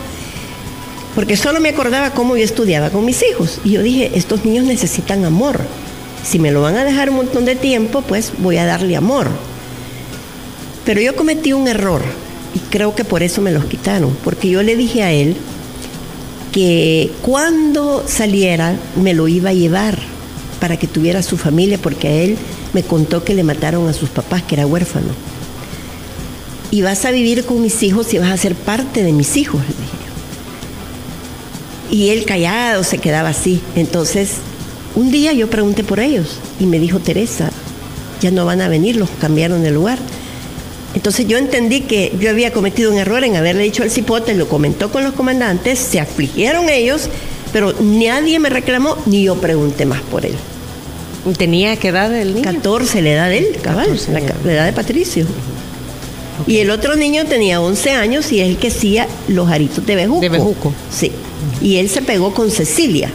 porque 1.18 1.36
solo 1.36 1.58
me 1.58 1.70
acordaba 1.70 2.12
cómo 2.12 2.36
yo 2.36 2.44
estudiaba 2.44 2.90
con 2.90 3.04
mis 3.04 3.24
hijos. 3.28 3.58
Y 3.64 3.70
yo 3.72 3.82
dije, 3.82 4.12
estos 4.14 4.44
niños 4.44 4.66
necesitan 4.66 5.24
amor. 5.24 5.58
Si 6.24 6.38
me 6.38 6.52
lo 6.52 6.62
van 6.62 6.76
a 6.76 6.84
dejar 6.84 7.10
un 7.10 7.16
montón 7.16 7.44
de 7.44 7.56
tiempo, 7.56 8.02
pues 8.02 8.30
voy 8.38 8.56
a 8.56 8.64
darle 8.64 8.94
amor. 8.94 9.26
Pero 10.84 11.00
yo 11.00 11.16
cometí 11.16 11.52
un 11.52 11.66
error 11.66 12.02
y 12.54 12.60
creo 12.70 12.94
que 12.94 13.02
por 13.02 13.24
eso 13.24 13.42
me 13.42 13.50
los 13.50 13.64
quitaron, 13.64 14.16
porque 14.22 14.48
yo 14.48 14.62
le 14.62 14.76
dije 14.76 15.02
a 15.02 15.10
él 15.10 15.34
que 16.52 17.10
cuando 17.22 18.04
saliera 18.06 18.76
me 18.94 19.12
lo 19.12 19.26
iba 19.26 19.50
a 19.50 19.54
llevar 19.54 19.98
para 20.60 20.76
que 20.76 20.86
tuviera 20.86 21.24
su 21.24 21.36
familia, 21.36 21.78
porque 21.78 22.06
a 22.06 22.12
él 22.12 22.38
me 22.74 22.84
contó 22.84 23.24
que 23.24 23.34
le 23.34 23.42
mataron 23.42 23.88
a 23.88 23.92
sus 23.92 24.08
papás, 24.08 24.44
que 24.44 24.54
era 24.54 24.68
huérfano. 24.68 25.08
Y 26.70 26.82
vas 26.82 27.04
a 27.04 27.10
vivir 27.10 27.44
con 27.44 27.60
mis 27.60 27.82
hijos 27.82 28.14
y 28.14 28.18
vas 28.18 28.30
a 28.30 28.36
ser 28.36 28.54
parte 28.54 29.02
de 29.02 29.12
mis 29.12 29.36
hijos. 29.36 29.62
Y 31.90 32.10
él 32.10 32.24
callado 32.24 32.84
se 32.84 32.98
quedaba 32.98 33.30
así. 33.30 33.60
Entonces, 33.74 34.34
un 34.94 35.10
día 35.10 35.32
yo 35.32 35.48
pregunté 35.48 35.84
por 35.84 36.00
ellos 36.00 36.38
y 36.60 36.66
me 36.66 36.78
dijo 36.78 36.98
Teresa, 36.98 37.50
ya 38.20 38.30
no 38.30 38.44
van 38.44 38.60
a 38.60 38.68
venir, 38.68 38.96
los 38.96 39.08
cambiaron 39.20 39.62
de 39.62 39.70
lugar. 39.70 39.98
Entonces 40.94 41.26
yo 41.26 41.38
entendí 41.38 41.82
que 41.82 42.12
yo 42.18 42.30
había 42.30 42.52
cometido 42.52 42.90
un 42.90 42.98
error 42.98 43.22
en 43.22 43.36
haberle 43.36 43.62
dicho 43.62 43.82
al 43.82 43.90
cipote, 43.90 44.34
lo 44.34 44.48
comentó 44.48 44.90
con 44.90 45.04
los 45.04 45.12
comandantes, 45.12 45.78
se 45.78 46.00
afligieron 46.00 46.68
ellos, 46.68 47.08
pero 47.52 47.74
nadie 47.80 48.38
me 48.38 48.48
reclamó 48.48 48.96
ni 49.06 49.22
yo 49.22 49.36
pregunté 49.36 49.86
más 49.86 50.00
por 50.02 50.24
él. 50.24 50.34
¿Tenía 51.36 51.76
qué 51.76 51.88
edad 51.88 52.14
el 52.14 52.34
niño? 52.34 52.44
14 52.44 53.02
la 53.02 53.10
edad 53.10 53.28
de 53.28 53.38
él, 53.38 53.56
cabal, 53.62 53.86
14 53.86 54.12
la, 54.12 54.18
años. 54.18 54.32
la 54.44 54.52
edad 54.52 54.66
de 54.66 54.72
Patricio. 54.72 55.26
Y 56.46 56.58
el 56.58 56.70
otro 56.70 56.96
niño 56.96 57.24
tenía 57.26 57.60
11 57.60 57.90
años 57.92 58.30
y 58.32 58.40
es 58.40 58.48
el 58.48 58.56
que 58.56 58.68
hacía 58.68 59.06
los 59.28 59.48
aritos 59.50 59.84
de 59.84 59.96
bejuco. 59.96 60.20
De 60.20 60.28
bejuco. 60.28 60.72
Sí. 60.90 61.12
Y 61.60 61.76
él 61.76 61.88
se 61.88 62.02
pegó 62.02 62.32
con 62.34 62.50
Cecilia. 62.50 63.10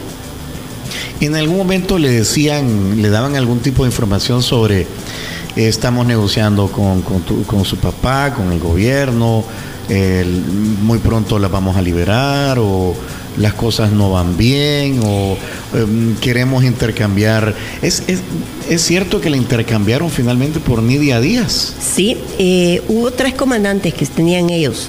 En 1.20 1.34
algún 1.36 1.56
momento 1.56 1.98
le 1.98 2.10
decían, 2.10 3.00
le 3.00 3.08
daban 3.08 3.36
algún 3.36 3.60
tipo 3.60 3.84
de 3.84 3.88
información 3.90 4.42
sobre 4.42 4.80
eh, 4.82 4.86
estamos 5.56 6.06
negociando 6.06 6.68
con, 6.68 7.02
con, 7.02 7.22
tu- 7.22 7.44
con 7.44 7.64
su 7.64 7.76
papá, 7.76 8.34
con 8.34 8.52
el 8.52 8.58
gobierno, 8.58 9.44
muy 10.82 10.98
pronto 10.98 11.38
la 11.38 11.48
vamos 11.48 11.76
a 11.76 11.82
liberar 11.82 12.58
o 12.58 12.94
las 13.36 13.54
cosas 13.54 13.92
no 13.92 14.10
van 14.10 14.36
bien 14.36 15.00
o 15.04 15.36
em, 15.74 16.16
queremos 16.16 16.64
intercambiar. 16.64 17.54
¿Es, 17.82 18.04
es, 18.06 18.20
es 18.68 18.82
cierto 18.82 19.20
que 19.20 19.30
la 19.30 19.36
intercambiaron 19.36 20.10
finalmente 20.10 20.60
por 20.60 20.82
Nidia 20.82 21.20
Díaz? 21.20 21.74
Sí, 21.80 22.16
eh, 22.38 22.82
hubo 22.88 23.10
tres 23.10 23.34
comandantes 23.34 23.94
que 23.94 24.06
tenían 24.06 24.50
ellos, 24.50 24.88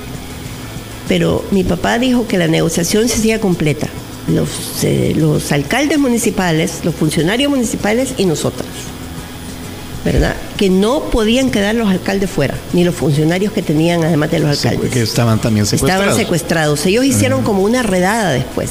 pero 1.08 1.43
mi 1.51 1.63
papá 1.63 1.99
dijo 1.99 2.27
que 2.27 2.38
la 2.38 2.47
negociación 2.47 3.08
se 3.08 3.15
hacía 3.15 3.39
completa. 3.39 3.88
Los, 4.27 4.84
eh, 4.84 5.13
los 5.15 5.51
alcaldes 5.51 5.99
municipales, 5.99 6.79
los 6.84 6.95
funcionarios 6.95 7.51
municipales 7.51 8.15
y 8.17 8.25
nosotras. 8.25 8.67
¿Verdad? 10.06 10.36
Que 10.56 10.70
no 10.70 11.06
podían 11.06 11.50
quedar 11.50 11.74
los 11.74 11.89
alcaldes 11.89 12.30
fuera, 12.30 12.54
ni 12.74 12.84
los 12.84 12.94
funcionarios 12.94 13.52
que 13.52 13.63
tenían 13.63 14.04
además 14.04 14.30
de 14.30 14.39
los 14.39 14.52
alcaldes. 14.52 14.91
que 14.91 15.02
estaban 15.02 15.41
también 15.41 15.65
secuestrados. 15.65 16.04
Estaban 16.04 16.24
secuestrados. 16.24 16.86
Ellos 16.86 17.04
hicieron 17.06 17.41
como 17.41 17.63
una 17.63 17.82
redada 17.82 18.32
después. 18.32 18.70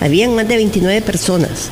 Habían 0.00 0.34
más 0.34 0.48
de 0.48 0.56
29 0.56 1.00
personas. 1.02 1.70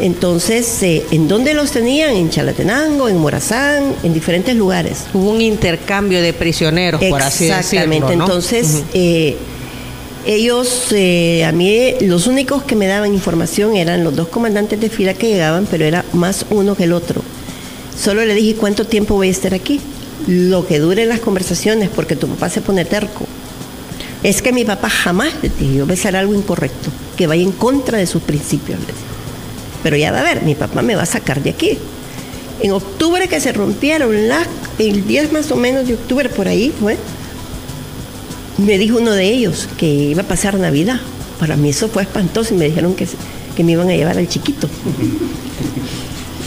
Entonces, 0.00 0.82
eh, 0.82 1.04
¿en 1.12 1.28
dónde 1.28 1.54
los 1.54 1.70
tenían? 1.70 2.16
En 2.16 2.28
Chalatenango, 2.28 3.08
en 3.08 3.18
Morazán, 3.18 3.94
en 4.02 4.12
diferentes 4.12 4.56
lugares. 4.56 5.04
Hubo 5.14 5.30
un 5.30 5.40
intercambio 5.40 6.20
de 6.20 6.32
prisioneros, 6.32 7.00
por 7.04 7.22
así 7.22 7.44
decirlo. 7.44 7.60
Exactamente. 7.60 8.16
¿no? 8.16 8.24
Entonces, 8.24 8.82
eh, 8.94 9.36
ellos, 10.26 10.86
eh, 10.92 11.44
a 11.44 11.52
mí, 11.52 11.94
los 12.00 12.26
únicos 12.26 12.62
que 12.62 12.74
me 12.74 12.86
daban 12.86 13.12
información 13.12 13.76
eran 13.76 14.02
los 14.02 14.16
dos 14.16 14.28
comandantes 14.28 14.80
de 14.80 14.88
fila 14.88 15.14
que 15.14 15.28
llegaban, 15.28 15.66
pero 15.70 15.84
era 15.84 16.04
más 16.12 16.46
uno 16.50 16.74
que 16.74 16.84
el 16.84 16.92
otro. 16.92 17.22
Solo 17.98 18.24
le 18.24 18.34
dije 18.34 18.54
cuánto 18.56 18.86
tiempo 18.86 19.14
voy 19.14 19.28
a 19.28 19.30
estar 19.30 19.54
aquí. 19.54 19.80
Lo 20.26 20.66
que 20.66 20.78
duren 20.78 21.08
las 21.08 21.20
conversaciones, 21.20 21.88
porque 21.88 22.16
tu 22.16 22.28
papá 22.28 22.48
se 22.48 22.60
pone 22.60 22.84
terco. 22.84 23.26
Es 24.22 24.40
que 24.40 24.52
mi 24.52 24.64
papá 24.64 24.88
jamás 24.88 25.32
le 25.42 25.48
dije, 25.48 25.74
yo 25.74 25.86
hacer 25.92 26.14
algo 26.14 26.34
incorrecto, 26.34 26.90
que 27.16 27.26
vaya 27.26 27.42
en 27.42 27.52
contra 27.52 27.98
de 27.98 28.06
sus 28.06 28.22
principios. 28.22 28.78
Pero 29.82 29.96
ya 29.96 30.12
va 30.12 30.20
a 30.20 30.22
ver, 30.22 30.42
mi 30.42 30.54
papá 30.54 30.80
me 30.82 30.94
va 30.94 31.02
a 31.02 31.06
sacar 31.06 31.42
de 31.42 31.50
aquí. 31.50 31.78
En 32.60 32.70
octubre 32.70 33.26
que 33.26 33.40
se 33.40 33.52
rompieron 33.52 34.14
el 34.78 35.06
10 35.06 35.32
más 35.32 35.50
o 35.50 35.56
menos 35.56 35.88
de 35.88 35.94
octubre 35.94 36.28
por 36.28 36.46
ahí 36.46 36.72
fue, 36.78 36.96
me 38.58 38.78
dijo 38.78 38.98
uno 38.98 39.10
de 39.10 39.24
ellos 39.24 39.68
que 39.76 39.86
iba 39.86 40.22
a 40.22 40.26
pasar 40.26 40.56
Navidad. 40.56 41.00
Para 41.40 41.56
mí 41.56 41.70
eso 41.70 41.88
fue 41.88 42.02
espantoso 42.04 42.54
y 42.54 42.58
me 42.58 42.66
dijeron 42.66 42.94
que, 42.94 43.08
que 43.56 43.64
me 43.64 43.72
iban 43.72 43.88
a 43.88 43.94
llevar 43.94 44.18
al 44.18 44.28
chiquito. 44.28 44.68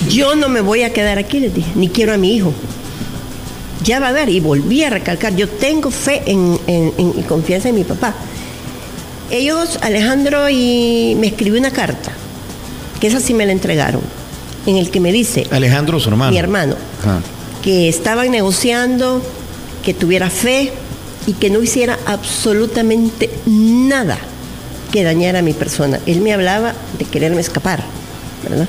Yo 0.09 0.35
no 0.35 0.49
me 0.49 0.61
voy 0.61 0.83
a 0.83 0.93
quedar 0.93 1.17
aquí, 1.17 1.39
les 1.39 1.53
dije, 1.53 1.71
ni 1.75 1.89
quiero 1.89 2.13
a 2.13 2.17
mi 2.17 2.35
hijo. 2.35 2.53
Ya 3.83 3.99
va 3.99 4.09
a 4.09 4.11
ver, 4.11 4.29
y 4.29 4.39
volví 4.39 4.83
a 4.83 4.89
recalcar, 4.89 5.35
yo 5.35 5.47
tengo 5.47 5.91
fe 5.91 6.23
en, 6.25 6.59
en- 6.67 6.93
en- 6.97 7.13
y 7.19 7.21
confianza 7.23 7.69
en 7.69 7.75
mi 7.75 7.83
papá. 7.83 8.13
Ellos, 9.31 9.79
Alejandro, 9.81 10.49
y 10.49 11.15
me 11.19 11.27
escribió 11.27 11.59
una 11.59 11.71
carta, 11.71 12.11
que 12.99 13.07
esa 13.07 13.19
sí 13.19 13.33
me 13.33 13.45
la 13.45 13.51
entregaron, 13.51 14.01
en 14.65 14.77
el 14.77 14.89
que 14.91 14.99
me 14.99 15.11
dice, 15.11 15.45
Alejandro, 15.51 15.99
su 15.99 16.09
hermano. 16.09 16.31
mi 16.31 16.37
hermano, 16.37 16.75
Ajá. 17.01 17.21
que 17.63 17.89
estaban 17.89 18.31
negociando, 18.31 19.21
que 19.83 19.93
tuviera 19.93 20.29
fe 20.29 20.71
y 21.27 21.33
que 21.33 21.49
no 21.49 21.61
hiciera 21.61 21.97
absolutamente 22.05 23.29
nada 23.45 24.17
que 24.91 25.03
dañara 25.03 25.39
a 25.39 25.41
mi 25.41 25.53
persona. 25.53 25.99
Él 26.05 26.21
me 26.21 26.33
hablaba 26.33 26.73
de 26.97 27.05
quererme 27.05 27.41
escapar, 27.41 27.83
¿verdad? 28.47 28.67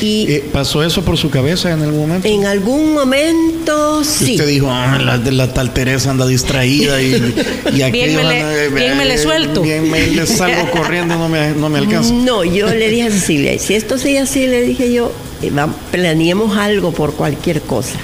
Y 0.00 0.26
Eh, 0.30 0.44
¿Pasó 0.52 0.82
eso 0.82 1.02
por 1.04 1.16
su 1.16 1.30
cabeza 1.30 1.72
en 1.72 1.82
algún 1.82 2.00
momento? 2.00 2.28
en 2.28 2.44
algún 2.46 2.92
momento 2.94 4.00
Y 4.02 4.04
sí. 4.04 4.32
Usted 4.32 4.46
dijo, 4.48 4.68
ah, 4.70 4.98
la, 4.98 5.52
tal 5.54 5.72
Teresa 5.72 6.10
anda 6.10 6.26
distraída 6.26 7.00
y, 7.02 7.34
y 7.74 7.82
aquellos 7.82 8.22
me 8.22 8.28
le- 8.28 8.64
eh, 8.66 8.68
bien 8.68 8.96
me 8.98 9.04
le 9.04 9.18
suelto. 9.18 9.62
Bien 9.62 9.90
me 9.90 10.06
le 10.06 10.26
salgo 10.26 10.70
corriendo, 10.72 11.16
no 11.16 11.28
me, 11.28 11.50
no 11.52 11.68
me 11.68 11.78
alcanza. 11.78 12.12
No, 12.12 12.44
yo 12.44 12.68
le 12.72 12.88
dije 12.90 13.04
a 13.04 13.10
Cecilia, 13.10 13.54
y 13.54 13.58
si 13.58 13.74
esto 13.74 13.98
sigue 13.98 14.18
así, 14.18 14.46
le 14.46 14.62
dije 14.62 14.92
yo, 14.92 15.12
eh, 15.42 15.50
planeemos 15.90 16.56
algo 16.56 16.92
por 16.92 17.14
cualquier 17.14 17.60
cosa, 17.62 17.98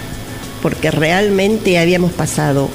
porque 0.62 0.90
realmente 0.90 1.78
habíamos 1.78 2.12
pasado 2.12 2.68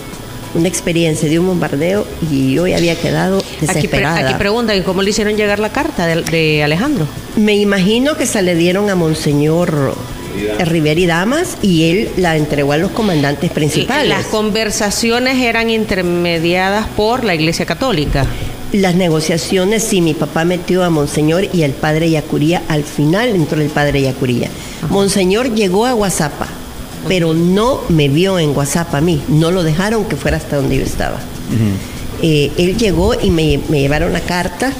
una 0.55 0.67
experiencia 0.67 1.27
de 1.29 1.39
un 1.39 1.47
bombardeo 1.47 2.05
y 2.31 2.53
yo 2.53 2.65
ya 2.67 2.77
había 2.77 2.95
quedado 2.95 3.37
Aquí, 3.39 3.65
pre- 3.65 3.73
desesperada. 3.75 4.29
aquí 4.29 4.33
preguntan, 4.39 4.77
¿y 4.77 4.81
cómo 4.81 5.01
le 5.01 5.09
hicieron 5.09 5.35
llegar 5.35 5.59
la 5.59 5.71
carta 5.71 6.05
de, 6.07 6.21
de 6.23 6.63
Alejandro? 6.63 7.05
Me 7.37 7.55
imagino 7.55 8.17
que 8.17 8.25
se 8.25 8.41
le 8.41 8.55
dieron 8.55 8.89
a 8.89 8.95
Monseñor 8.95 9.95
Rivera 10.65 10.99
y 10.99 11.05
Damas 11.05 11.57
y 11.61 11.83
él 11.83 12.09
la 12.17 12.35
entregó 12.35 12.71
a 12.71 12.77
los 12.77 12.91
comandantes 12.91 13.51
principales. 13.51 14.09
Las 14.09 14.25
conversaciones 14.25 15.37
eran 15.37 15.69
intermediadas 15.69 16.87
por 16.87 17.23
la 17.23 17.35
Iglesia 17.35 17.67
Católica. 17.67 18.25
Las 18.73 18.95
negociaciones, 18.95 19.83
sí, 19.83 20.01
mi 20.01 20.15
papá 20.15 20.45
metió 20.45 20.83
a 20.83 20.89
Monseñor 20.89 21.47
y 21.53 21.61
al 21.61 21.71
padre 21.71 22.09
Yacuría. 22.09 22.63
Al 22.67 22.83
final 22.83 23.29
entró 23.29 23.61
el 23.61 23.69
padre 23.69 24.01
Yacuría. 24.01 24.49
Monseñor 24.89 25.53
llegó 25.53 25.85
a 25.85 25.93
Guasapa, 25.93 26.47
pero 27.07 27.35
no 27.35 27.81
me 27.89 28.09
vio 28.09 28.39
en 28.39 28.53
Guasapa 28.53 28.97
a 28.97 29.01
mí. 29.01 29.21
No 29.27 29.51
lo 29.51 29.61
dejaron 29.61 30.05
que 30.05 30.15
fuera 30.15 30.37
hasta 30.37 30.55
donde 30.55 30.77
yo 30.77 30.83
estaba. 30.83 31.19
Eh, 32.23 32.51
él 32.57 32.77
llegó 32.77 33.13
y 33.13 33.29
me, 33.29 33.59
me 33.69 33.79
llevaron 33.79 34.11
la 34.11 34.21
carta 34.21 34.73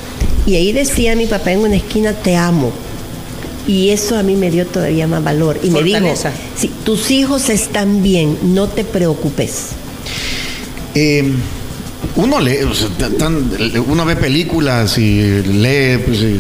y 0.48 0.56
ahí 0.56 0.72
decía 0.72 1.16
mi 1.16 1.28
papá 1.28 1.52
en 1.52 1.60
una 1.60 1.76
esquina, 1.76 2.14
te 2.14 2.36
amo. 2.36 2.72
Y 3.68 3.89
eso 3.89 4.18
a 4.18 4.24
mí 4.24 4.36
me 4.36 4.50
dio 4.50 4.66
todavía 4.66 5.06
más 5.08 5.22
valor. 5.24 5.60
Y 5.62 5.70
me 5.70 5.84
dijo, 5.84 5.98
Fortaleza. 6.00 6.32
si 6.56 6.70
tus 6.70 7.12
hijos 7.12 7.50
están 7.50 8.02
bien, 8.02 8.38
no 8.56 8.68
te 8.70 8.84
preocupes. 8.86 9.72
Eh, 10.95 11.32
uno 12.16 12.39
lee, 12.39 12.60
o 12.64 12.74
sea, 12.74 12.88
tan- 13.20 13.52
uno 13.88 14.06
ve 14.06 14.16
películas 14.16 14.98
y 14.98 15.22
lee, 15.43 15.98
pues, 16.06 16.22
eh, 16.22 16.38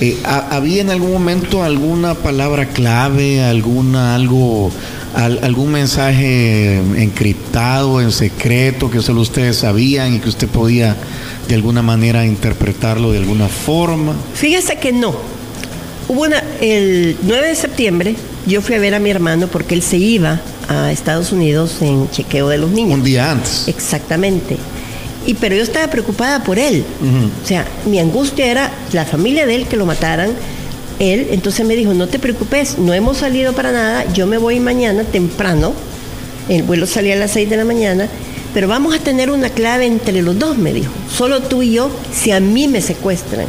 eh, 0.00 0.16
¿ha- 0.24 0.56
¿había 0.56 0.80
en 0.80 0.90
algún 0.90 1.12
momento 1.12 1.62
alguna 1.62 2.14
palabra 2.14 2.68
clave, 2.70 3.44
alguna, 3.44 4.14
algo, 4.16 4.70
al- 5.14 5.40
algún 5.42 5.72
mensaje 5.72 6.76
encriptado, 6.96 8.00
en 8.00 8.12
secreto, 8.12 8.90
que 8.90 9.00
solo 9.02 9.20
ustedes 9.20 9.56
sabían 9.58 10.14
y 10.14 10.18
que 10.18 10.28
usted 10.28 10.48
podía 10.48 10.96
de 11.48 11.54
alguna 11.54 11.82
manera 11.82 12.24
interpretarlo 12.24 13.12
de 13.12 13.18
alguna 13.18 13.48
forma? 13.48 14.14
Fíjese 14.34 14.76
que 14.76 14.92
no. 14.92 15.14
Hubo 16.08 16.22
una, 16.22 16.42
el 16.60 17.16
9 17.22 17.48
de 17.48 17.54
septiembre 17.54 18.16
yo 18.46 18.60
fui 18.60 18.74
a 18.74 18.80
ver 18.80 18.94
a 18.94 18.98
mi 18.98 19.08
hermano 19.10 19.46
porque 19.46 19.74
él 19.74 19.82
se 19.82 19.98
iba 19.98 20.40
a 20.68 20.90
Estados 20.90 21.30
Unidos 21.32 21.76
en 21.80 22.10
chequeo 22.10 22.48
de 22.48 22.58
los 22.58 22.70
niños. 22.70 22.98
Un 22.98 23.04
día 23.04 23.30
antes. 23.30 23.68
Exactamente. 23.68 24.56
Y 25.26 25.34
pero 25.34 25.54
yo 25.54 25.62
estaba 25.62 25.86
preocupada 25.88 26.42
por 26.42 26.58
él. 26.58 26.84
O 27.42 27.46
sea, 27.46 27.64
mi 27.86 28.00
angustia 28.00 28.46
era 28.50 28.72
la 28.92 29.04
familia 29.04 29.46
de 29.46 29.54
él 29.54 29.66
que 29.68 29.76
lo 29.76 29.86
mataran. 29.86 30.30
Él, 30.98 31.28
entonces 31.30 31.66
me 31.66 31.76
dijo, 31.76 31.94
no 31.94 32.08
te 32.08 32.18
preocupes, 32.18 32.78
no 32.78 32.94
hemos 32.94 33.18
salido 33.18 33.52
para 33.52 33.72
nada, 33.72 34.12
yo 34.12 34.26
me 34.26 34.38
voy 34.38 34.60
mañana 34.60 35.04
temprano, 35.04 35.72
el 36.48 36.62
vuelo 36.62 36.86
salía 36.86 37.14
a 37.14 37.18
las 37.18 37.32
6 37.32 37.50
de 37.50 37.56
la 37.56 37.64
mañana, 37.64 38.08
pero 38.54 38.68
vamos 38.68 38.94
a 38.94 38.98
tener 38.98 39.30
una 39.30 39.50
clave 39.50 39.86
entre 39.86 40.22
los 40.22 40.38
dos, 40.38 40.58
me 40.58 40.72
dijo, 40.72 40.92
solo 41.10 41.40
tú 41.40 41.62
y 41.62 41.72
yo, 41.72 41.90
si 42.12 42.30
a 42.30 42.40
mí 42.40 42.68
me 42.68 42.80
secuestran. 42.80 43.46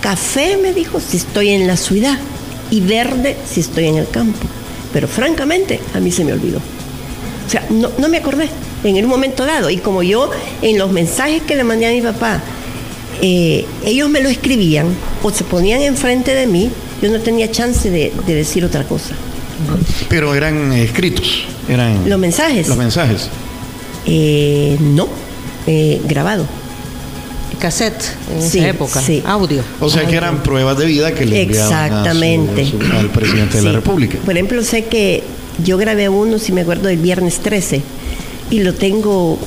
Café, 0.00 0.56
me 0.56 0.72
dijo, 0.72 1.00
si 1.00 1.18
estoy 1.18 1.50
en 1.50 1.66
la 1.66 1.76
ciudad, 1.76 2.18
y 2.70 2.80
verde 2.80 3.36
si 3.48 3.60
estoy 3.60 3.86
en 3.86 3.96
el 3.96 4.08
campo. 4.08 4.38
Pero 4.92 5.08
francamente, 5.08 5.80
a 5.94 6.00
mí 6.00 6.10
se 6.10 6.24
me 6.24 6.32
olvidó. 6.32 6.58
O 6.58 7.50
sea, 7.50 7.64
no, 7.70 7.90
no 7.98 8.08
me 8.08 8.18
acordé 8.18 8.48
en 8.84 8.96
el 8.96 9.06
momento 9.06 9.44
dado. 9.44 9.70
Y 9.70 9.78
como 9.78 10.02
yo, 10.02 10.30
en 10.62 10.78
los 10.78 10.90
mensajes 10.90 11.42
que 11.42 11.56
le 11.56 11.64
mandé 11.64 11.86
a 11.86 11.90
mi 11.90 12.00
papá, 12.02 12.40
eh, 13.22 13.64
ellos 13.84 14.08
me 14.10 14.20
lo 14.20 14.28
escribían 14.28 14.86
o 15.22 15.30
se 15.30 15.44
ponían 15.44 15.80
enfrente 15.82 16.34
de 16.34 16.46
mí, 16.46 16.70
yo 17.02 17.10
no 17.10 17.20
tenía 17.20 17.50
chance 17.50 17.90
de, 17.90 18.12
de 18.26 18.34
decir 18.34 18.64
otra 18.64 18.84
cosa. 18.84 19.14
Pero 20.08 20.34
eran 20.34 20.72
escritos, 20.72 21.44
eran 21.68 22.08
Los 22.08 22.18
mensajes, 22.18 22.68
los 22.68 22.76
mensajes. 22.76 23.28
eh, 24.06 24.76
no, 24.80 25.08
eh, 25.66 26.00
grabado. 26.08 26.46
Cassette 27.58 28.04
en 28.36 28.42
Sí, 28.48 28.58
esa 28.58 28.68
época. 28.68 29.00
sí. 29.02 29.20
Audio. 29.26 29.62
O 29.80 29.90
sea 29.90 30.06
que 30.06 30.14
eran 30.14 30.44
pruebas 30.44 30.78
de 30.78 30.86
vida 30.86 31.12
que 31.12 31.26
le 31.26 31.42
enviaban 31.42 31.72
a 31.72 31.88
su- 31.88 31.96
Exactamente. 31.96 32.62
a 32.62 32.66
su- 32.66 32.96
al 32.96 33.10
presidente 33.10 33.56
de 33.56 33.62
la. 33.64 33.72
República. 33.72 34.18
Por 34.24 34.34
ejemplo, 34.34 34.62
sé 34.62 34.84
que 34.84 35.24
yo 35.64 35.76
grabé 35.76 36.08
uno, 36.08 36.38
si 36.38 36.52
me 36.52 36.60
acuerdo, 36.60 36.86
del 36.86 36.98
viernes 36.98 37.40
13 37.40 37.82
y 38.50 38.60
lo 38.60 38.74
tengo 38.74 39.40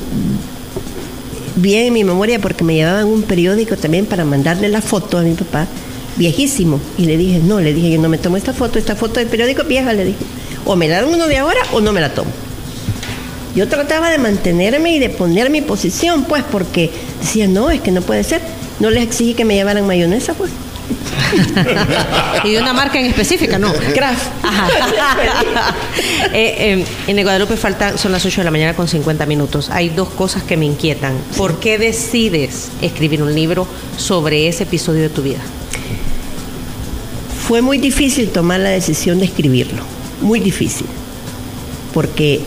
bien 1.55 1.87
en 1.87 1.93
mi 1.93 2.03
memoria 2.03 2.39
porque 2.39 2.63
me 2.63 2.75
llevaban 2.75 3.05
un 3.05 3.23
periódico 3.23 3.77
también 3.77 4.05
para 4.05 4.25
mandarle 4.25 4.69
la 4.69 4.81
foto 4.81 5.17
a 5.17 5.21
mi 5.21 5.33
papá, 5.33 5.67
viejísimo. 6.17 6.79
Y 6.97 7.05
le 7.05 7.17
dije, 7.17 7.39
no, 7.39 7.59
le 7.59 7.73
dije, 7.73 7.91
yo 7.91 8.01
no 8.01 8.09
me 8.09 8.17
tomo 8.17 8.37
esta 8.37 8.53
foto, 8.53 8.79
esta 8.79 8.95
foto 8.95 9.19
del 9.19 9.27
periódico 9.27 9.63
vieja, 9.63 9.93
le 9.93 10.05
dije. 10.05 10.19
O 10.65 10.75
me 10.75 10.87
la 10.87 11.01
dan 11.01 11.13
uno 11.13 11.27
de 11.27 11.37
ahora 11.37 11.59
o 11.73 11.81
no 11.81 11.91
me 11.91 12.01
la 12.01 12.13
tomo. 12.13 12.31
Yo 13.55 13.67
trataba 13.67 14.09
de 14.09 14.17
mantenerme 14.17 14.95
y 14.95 14.99
de 14.99 15.09
poner 15.09 15.49
mi 15.49 15.61
posición, 15.61 16.23
pues, 16.23 16.43
porque 16.49 16.89
decía, 17.19 17.47
no, 17.47 17.69
es 17.69 17.81
que 17.81 17.91
no 17.91 18.01
puede 18.01 18.23
ser. 18.23 18.41
No 18.79 18.89
les 18.89 19.03
exigí 19.03 19.33
que 19.33 19.45
me 19.45 19.55
llevaran 19.55 19.85
mayonesa, 19.85 20.33
pues. 20.33 20.51
y 22.43 22.51
de 22.51 22.61
una 22.61 22.73
marca 22.73 22.99
en 22.99 23.05
específica, 23.07 23.57
¿no? 23.57 23.73
Ajá. 24.43 24.67
Eh, 26.33 26.55
eh, 26.79 26.85
en 27.07 27.19
el 27.19 27.25
Guadalupe 27.25 27.57
falta, 27.57 27.97
son 27.97 28.11
las 28.11 28.25
8 28.25 28.41
de 28.41 28.45
la 28.45 28.51
mañana 28.51 28.73
con 28.73 28.87
50 28.87 29.25
minutos. 29.25 29.69
Hay 29.69 29.89
dos 29.89 30.09
cosas 30.09 30.43
que 30.43 30.55
me 30.55 30.65
inquietan. 30.65 31.15
¿Por 31.35 31.59
qué 31.59 31.77
decides 31.77 32.69
escribir 32.81 33.21
un 33.21 33.33
libro 33.33 33.67
sobre 33.97 34.47
ese 34.47 34.63
episodio 34.63 35.01
de 35.01 35.09
tu 35.09 35.21
vida? 35.21 35.39
Fue 37.47 37.61
muy 37.61 37.79
difícil 37.79 38.29
tomar 38.29 38.61
la 38.61 38.69
decisión 38.69 39.19
de 39.19 39.25
escribirlo, 39.25 39.83
muy 40.21 40.39
difícil, 40.39 40.87
porque 41.93 42.39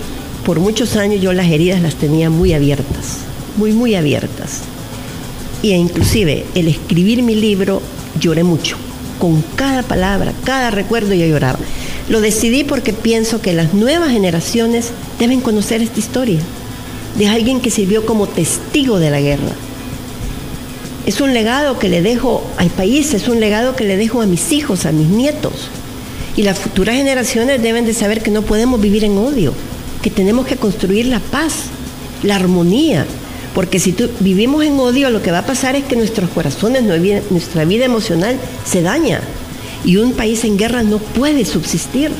por 0.44 0.60
muchos 0.60 0.96
años 0.96 1.20
yo 1.20 1.32
las 1.32 1.46
heridas 1.48 1.82
las 1.82 1.96
tenía 1.96 2.30
muy 2.30 2.54
abiertas, 2.54 3.18
muy, 3.56 3.72
muy 3.72 3.94
abiertas. 3.94 4.62
Y 5.62 5.72
inclusive 5.72 6.46
el 6.54 6.68
escribir 6.68 7.22
mi 7.22 7.34
libro 7.34 7.82
lloré 8.24 8.42
mucho, 8.42 8.76
con 9.18 9.42
cada 9.56 9.82
palabra, 9.82 10.32
cada 10.44 10.70
recuerdo 10.70 11.14
yo 11.14 11.26
lloraba. 11.26 11.58
Lo 12.08 12.20
decidí 12.20 12.64
porque 12.64 12.92
pienso 12.92 13.40
que 13.40 13.52
las 13.52 13.72
nuevas 13.72 14.10
generaciones 14.10 14.90
deben 15.18 15.40
conocer 15.40 15.80
esta 15.80 16.00
historia 16.00 16.40
de 17.16 17.28
alguien 17.28 17.60
que 17.60 17.70
sirvió 17.70 18.04
como 18.04 18.26
testigo 18.26 18.98
de 18.98 19.10
la 19.10 19.20
guerra, 19.20 19.54
es 21.06 21.20
un 21.20 21.34
legado 21.34 21.78
que 21.78 21.90
le 21.90 22.00
dejo 22.00 22.42
al 22.56 22.70
país, 22.70 23.12
es 23.12 23.28
un 23.28 23.38
legado 23.38 23.76
que 23.76 23.84
le 23.84 23.98
dejo 23.98 24.22
a 24.22 24.26
mis 24.26 24.52
hijos, 24.52 24.86
a 24.86 24.92
mis 24.92 25.08
nietos. 25.08 25.68
Y 26.34 26.42
las 26.42 26.58
futuras 26.58 26.96
generaciones 26.96 27.62
deben 27.62 27.84
de 27.84 27.92
saber 27.92 28.22
que 28.22 28.30
no 28.30 28.40
podemos 28.40 28.80
vivir 28.80 29.04
en 29.04 29.18
odio, 29.18 29.52
que 30.02 30.10
tenemos 30.10 30.46
que 30.46 30.56
construir 30.56 31.06
la 31.06 31.20
paz, 31.20 31.64
la 32.22 32.36
armonía. 32.36 33.06
Porque 33.54 33.78
si 33.78 33.92
tú, 33.92 34.08
vivimos 34.20 34.64
en 34.64 34.78
odio, 34.78 35.10
lo 35.10 35.22
que 35.22 35.30
va 35.30 35.38
a 35.38 35.46
pasar 35.46 35.76
es 35.76 35.84
que 35.84 35.96
nuestros 35.96 36.28
corazones, 36.30 36.82
nuestra 37.30 37.64
vida 37.64 37.84
emocional 37.84 38.36
se 38.64 38.82
daña. 38.82 39.20
Y 39.84 39.96
un 39.96 40.12
país 40.12 40.44
en 40.44 40.56
guerra 40.56 40.82
no 40.82 40.98
puede 40.98 41.44
subsistir. 41.44 42.10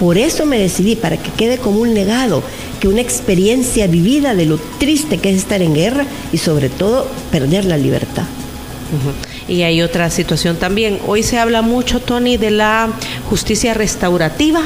Por 0.00 0.16
eso 0.16 0.46
me 0.46 0.58
decidí, 0.58 0.96
para 0.96 1.16
que 1.16 1.30
quede 1.32 1.58
como 1.58 1.80
un 1.80 1.92
legado, 1.92 2.42
que 2.80 2.88
una 2.88 3.00
experiencia 3.00 3.86
vivida 3.88 4.34
de 4.34 4.46
lo 4.46 4.58
triste 4.78 5.18
que 5.18 5.30
es 5.30 5.36
estar 5.36 5.60
en 5.60 5.74
guerra 5.74 6.06
y 6.32 6.38
sobre 6.38 6.68
todo 6.68 7.08
perder 7.30 7.64
la 7.64 7.76
libertad. 7.76 8.24
Y 9.48 9.62
hay 9.62 9.80
otra 9.80 10.10
situación 10.10 10.56
también. 10.56 10.98
Hoy 11.06 11.22
se 11.22 11.38
habla 11.38 11.62
mucho, 11.62 12.00
Tony, 12.00 12.36
de 12.36 12.50
la 12.50 12.90
justicia 13.30 13.72
restaurativa, 13.72 14.60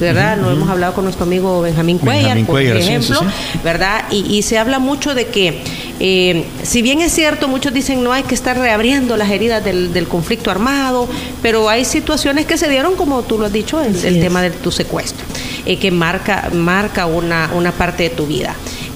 ¿verdad? 0.00 0.38
Lo 0.38 0.50
hemos 0.50 0.68
hablado 0.68 0.92
con 0.92 1.04
nuestro 1.04 1.24
amigo 1.24 1.60
Benjamín 1.60 1.98
Cuellar, 1.98 2.22
Benjamín 2.22 2.46
por 2.46 2.54
Cuellar, 2.56 2.76
sí, 2.78 2.82
ejemplo, 2.82 3.20
sí, 3.20 3.58
¿verdad? 3.62 4.04
Y, 4.10 4.36
y 4.36 4.42
se 4.42 4.58
habla 4.58 4.80
mucho 4.80 5.14
de 5.14 5.26
que, 5.26 5.62
eh, 6.00 6.44
si 6.64 6.82
bien 6.82 7.00
es 7.00 7.12
cierto, 7.12 7.46
muchos 7.46 7.72
dicen 7.72 8.02
no 8.02 8.12
hay 8.12 8.24
que 8.24 8.34
estar 8.34 8.58
reabriendo 8.58 9.16
las 9.16 9.30
heridas 9.30 9.64
del, 9.64 9.92
del 9.92 10.08
conflicto 10.08 10.50
armado, 10.50 11.08
pero 11.40 11.68
hay 11.68 11.84
situaciones 11.84 12.46
que 12.46 12.58
se 12.58 12.68
dieron, 12.68 12.96
como 12.96 13.22
tú 13.22 13.38
lo 13.38 13.46
has 13.46 13.52
dicho, 13.52 13.80
el, 13.80 13.94
el 14.04 14.20
tema 14.20 14.42
de 14.42 14.50
tu 14.50 14.72
secuestro, 14.72 15.24
eh, 15.64 15.78
que 15.78 15.92
marca, 15.92 16.50
marca 16.52 17.06
una, 17.06 17.50
una 17.54 17.70
parte 17.70 18.04
de 18.04 18.10
tu 18.10 18.26
vida. 18.26 18.54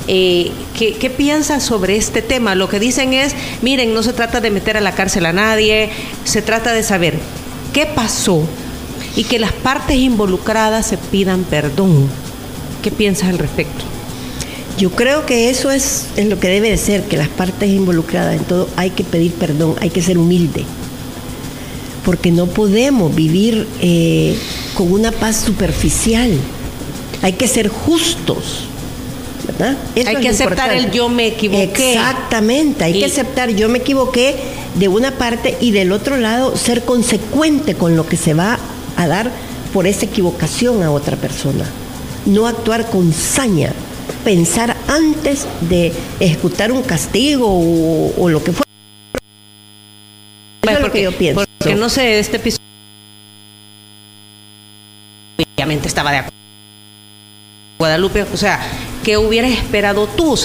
Eh, 0.09 0.51
¿qué, 0.77 0.95
¿Qué 0.95 1.11
piensas 1.11 1.63
sobre 1.63 1.97
este 1.97 2.23
tema? 2.23 2.55
Lo 2.55 2.69
que 2.69 2.81
dicen 2.81 3.13
es, 3.13 3.35
miren, 3.61 3.93
no 3.93 4.03
se 4.03 4.15
trata 4.15 4.41
de 4.41 4.51
meter 4.51 4.79
a 4.79 4.81
la 4.81 4.95
cárcel 4.95 5.27
a 5.27 5.35
nadie, 5.35 5.91
se 6.25 6.41
trata 6.41 6.73
de 6.73 6.83
saber 6.83 7.19
qué 7.75 7.85
pasó 7.85 8.43
y 9.17 9.25
que 9.25 9.39
las 9.39 9.53
partes 9.53 9.97
involucradas 9.97 10.87
se 10.87 10.97
pidan 10.97 11.45
perdón. 11.45 12.09
¿Qué 12.83 12.91
piensas 12.91 13.29
al 13.29 13.39
respecto? 13.39 13.85
Yo 14.79 14.91
creo 14.91 15.27
que 15.27 15.51
eso 15.51 15.71
es, 15.71 16.07
es 16.17 16.27
lo 16.27 16.39
que 16.39 16.49
debe 16.49 16.71
de 16.71 16.77
ser, 16.77 17.03
que 17.05 17.17
las 17.17 17.29
partes 17.29 17.69
involucradas 17.69 18.37
en 18.37 18.45
todo 18.45 18.69
hay 18.77 18.91
que 18.91 19.03
pedir 19.03 19.33
perdón, 19.33 19.75
hay 19.81 19.91
que 19.91 20.03
ser 20.03 20.19
humilde. 20.19 20.65
Porque 22.05 22.31
no 22.31 22.47
podemos 22.47 23.15
vivir 23.15 23.67
eh, 23.83 24.37
con 24.75 24.93
una 24.93 25.11
paz 25.11 25.37
superficial. 25.37 26.31
Hay 27.23 27.33
que 27.33 27.49
ser 27.49 27.69
justos. 27.69 28.69
¿Verdad? 29.47 29.77
Eso 29.95 30.09
Hay 30.11 30.17
que 30.17 30.29
aceptar 30.29 30.69
importante. 30.69 30.77
el 30.79 30.91
yo 30.91 31.09
me 31.09 31.27
equivoqué. 31.29 31.93
Exactamente, 31.95 32.85
hay 32.85 32.97
Y- 32.97 33.01
que 33.01 33.07
aceptar 33.07 33.51
yo 33.51 33.69
me 33.69 33.79
equivoqué 33.79 34.37
de 34.75 34.89
una 34.89 35.13
parte 35.13 35.57
y 35.61 35.71
del 35.71 35.93
otro 35.93 36.17
lado 36.17 36.57
ser 36.57 36.85
consecuente 36.85 37.75
con 37.75 37.97
lo 37.97 38.07
que 38.07 38.17
se 38.17 38.35
va 38.35 38.59
a 38.97 39.07
dar 39.07 39.31
por 39.73 39.87
esa 39.87 40.05
equivocación 40.07 40.83
a 40.83 40.91
otra 40.91 41.17
persona. 41.17 41.65
No 42.27 42.47
actuar 42.47 42.91
con 42.91 43.13
saña, 43.13 43.73
pensar 44.25 44.77
antes 44.89 45.47
de 45.69 45.93
ejecutar 46.21 46.73
un 46.73 46.83
castigo 46.83 47.47
o, 47.49 48.13
o 48.19 48.29
lo 48.29 48.43
que 48.43 48.53
fuera. 48.53 48.65
Eso 50.63 50.73
es 50.77 50.81
lo 50.81 50.93
que 50.93 51.03
yo 51.03 51.13
pienso. 51.13 51.45
Porque 51.59 51.75
no 51.75 51.89
sé, 51.89 52.19
este 52.19 52.37
episodio 52.37 52.59
obviamente 55.57 55.89
estaba 55.89 56.11
de 56.11 56.19
acuerdo. 56.19 56.37
Guadalupe, 57.79 58.23
o 58.33 58.37
sea, 58.37 58.61
¿qué 59.09 59.17
hubieras 59.17 59.53
esperado 59.53 60.07
tú? 60.07 60.39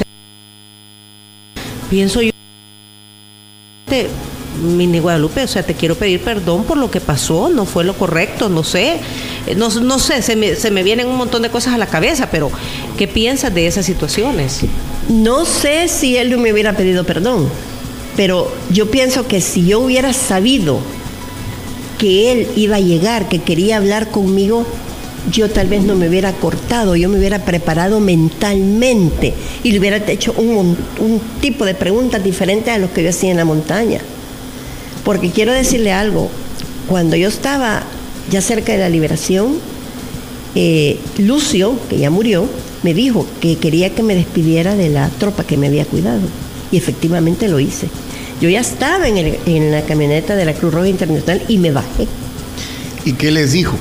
Pienso 1.90 2.22
yo, 2.22 2.32
te- 3.90 4.08
Mini 4.64 5.00
Guadalupe, 5.00 5.44
o 5.44 5.48
sea, 5.50 5.64
te 5.64 5.74
quiero 5.74 5.96
pedir 5.96 6.22
perdón 6.22 6.64
por 6.64 6.78
lo 6.78 6.90
que 6.90 7.02
pasó, 7.02 7.50
no 7.50 7.66
fue 7.66 7.84
lo 7.84 7.94
correcto, 7.98 8.48
no 8.48 8.64
sé, 8.64 9.02
Eh, 9.48 9.56
no, 9.56 9.68
no 9.70 10.00
sé, 10.00 10.22
se 10.22 10.38
me, 10.38 10.56
se 10.56 10.72
me 10.72 10.82
vienen 10.82 11.08
un 11.10 11.18
montón 11.18 11.42
de 11.42 11.50
cosas 11.50 11.74
a 11.74 11.78
la 11.78 11.88
cabeza, 11.88 12.30
pero 12.32 12.50
¿qué 12.98 13.06
piensas 13.06 13.54
de 13.54 13.68
esas 13.68 13.86
situaciones? 13.86 14.62
No 15.10 15.44
sé 15.44 15.90
si 15.90 16.16
él 16.16 16.38
me 16.38 16.54
hubiera 16.54 16.72
pedido 16.72 17.04
perdón, 17.04 17.50
pero 18.16 18.50
yo 18.72 18.90
pienso 18.90 19.28
que 19.28 19.42
si 19.42 19.66
yo 19.68 19.82
hubiera 19.82 20.14
sabido 20.14 20.80
que 21.98 22.32
él 22.32 22.48
iba 22.56 22.78
a 22.78 22.80
llegar, 22.80 23.28
que 23.28 23.40
quería 23.42 23.76
hablar 23.76 24.10
conmigo, 24.10 24.66
yo 25.32 25.50
tal 25.50 25.68
vez 25.68 25.84
no 25.84 25.96
me 25.96 26.10
hubiera 26.10 26.34
cortado, 26.34 26.96
yo 26.96 27.10
me 27.10 27.18
hubiera 27.18 27.46
preparado 27.46 28.00
mentalmente 28.00 29.34
y 29.64 29.72
le 29.72 29.80
hubiera 29.80 29.98
hecho 29.98 30.34
un, 30.34 30.78
tipo 31.42 31.66
de 31.66 31.76
preguntas 31.76 32.24
diferentes 32.24 32.74
a 32.74 32.78
los 32.78 32.92
que 32.92 33.04
yo 33.04 33.10
hacía 33.10 33.32
en 33.32 33.38
la 33.38 33.46
montaña. 33.46 34.00
Porque 35.04 35.32
quiero 35.32 35.54
decirle 35.54 35.92
algo, 35.92 36.30
cuando 36.88 37.16
yo 37.16 37.28
estaba 37.28 37.84
ya 38.30 38.42
cerca 38.42 38.74
de 38.74 38.80
la 38.80 38.90
liberación, 38.90 39.58
eh, 40.56 41.00
Lucio, 41.18 41.78
que 41.90 41.98
ya 41.98 42.10
murió, 42.10 42.48
me 42.84 42.94
dijo 42.94 43.26
que 43.42 43.58
quería 43.58 43.94
que 43.94 44.04
me 44.04 44.16
despidiera 44.16 44.76
de 44.76 44.90
la 44.90 45.10
tropa 45.10 45.44
que 45.44 45.58
me 45.58 45.68
había 45.68 45.86
cuidado. 45.86 46.22
Y 46.72 46.78
efectivamente 46.78 47.48
lo 47.48 47.60
hice. 47.60 47.88
Yo 48.42 48.50
ya 48.50 48.60
estaba 48.60 49.08
en 49.08 49.72
la 49.72 49.82
camioneta 49.84 50.36
de 50.36 50.46
la 50.46 50.54
Cruz 50.54 50.74
Roja 50.74 50.90
Internacional 50.90 51.44
y 51.48 51.58
me 51.60 51.72
bajé. 51.72 52.08
¿Y 53.06 53.14
qué 53.14 53.32
les 53.32 53.52
dijo? 53.54 53.78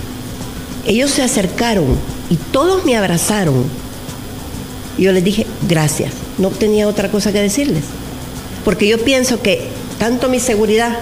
Ellos 0.87 1.11
se 1.11 1.23
acercaron 1.23 1.87
y 2.31 2.37
todos 2.37 2.85
me 2.85 2.97
abrazaron. 2.97 3.65
Yo 4.99 5.13
les 5.13 5.25
dije, 5.25 5.47
gracias. 5.69 6.13
No 6.39 6.49
tenía 6.51 6.89
otra 6.89 7.11
cosa 7.11 7.33
que 7.33 7.41
decirles. 7.41 7.85
Porque 8.65 8.89
yo 8.89 8.99
pienso 8.99 9.41
que 9.43 9.69
tanto 9.99 10.29
mi 10.29 10.41
seguridad, 10.41 10.97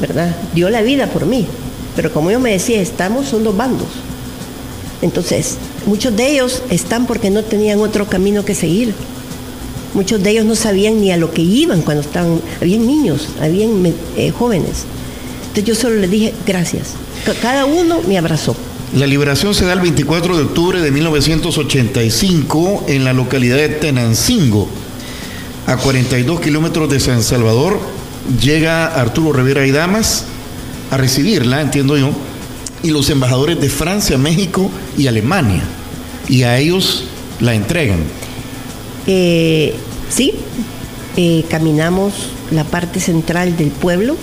¿verdad? 0.00 0.34
Dio 0.54 0.70
la 0.70 0.82
vida 0.82 1.06
por 1.06 1.26
mí. 1.26 1.46
Pero 1.96 2.12
como 2.12 2.30
yo 2.30 2.40
me 2.40 2.52
decía, 2.52 2.80
estamos, 2.80 3.26
son 3.28 3.44
dos 3.44 3.56
bandos. 3.56 3.88
Entonces, 5.02 5.56
muchos 5.86 6.14
de 6.16 6.30
ellos 6.30 6.62
están 6.70 7.06
porque 7.06 7.30
no 7.30 7.42
tenían 7.42 7.80
otro 7.80 8.06
camino 8.08 8.44
que 8.44 8.54
seguir. 8.54 8.94
Muchos 9.94 10.22
de 10.22 10.30
ellos 10.30 10.44
no 10.44 10.54
sabían 10.54 11.00
ni 11.00 11.10
a 11.10 11.16
lo 11.16 11.32
que 11.32 11.42
iban 11.42 11.82
cuando 11.82 12.02
estaban, 12.02 12.40
habían 12.60 12.86
niños, 12.86 13.28
habían 13.40 13.84
eh, 14.16 14.30
jóvenes. 14.30 14.84
Entonces 15.48 15.64
yo 15.64 15.74
solo 15.74 15.96
les 15.96 16.10
dije, 16.10 16.34
gracias. 16.46 16.90
Ca- 17.24 17.34
Cada 17.34 17.64
uno 17.64 18.00
me 18.06 18.16
abrazó. 18.18 18.54
La 18.94 19.06
liberación 19.06 19.54
se 19.54 19.64
da 19.66 19.74
el 19.74 19.80
24 19.80 20.36
de 20.36 20.42
octubre 20.42 20.80
de 20.80 20.90
1985 20.90 22.86
en 22.88 23.04
la 23.04 23.12
localidad 23.12 23.56
de 23.56 23.68
Tenancingo, 23.68 24.68
a 25.68 25.76
42 25.76 26.40
kilómetros 26.40 26.90
de 26.90 26.98
San 26.98 27.22
Salvador. 27.22 27.78
Llega 28.42 28.86
Arturo 28.86 29.32
Rivera 29.32 29.64
y 29.64 29.70
Damas 29.70 30.24
a 30.90 30.96
recibirla, 30.96 31.60
entiendo 31.60 31.96
yo, 31.96 32.10
y 32.82 32.90
los 32.90 33.10
embajadores 33.10 33.60
de 33.60 33.68
Francia, 33.68 34.18
México 34.18 34.68
y 34.98 35.06
Alemania. 35.06 35.62
Y 36.28 36.42
a 36.42 36.58
ellos 36.58 37.04
la 37.38 37.54
entregan. 37.54 38.00
Eh, 39.06 39.72
sí, 40.08 40.34
eh, 41.16 41.44
caminamos 41.48 42.30
la 42.50 42.64
parte 42.64 42.98
central 42.98 43.56
del 43.56 43.70
pueblo, 43.70 44.16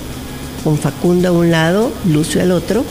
con 0.65 0.77
Facundo 0.77 1.29
a 1.29 1.31
un 1.31 1.51
lado, 1.51 1.89
Lucio 2.05 2.41
al 2.41 2.51
otro, 2.51 2.83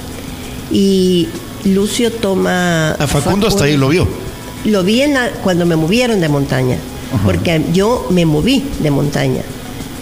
y 0.72 1.28
Lucio 1.66 2.10
toma... 2.12 2.92
A 2.92 3.06
Facundo 3.06 3.46
hasta 3.46 3.64
ahí 3.64 3.76
lo 3.76 3.88
vio. 3.88 4.06
Lo 4.64 4.82
vi 4.82 5.02
en 5.02 5.14
la- 5.14 5.30
cuando 5.42 5.66
me 5.66 5.76
movieron 5.76 6.20
de 6.20 6.28
montaña, 6.28 6.78
porque 7.24 7.62
yo 7.72 8.06
me 8.10 8.24
moví 8.26 8.64
de 8.80 8.90
montaña, 8.90 9.42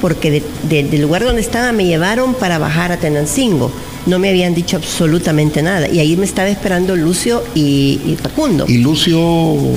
porque 0.01 0.31
de- 0.31 0.43
de- 0.69 0.85
del 0.85 1.03
lugar 1.03 1.25
donde 1.25 1.41
estaba 1.43 1.73
me 1.73 1.85
llevaron 1.85 2.35
para 2.35 2.59
bajar 2.59 2.93
a 2.93 2.97
Tenancingo. 2.99 3.71
No 4.07 4.19
me 4.19 4.29
habían 4.29 4.55
dicho 4.55 4.77
absolutamente 4.77 5.62
nada. 5.62 5.89
Y 5.89 5.99
ahí 5.99 6.15
me 6.19 6.27
estaba 6.27 6.51
esperando 6.51 6.95
Lucio 6.95 7.43
y, 7.55 8.01
y 8.07 8.19
Facundo. 8.23 8.67
Y 8.69 8.79
Lucio... 8.79 9.19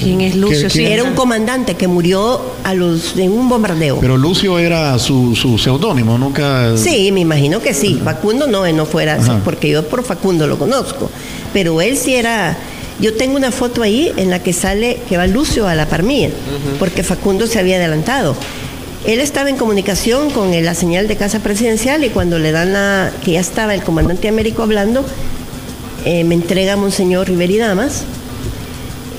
¿Quién 0.04 0.20
es 0.20 0.36
Lucio? 0.36 0.64
¿Qué- 0.64 0.70
Sí, 0.70 0.80
quién 0.80 0.92
Era 0.92 1.04
un 1.06 1.14
comandante 1.14 1.76
que 1.76 1.88
murió 1.88 2.42
a 2.66 2.74
los, 2.74 3.16
en 3.16 3.32
un 3.32 3.48
bombardeo. 3.48 4.00
Pero 4.02 4.18
Lucio 4.18 4.60
era 4.60 5.00
su, 5.00 5.34
su 5.34 5.58
seudónimo, 5.58 6.18
nunca... 6.18 6.76
Sí, 6.76 7.10
me 7.14 7.22
imagino 7.22 7.62
que 7.62 7.74
sí. 7.74 8.02
Facundo 8.04 8.48
no, 8.48 8.70
no 8.74 8.86
fuera 8.86 9.14
así, 9.16 9.30
Ajá. 9.30 9.42
porque 9.46 9.70
yo 9.70 9.88
por 9.88 10.04
Facundo 10.04 10.46
lo 10.46 10.58
conozco. 10.60 11.10
Pero 11.58 11.82
él 11.82 11.98
sí 11.98 12.14
era. 12.14 12.56
Yo 13.00 13.16
tengo 13.16 13.36
una 13.36 13.52
foto 13.52 13.82
ahí 13.82 14.14
en 14.16 14.30
la 14.30 14.44
que 14.44 14.54
sale 14.54 15.00
que 15.10 15.18
va 15.18 15.26
Lucio 15.26 15.68
a 15.68 15.74
la 15.74 15.88
par 15.88 16.04
mía, 16.04 16.30
porque 16.78 17.02
Facundo 17.02 17.48
se 17.48 17.58
había 17.58 17.78
adelantado. 17.78 18.36
Él 19.08 19.20
estaba 19.20 19.50
en 19.50 19.58
comunicación 19.58 20.30
con 20.30 20.52
la 20.64 20.76
señal 20.76 21.08
de 21.08 21.16
casa 21.16 21.40
presidencial 21.40 22.04
y 22.04 22.10
cuando 22.10 22.38
le 22.38 22.52
dan 22.52 22.74
la. 22.74 23.12
que 23.26 23.32
ya 23.32 23.40
estaba 23.40 23.74
el 23.74 23.82
comandante 23.82 24.28
Américo 24.28 24.62
hablando, 24.62 25.04
eh, 26.06 26.24
me 26.26 26.36
entrega 26.36 26.74
a 26.74 26.76
Monseñor 26.78 27.28
Rivera 27.28 27.54
y 27.54 27.58
Damas. 27.58 28.04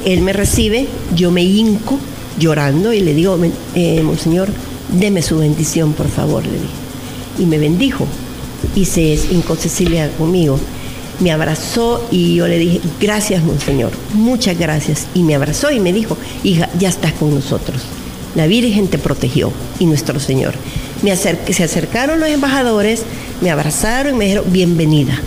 Él 0.04 0.20
me 0.20 0.32
recibe, 0.32 0.86
yo 1.16 1.32
me 1.32 1.42
hinco 1.42 1.98
llorando 2.38 2.92
y 2.92 3.00
le 3.00 3.14
digo, 3.14 3.36
"Men- 3.36 3.52
eh, 3.74 4.00
Monseñor, 4.04 4.46
deme 4.92 5.22
su 5.22 5.38
bendición, 5.38 5.92
por 5.92 6.08
favor, 6.08 6.44
le 6.46 6.52
dije. 6.52 6.74
Y 7.40 7.46
me 7.46 7.58
bendijo. 7.58 8.06
Y 8.76 8.84
se 8.84 9.18
hincó 9.32 9.56
Cecilia 9.56 10.08
conmigo. 10.16 10.60
Me 11.20 11.32
abrazó 11.32 12.06
y 12.10 12.36
yo 12.36 12.46
le 12.46 12.58
dije, 12.58 12.80
gracias, 13.00 13.42
Monseñor, 13.42 13.90
muchas 14.14 14.58
gracias. 14.58 15.06
Y 15.14 15.22
me 15.22 15.34
abrazó 15.34 15.70
y 15.70 15.80
me 15.80 15.92
dijo, 15.92 16.16
hija, 16.44 16.68
ya 16.78 16.88
estás 16.88 17.12
con 17.12 17.34
nosotros. 17.34 17.82
La 18.34 18.46
Virgen 18.46 18.88
te 18.88 18.98
protegió 18.98 19.52
y 19.78 19.86
nuestro 19.86 20.20
Señor. 20.20 20.54
Me 21.02 21.16
se 21.16 21.64
acercaron 21.64 22.20
los 22.20 22.28
embajadores, 22.28 23.02
me 23.40 23.50
abrazaron 23.50 24.14
y 24.14 24.18
me 24.18 24.24
dijeron, 24.26 24.44
bienvenida. 24.52 25.20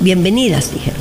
Bienvenidas, 0.00 0.72
dijeron. 0.72 1.00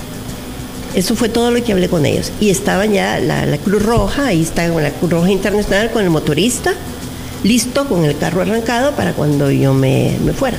Eso 0.96 1.16
fue 1.16 1.28
todo 1.28 1.52
lo 1.52 1.62
que 1.62 1.74
hablé 1.74 1.90
con 1.90 2.06
ellos. 2.06 2.32
Y 2.40 2.50
estaban 2.50 2.94
ya 2.94 3.20
la, 3.20 3.58
Cruz 3.58 3.84
Roja, 3.84 4.28
ahí 4.28 4.42
estaba 4.42 4.82
la 4.82 4.92
Cruz 4.92 5.12
Roja 5.12 5.30
Internacional 5.30 5.92
con 5.92 6.04
el 6.04 6.10
motorista, 6.10 6.74
listo 7.44 7.90
con 7.90 8.06
el 8.06 8.18
carro 8.18 8.42
arrancado 8.42 8.94
para 8.94 9.12
cuando 9.12 9.52
yo 9.52 9.74
me, 9.74 10.18
me 10.24 10.32
fuera. 10.32 10.58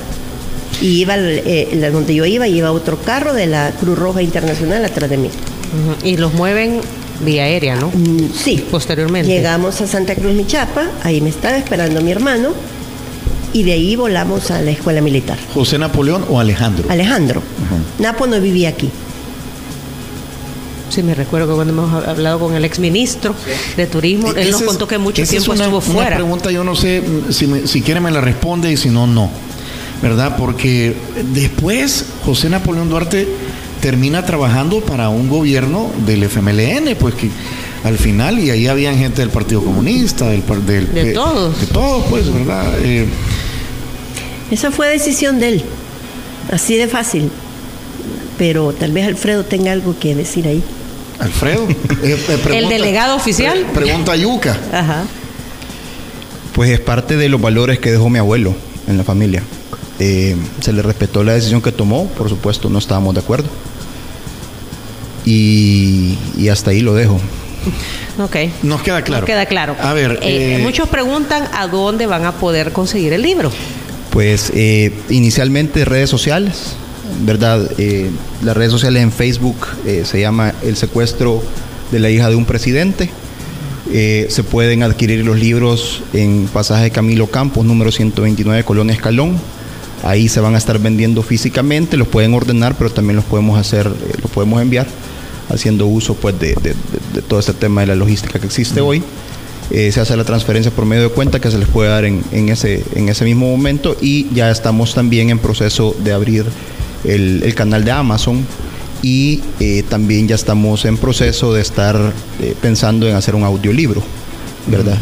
Y 0.81 0.99
iba, 1.01 1.15
eh, 1.17 1.69
la- 1.73 1.89
donde 1.91 2.13
yo 2.13 2.25
iba, 2.25 2.47
iba 2.47 2.71
otro 2.71 2.97
carro 2.99 3.33
de 3.33 3.47
la 3.47 3.71
Cruz 3.71 3.97
Roja 3.97 4.21
Internacional 4.21 4.83
atrás 4.85 5.09
de 5.09 5.17
mí. 5.17 5.29
Y 6.03 6.17
los 6.17 6.33
mueven 6.33 6.81
vía 7.25 7.43
aérea, 7.43 7.75
¿no? 7.75 7.87
Mm, 7.87 8.31
sí. 8.33 8.63
Posteriormente. 8.69 9.27
Llegamos 9.31 9.81
a 9.81 9.87
Santa 9.87 10.15
Cruz 10.15 10.33
Michapa, 10.33 10.85
ahí 11.03 11.19
me 11.21 11.29
estaba 11.29 11.57
esperando 11.57 12.01
mi 12.01 12.11
hermano, 12.11 12.49
y 13.53 13.63
de 13.63 13.73
ahí 13.73 13.95
volamos 13.95 14.51
a 14.51 14.61
la 14.61 14.69
escuela 14.71 15.01
militar. 15.01 15.37
José 15.53 15.79
Napoleón 15.79 16.25
o 16.29 16.39
Alejandro. 16.39 16.85
Alejandro, 16.89 17.41
Napo 17.99 18.27
no 18.27 18.39
vivía 18.39 18.69
aquí. 18.69 18.89
Sí, 20.89 21.03
me 21.03 21.13
recuerdo 21.15 21.47
que 21.49 21.53
cuando 21.55 21.73
hemos 21.73 22.05
hablado 22.07 22.39
con 22.39 22.55
el 22.55 22.63
exministro 22.63 23.35
de 23.75 23.87
Turismo, 23.87 24.31
él 24.33 24.51
nos 24.51 24.61
es- 24.61 24.67
contó 24.67 24.87
que 24.87 24.97
mucho 24.97 25.21
esa 25.21 25.35
es 25.35 25.43
tiempo 25.43 25.51
una- 25.51 25.65
estuvo 25.65 25.77
Una 25.79 25.93
fuera. 26.03 26.15
pregunta, 26.15 26.49
yo 26.49 26.63
no 26.63 26.75
sé 26.75 27.01
mm, 27.01 27.31
si, 27.31 27.45
me- 27.47 27.67
si 27.67 27.81
quiere 27.81 27.99
me 27.99 28.09
la 28.09 28.21
responde 28.21 28.71
y 28.71 28.77
si 28.77 28.89
no, 28.89 29.05
no. 29.05 29.29
¿Verdad? 30.01 30.35
Porque 30.37 30.95
después 31.33 32.05
José 32.23 32.49
Napoleón 32.49 32.89
Duarte 32.89 33.27
termina 33.81 34.25
trabajando 34.25 34.81
para 34.81 35.09
un 35.09 35.27
gobierno 35.27 35.89
del 36.05 36.23
FMLN, 36.23 36.95
pues 36.99 37.15
que 37.15 37.29
al 37.83 37.97
final, 37.97 38.37
y 38.39 38.49
ahí 38.51 38.67
habían 38.67 38.97
gente 38.97 39.21
del 39.21 39.29
Partido 39.29 39.63
Comunista, 39.63 40.29
del, 40.29 40.41
par- 40.41 40.61
del 40.61 40.93
De 40.93 41.13
todos. 41.13 41.59
De 41.59 41.67
todos, 41.67 42.05
pues, 42.09 42.31
¿verdad? 42.31 42.65
Eh, 42.83 43.05
Esa 44.51 44.71
fue 44.71 44.87
decisión 44.89 45.39
de 45.39 45.49
él, 45.49 45.63
así 46.51 46.75
de 46.75 46.87
fácil. 46.87 47.29
Pero 48.37 48.73
tal 48.73 48.91
vez 48.91 49.07
Alfredo 49.07 49.43
tenga 49.45 49.71
algo 49.71 49.95
que 49.99 50.13
decir 50.15 50.47
ahí. 50.47 50.61
Alfredo. 51.19 51.67
eh, 51.69 51.75
eh, 52.03 52.37
pregunta- 52.43 52.69
delegado 52.69 53.15
oficial? 53.15 53.65
pre- 53.73 53.85
pregunta 53.85 54.15
Yuca. 54.15 54.57
Ajá. 54.71 55.03
Pues 56.53 56.69
es 56.71 56.79
parte 56.79 57.17
de 57.17 57.29
los 57.29 57.41
valores 57.41 57.79
que 57.79 57.91
dejó 57.91 58.09
mi 58.09 58.19
abuelo 58.19 58.55
en 58.87 58.97
la 58.97 59.03
familia. 59.03 59.41
Eh, 59.99 60.35
se 60.61 60.73
le 60.73 60.81
respetó 60.81 61.23
la 61.23 61.33
decisión 61.33 61.61
que 61.61 61.71
tomó, 61.71 62.07
por 62.09 62.29
supuesto 62.29 62.69
no 62.69 62.77
estábamos 62.79 63.13
de 63.15 63.21
acuerdo. 63.21 63.49
Y, 65.25 66.17
y 66.37 66.49
hasta 66.49 66.71
ahí 66.71 66.81
lo 66.81 66.93
dejo. 66.93 67.19
Ok. 68.19 68.35
Nos 68.63 68.81
queda 68.81 69.03
claro. 69.03 69.21
Nos 69.21 69.27
queda 69.27 69.45
claro. 69.45 69.75
A 69.79 69.93
ver, 69.93 70.13
Eh, 70.23 70.55
eh, 70.55 70.59
muchos 70.63 70.89
preguntan 70.89 71.43
a 71.53 71.67
dónde 71.67 72.07
van 72.07 72.25
a 72.25 72.31
poder 72.31 72.71
conseguir 72.71 73.13
el 73.13 73.21
libro. 73.21 73.51
Pues 74.09 74.51
eh, 74.55 74.91
inicialmente 75.09 75.85
redes 75.85 76.09
sociales, 76.09 76.73
¿verdad? 77.23 77.69
Eh, 77.77 78.09
las 78.41 78.57
redes 78.57 78.71
sociales 78.71 79.03
en 79.03 79.11
Facebook 79.11 79.55
eh, 79.85 80.01
se 80.03 80.19
llama 80.19 80.55
El 80.63 80.77
secuestro 80.77 81.43
de 81.91 81.99
la 81.99 82.09
hija 82.09 82.27
de 82.29 82.35
un 82.35 82.45
presidente. 82.45 83.11
Eh, 83.93 84.25
se 84.31 84.41
pueden 84.43 84.81
adquirir 84.81 85.23
los 85.23 85.37
libros 85.37 86.01
en 86.13 86.47
pasaje 86.51 86.89
Camilo 86.89 87.27
Campos, 87.27 87.65
número 87.65 87.91
129, 87.91 88.63
Colonia 88.63 88.95
Escalón. 88.95 89.37
Ahí 90.03 90.29
se 90.29 90.39
van 90.39 90.55
a 90.55 90.57
estar 90.57 90.77
vendiendo 90.79 91.23
físicamente, 91.23 91.97
los 91.97 92.07
pueden 92.07 92.33
ordenar, 92.33 92.75
pero 92.77 92.89
también 92.89 93.15
los 93.15 93.25
podemos 93.25 93.59
hacer, 93.59 93.87
eh, 93.87 94.13
los 94.21 94.31
podemos 94.31 94.61
enviar, 94.61 94.87
haciendo 95.49 95.87
uso 95.87 96.13
pues 96.13 96.39
de, 96.39 96.49
de- 96.49 96.69
de- 96.71 96.75
de 97.15 97.21
todo 97.21 97.39
este 97.39 97.53
tema 97.53 97.81
de 97.81 97.87
la 97.87 97.95
logística 97.95 98.39
que 98.39 98.45
existe 98.45 98.79
hoy. 98.81 99.01
Eh, 99.69 99.91
se 99.91 99.99
hace 99.99 100.15
la 100.15 100.23
transferencia 100.23 100.71
por 100.71 100.85
medio 100.85 101.03
de 101.03 101.09
cuenta 101.09 101.41
que 101.41 101.51
se 101.51 101.57
les 101.57 101.67
puede 101.67 101.89
dar 101.89 102.05
en, 102.05 102.23
en 102.31 102.47
ese, 102.49 102.83
en 102.95 103.09
ese 103.09 103.25
mismo 103.25 103.49
momento 103.49 103.97
y 103.99 104.27
ya 104.33 104.49
estamos 104.49 104.93
también 104.93 105.29
en 105.29 105.39
proceso 105.39 105.93
de 106.03 106.13
abrir 106.13 106.45
el, 107.03 107.41
el 107.43 107.53
canal 107.53 107.83
de 107.83 107.91
Amazon 107.91 108.45
y 109.01 109.41
eh, 109.59 109.83
también 109.89 110.27
ya 110.27 110.35
estamos 110.35 110.85
en 110.85 110.97
proceso 110.97 111.53
de 111.53 111.61
estar 111.61 112.13
eh, 112.41 112.55
pensando 112.61 113.09
en 113.09 113.15
hacer 113.15 113.35
un 113.35 113.43
audiolibro, 113.43 114.01
¿verdad? 114.67 114.97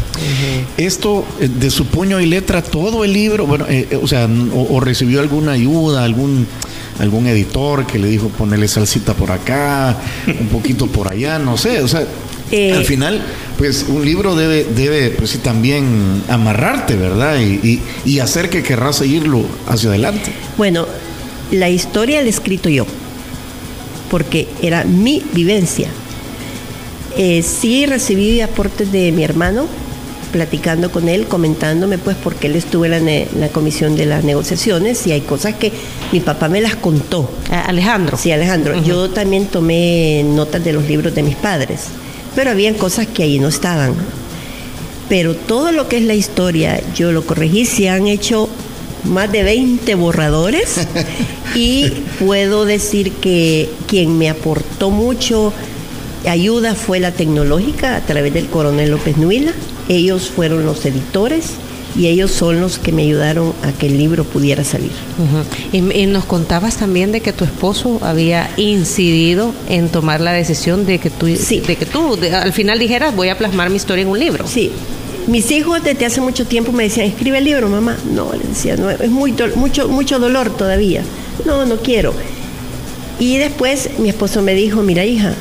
Esto 0.76 1.24
eh, 1.40 1.48
de 1.48 1.70
su 1.70 1.86
puño 1.86 2.20
y 2.20 2.26
letra, 2.26 2.62
todo 2.62 3.04
el 3.04 3.12
libro, 3.12 3.46
bueno, 3.46 3.66
eh, 3.68 3.88
eh, 3.90 3.98
o 4.00 4.06
sea, 4.06 4.26
o, 4.54 4.76
o 4.76 4.80
recibió 4.80 5.20
alguna 5.20 5.52
ayuda, 5.52 6.04
algún 6.04 6.46
algún 6.98 7.26
editor 7.26 7.86
que 7.86 7.98
le 7.98 8.08
dijo 8.08 8.28
ponerle 8.28 8.68
salsita 8.68 9.12
por 9.12 9.30
acá, 9.30 9.98
un 10.26 10.48
poquito 10.48 10.86
por 10.86 11.12
allá, 11.12 11.38
no 11.38 11.56
sé, 11.58 11.82
o 11.82 11.88
sea, 11.88 12.06
Eh, 12.52 12.72
al 12.72 12.84
final, 12.84 13.20
pues 13.58 13.84
un 13.88 14.04
libro 14.04 14.34
debe, 14.36 14.64
debe 14.64 15.10
pues 15.10 15.30
sí, 15.30 15.38
también 15.38 16.22
amarrarte, 16.28 16.94
¿verdad? 16.96 17.38
Y, 17.40 17.58
y- 17.68 17.82
y 18.04 18.20
hacer 18.20 18.48
que 18.48 18.62
querrás 18.62 18.96
seguirlo 18.96 19.44
hacia 19.68 19.88
adelante. 19.90 20.30
Bueno, 20.56 20.86
la 21.50 21.68
historia 21.68 22.20
la 22.20 22.26
he 22.26 22.30
escrito 22.30 22.68
yo, 22.70 22.86
porque 24.10 24.46
era 24.62 24.84
mi 24.84 25.22
vivencia. 25.34 25.88
Eh, 27.16 27.42
sí 27.42 27.86
recibí 27.86 28.40
aportes 28.40 28.92
de 28.92 29.10
mi 29.12 29.24
hermano, 29.24 29.66
platicando 30.32 30.90
con 30.90 31.08
él, 31.08 31.26
comentándome, 31.26 31.96
pues, 31.98 32.16
porque 32.22 32.46
él 32.48 32.56
estuvo 32.56 32.84
en 32.84 32.90
la, 32.90 33.00
ne- 33.00 33.28
la 33.38 33.48
comisión 33.48 33.96
de 33.96 34.04
las 34.06 34.22
negociaciones 34.24 35.06
y 35.06 35.12
hay 35.12 35.22
cosas 35.22 35.54
que 35.54 35.72
mi 36.12 36.20
papá 36.20 36.48
me 36.48 36.60
las 36.60 36.76
contó. 36.76 37.30
A- 37.50 37.62
Alejandro. 37.66 38.18
Sí, 38.18 38.32
Alejandro. 38.32 38.82
Yo 38.82 39.08
también 39.10 39.46
tomé 39.46 40.22
notas 40.24 40.62
de 40.62 40.72
los 40.74 40.84
libros 40.86 41.14
de 41.14 41.22
mis 41.22 41.36
padres, 41.36 41.84
pero 42.34 42.50
habían 42.50 42.74
cosas 42.74 43.06
que 43.06 43.22
ahí 43.22 43.38
no 43.38 43.48
estaban. 43.48 43.94
Pero 45.08 45.34
todo 45.34 45.72
lo 45.72 45.88
que 45.88 45.98
es 45.98 46.02
la 46.02 46.14
historia, 46.14 46.80
yo 46.94 47.12
lo 47.12 47.24
corregí, 47.24 47.64
se 47.64 47.88
han 47.88 48.06
hecho 48.08 48.48
más 49.04 49.30
de 49.30 49.44
20 49.44 49.94
borradores 49.94 50.80
y 51.54 51.90
puedo 52.18 52.64
decir 52.64 53.12
que 53.12 53.70
quien 53.86 54.18
me 54.18 54.28
aportó 54.28 54.90
mucho 54.90 55.52
ayuda 56.28 56.74
fue 56.74 57.00
la 57.00 57.12
tecnológica 57.12 57.96
a 57.96 58.00
través 58.00 58.32
del 58.34 58.46
coronel 58.46 58.90
López 58.90 59.16
Nuila. 59.16 59.52
Ellos 59.88 60.28
fueron 60.34 60.64
los 60.66 60.84
editores 60.86 61.52
y 61.98 62.08
ellos 62.08 62.30
son 62.30 62.60
los 62.60 62.78
que 62.78 62.92
me 62.92 63.02
ayudaron 63.02 63.54
a 63.62 63.72
que 63.72 63.86
el 63.86 63.96
libro 63.96 64.24
pudiera 64.24 64.64
salir. 64.64 64.90
Y, 65.72 65.78
y 65.78 66.06
nos 66.06 66.24
contabas 66.26 66.76
también 66.76 67.10
de 67.12 67.20
que 67.22 67.32
tu 67.32 67.44
esposo 67.44 67.98
había 68.02 68.50
incidido 68.56 69.54
en 69.68 69.88
tomar 69.88 70.20
la 70.20 70.32
decisión 70.32 70.84
de 70.84 70.98
que 70.98 71.08
tú, 71.10 71.26
Sí. 71.36 71.60
de 71.60 71.76
que 71.76 71.86
tú 71.86 72.16
de- 72.16 72.34
al 72.34 72.52
final 72.52 72.78
dijeras 72.78 73.14
voy 73.16 73.28
a 73.30 73.38
plasmar 73.38 73.70
mi 73.70 73.76
historia 73.76 74.02
en 74.02 74.08
un 74.08 74.18
libro. 74.18 74.46
Sí. 74.46 74.70
Mis 75.26 75.50
hijos 75.50 75.82
desde 75.82 76.06
hace 76.06 76.20
mucho 76.20 76.46
tiempo 76.46 76.70
me 76.70 76.84
decían, 76.84 77.06
escribe 77.06 77.38
el 77.38 77.44
libro, 77.44 77.68
mamá. 77.68 77.96
No, 78.14 78.30
les 78.32 78.48
decía, 78.48 78.76
no, 78.76 78.90
es 78.90 79.10
muy 79.10 79.34
mucho, 79.56 79.88
mucho 79.88 80.18
dolor 80.18 80.50
todavía. 80.56 81.02
No, 81.46 81.64
no 81.66 81.76
quiero. 81.78 82.12
Y 83.18 83.38
después 83.38 83.90
mi 83.98 84.08
esposo 84.10 84.42
me 84.42 84.54
dijo, 84.54 84.82
mira 84.82 85.04
hija, 85.04 85.34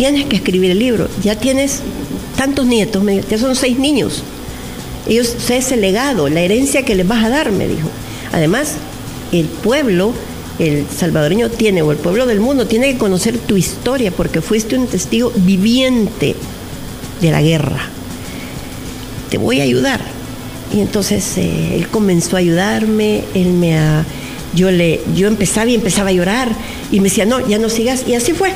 tienes 0.00 0.24
que 0.24 0.36
escribir 0.36 0.70
el 0.70 0.78
libro. 0.78 1.08
Ya 1.22 1.36
tienes 1.36 1.80
tantos 2.34 2.64
nietos, 2.64 3.04
me 3.04 3.20
ya 3.20 3.36
son 3.36 3.54
seis 3.54 3.78
niños. 3.78 4.22
Ellos, 5.06 5.36
ese 5.50 5.76
legado, 5.76 6.30
la 6.30 6.40
herencia 6.40 6.86
que 6.86 6.94
les 6.94 7.06
vas 7.06 7.22
a 7.22 7.28
dar, 7.28 7.52
me 7.52 7.68
dijo. 7.68 7.86
Además, 8.32 8.76
el 9.30 9.44
pueblo, 9.44 10.14
el 10.58 10.86
salvadoreño 10.88 11.50
tiene, 11.50 11.82
o 11.82 11.92
el 11.92 11.98
pueblo 11.98 12.24
del 12.24 12.40
mundo, 12.40 12.66
tiene 12.66 12.92
que 12.92 12.96
conocer 12.98 13.36
tu 13.36 13.58
historia, 13.58 14.10
porque 14.10 14.40
fuiste 14.40 14.74
un 14.74 14.86
testigo 14.86 15.32
viviente 15.36 16.34
de 17.20 17.30
la 17.30 17.42
guerra. 17.42 17.82
Te 19.28 19.36
voy 19.36 19.60
a 19.60 19.64
ayudar. 19.64 20.00
Y 20.74 20.80
entonces 20.80 21.36
eh, 21.36 21.74
él 21.74 21.88
comenzó 21.88 22.36
a 22.36 22.38
ayudarme, 22.38 23.22
él 23.34 23.48
me 23.52 23.76
ha- 23.78 24.06
yo 24.54 24.70
le, 24.70 25.02
yo 25.14 25.28
empezaba 25.28 25.68
y 25.68 25.74
empezaba 25.74 26.08
a 26.08 26.12
llorar 26.12 26.48
y 26.90 27.00
me 27.00 27.10
decía, 27.10 27.26
no, 27.26 27.46
ya 27.46 27.58
no 27.58 27.68
sigas, 27.68 28.04
y 28.08 28.14
así 28.14 28.32
fue. 28.32 28.52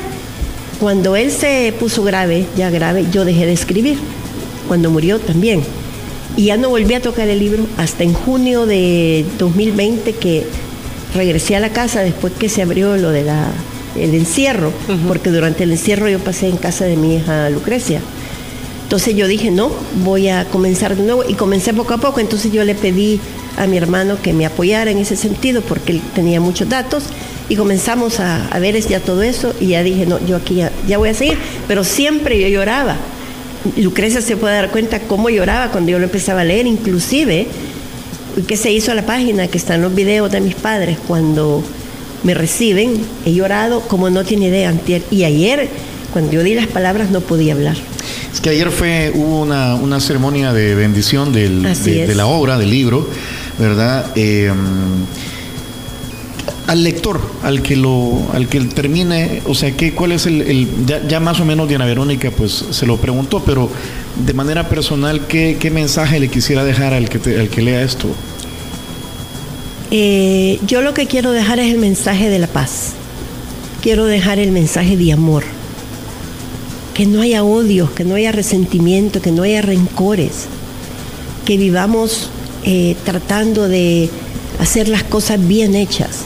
Cuando 0.79 1.15
él 1.15 1.31
se 1.31 1.73
puso 1.79 2.03
grave, 2.03 2.45
ya 2.57 2.69
grave, 2.69 3.05
yo 3.11 3.25
dejé 3.25 3.45
de 3.45 3.53
escribir. 3.53 3.97
Cuando 4.67 4.89
murió 4.89 5.19
también. 5.19 5.61
Y 6.35 6.45
ya 6.45 6.57
no 6.57 6.69
volví 6.69 6.93
a 6.93 7.01
tocar 7.01 7.27
el 7.29 7.39
libro 7.39 7.65
hasta 7.77 8.03
en 8.03 8.13
junio 8.13 8.65
de 8.65 9.25
2020 9.37 10.13
que 10.13 10.45
regresé 11.13 11.55
a 11.55 11.59
la 11.61 11.69
casa 11.69 12.01
después 12.01 12.33
que 12.33 12.49
se 12.49 12.61
abrió 12.61 12.97
lo 12.97 13.11
de 13.11 13.23
la 13.23 13.51
el 13.95 14.13
encierro, 14.13 14.73
porque 15.07 15.31
durante 15.31 15.63
el 15.63 15.71
encierro 15.71 16.09
yo 16.09 16.19
pasé 16.19 16.49
en 16.49 16.57
casa 16.57 16.85
de 16.85 16.97
mi 16.97 17.15
hija 17.15 17.49
Lucrecia. 17.49 18.01
Entonces 18.83 19.15
yo 19.15 19.27
dije, 19.27 19.51
no, 19.51 19.71
voy 20.03 20.27
a 20.27 20.45
comenzar 20.45 20.95
de 20.95 21.03
nuevo 21.03 21.23
y 21.27 21.33
comencé 21.33 21.73
poco 21.73 21.93
a 21.93 21.97
poco. 21.97 22.19
Entonces 22.19 22.51
yo 22.51 22.63
le 22.63 22.75
pedí 22.75 23.19
a 23.57 23.67
mi 23.67 23.77
hermano 23.77 24.21
que 24.21 24.33
me 24.33 24.45
apoyara 24.45 24.91
en 24.91 24.97
ese 24.97 25.15
sentido 25.15 25.61
porque 25.61 25.93
él 25.93 26.01
tenía 26.13 26.39
muchos 26.39 26.69
datos 26.69 27.05
y 27.49 27.55
comenzamos 27.55 28.19
a, 28.19 28.47
a 28.47 28.59
ver 28.59 28.79
ya 28.87 28.99
todo 28.99 29.21
eso 29.21 29.53
y 29.59 29.67
ya 29.67 29.83
dije, 29.83 30.05
no, 30.05 30.23
yo 30.25 30.35
aquí 30.37 30.55
ya, 30.55 30.71
ya 30.87 30.97
voy 30.97 31.09
a 31.09 31.13
seguir, 31.13 31.37
pero 31.67 31.83
siempre 31.83 32.39
yo 32.41 32.47
lloraba. 32.47 32.97
Lucrecia 33.77 34.21
se 34.21 34.37
puede 34.37 34.55
dar 34.55 34.69
cuenta 34.71 34.99
cómo 35.01 35.29
lloraba 35.29 35.71
cuando 35.71 35.91
yo 35.91 35.97
lo 35.99 36.05
empezaba 36.05 36.41
a 36.41 36.43
leer, 36.43 36.67
inclusive 36.67 37.47
que 38.47 38.57
se 38.57 38.71
hizo 38.71 38.91
a 38.91 38.95
la 38.95 39.05
página, 39.05 39.47
que 39.47 39.57
están 39.57 39.81
los 39.81 39.95
videos 39.95 40.31
de 40.31 40.41
mis 40.41 40.55
padres 40.55 40.97
cuando 41.07 41.63
me 42.23 42.33
reciben, 42.33 42.93
he 43.25 43.33
llorado 43.33 43.81
como 43.81 44.09
no 44.09 44.23
tiene 44.23 44.47
idea 44.47 44.69
antier. 44.69 45.03
Y 45.11 45.23
ayer, 45.23 45.69
cuando 46.11 46.31
yo 46.33 46.43
di 46.43 46.53
las 46.55 46.67
palabras, 46.67 47.09
no 47.11 47.21
podía 47.21 47.53
hablar. 47.53 47.75
Es 48.33 48.41
que 48.41 48.49
ayer 48.49 48.69
fue, 48.71 49.11
hubo 49.15 49.41
una, 49.41 49.75
una 49.75 49.99
ceremonia 49.99 50.51
de 50.51 50.75
bendición 50.75 51.31
del- 51.31 51.65
de 52.07 52.15
la 52.15 52.25
obra, 52.27 52.57
del 52.57 52.69
libro, 52.69 53.07
¿verdad? 53.57 54.11
Eh, 54.15 54.51
al 56.67 56.83
lector, 56.83 57.21
al 57.43 57.61
que 57.61 57.75
lo, 57.75 58.27
al 58.33 58.47
que 58.47 58.59
termine, 58.61 59.41
o 59.45 59.53
sea, 59.53 59.71
¿qué, 59.71 59.93
¿cuál 59.93 60.11
es 60.11 60.25
el, 60.25 60.67
ya, 61.07 61.19
más 61.19 61.39
o 61.39 61.45
menos 61.45 61.67
Diana 61.67 61.85
Verónica 61.85 62.31
pues 62.31 62.65
se 62.71 62.85
lo 62.85 62.97
preguntó, 62.97 63.43
pero 63.43 63.69
de 64.25 64.33
manera 64.33 64.67
personal, 64.67 65.27
¿qué, 65.27 65.69
mensaje 65.71 66.19
le 66.19 66.29
quisiera 66.29 66.63
dejar 66.63 66.93
al 66.93 67.09
que, 67.09 67.39
al 67.39 67.49
que 67.49 67.61
lea 67.61 67.81
esto? 67.83 68.07
Eh, 69.91 70.59
yo 70.65 70.81
lo 70.81 70.93
que 70.93 71.05
quiero 71.05 71.31
dejar 71.31 71.59
es 71.59 71.71
el 71.71 71.79
mensaje 71.79 72.29
de 72.29 72.39
la 72.39 72.47
paz. 72.47 72.93
Quiero 73.81 74.05
dejar 74.05 74.39
el 74.39 74.51
mensaje 74.51 74.97
de 74.97 75.13
amor. 75.13 75.43
Que 76.95 77.05
no 77.05 77.21
haya 77.21 77.43
odios, 77.43 77.91
que 77.91 78.03
no 78.03 78.15
haya 78.15 78.31
resentimiento, 78.31 79.21
que 79.21 79.31
no 79.31 79.43
haya 79.43 79.61
rencores. 79.61 80.47
Que 81.45 81.57
vivamos 81.57 82.31
eh, 82.63 82.95
tratando 83.03 83.67
de 83.67 84.09
hacer 84.59 84.87
las 84.87 85.03
cosas 85.03 85.45
bien 85.45 85.75
hechas. 85.75 86.25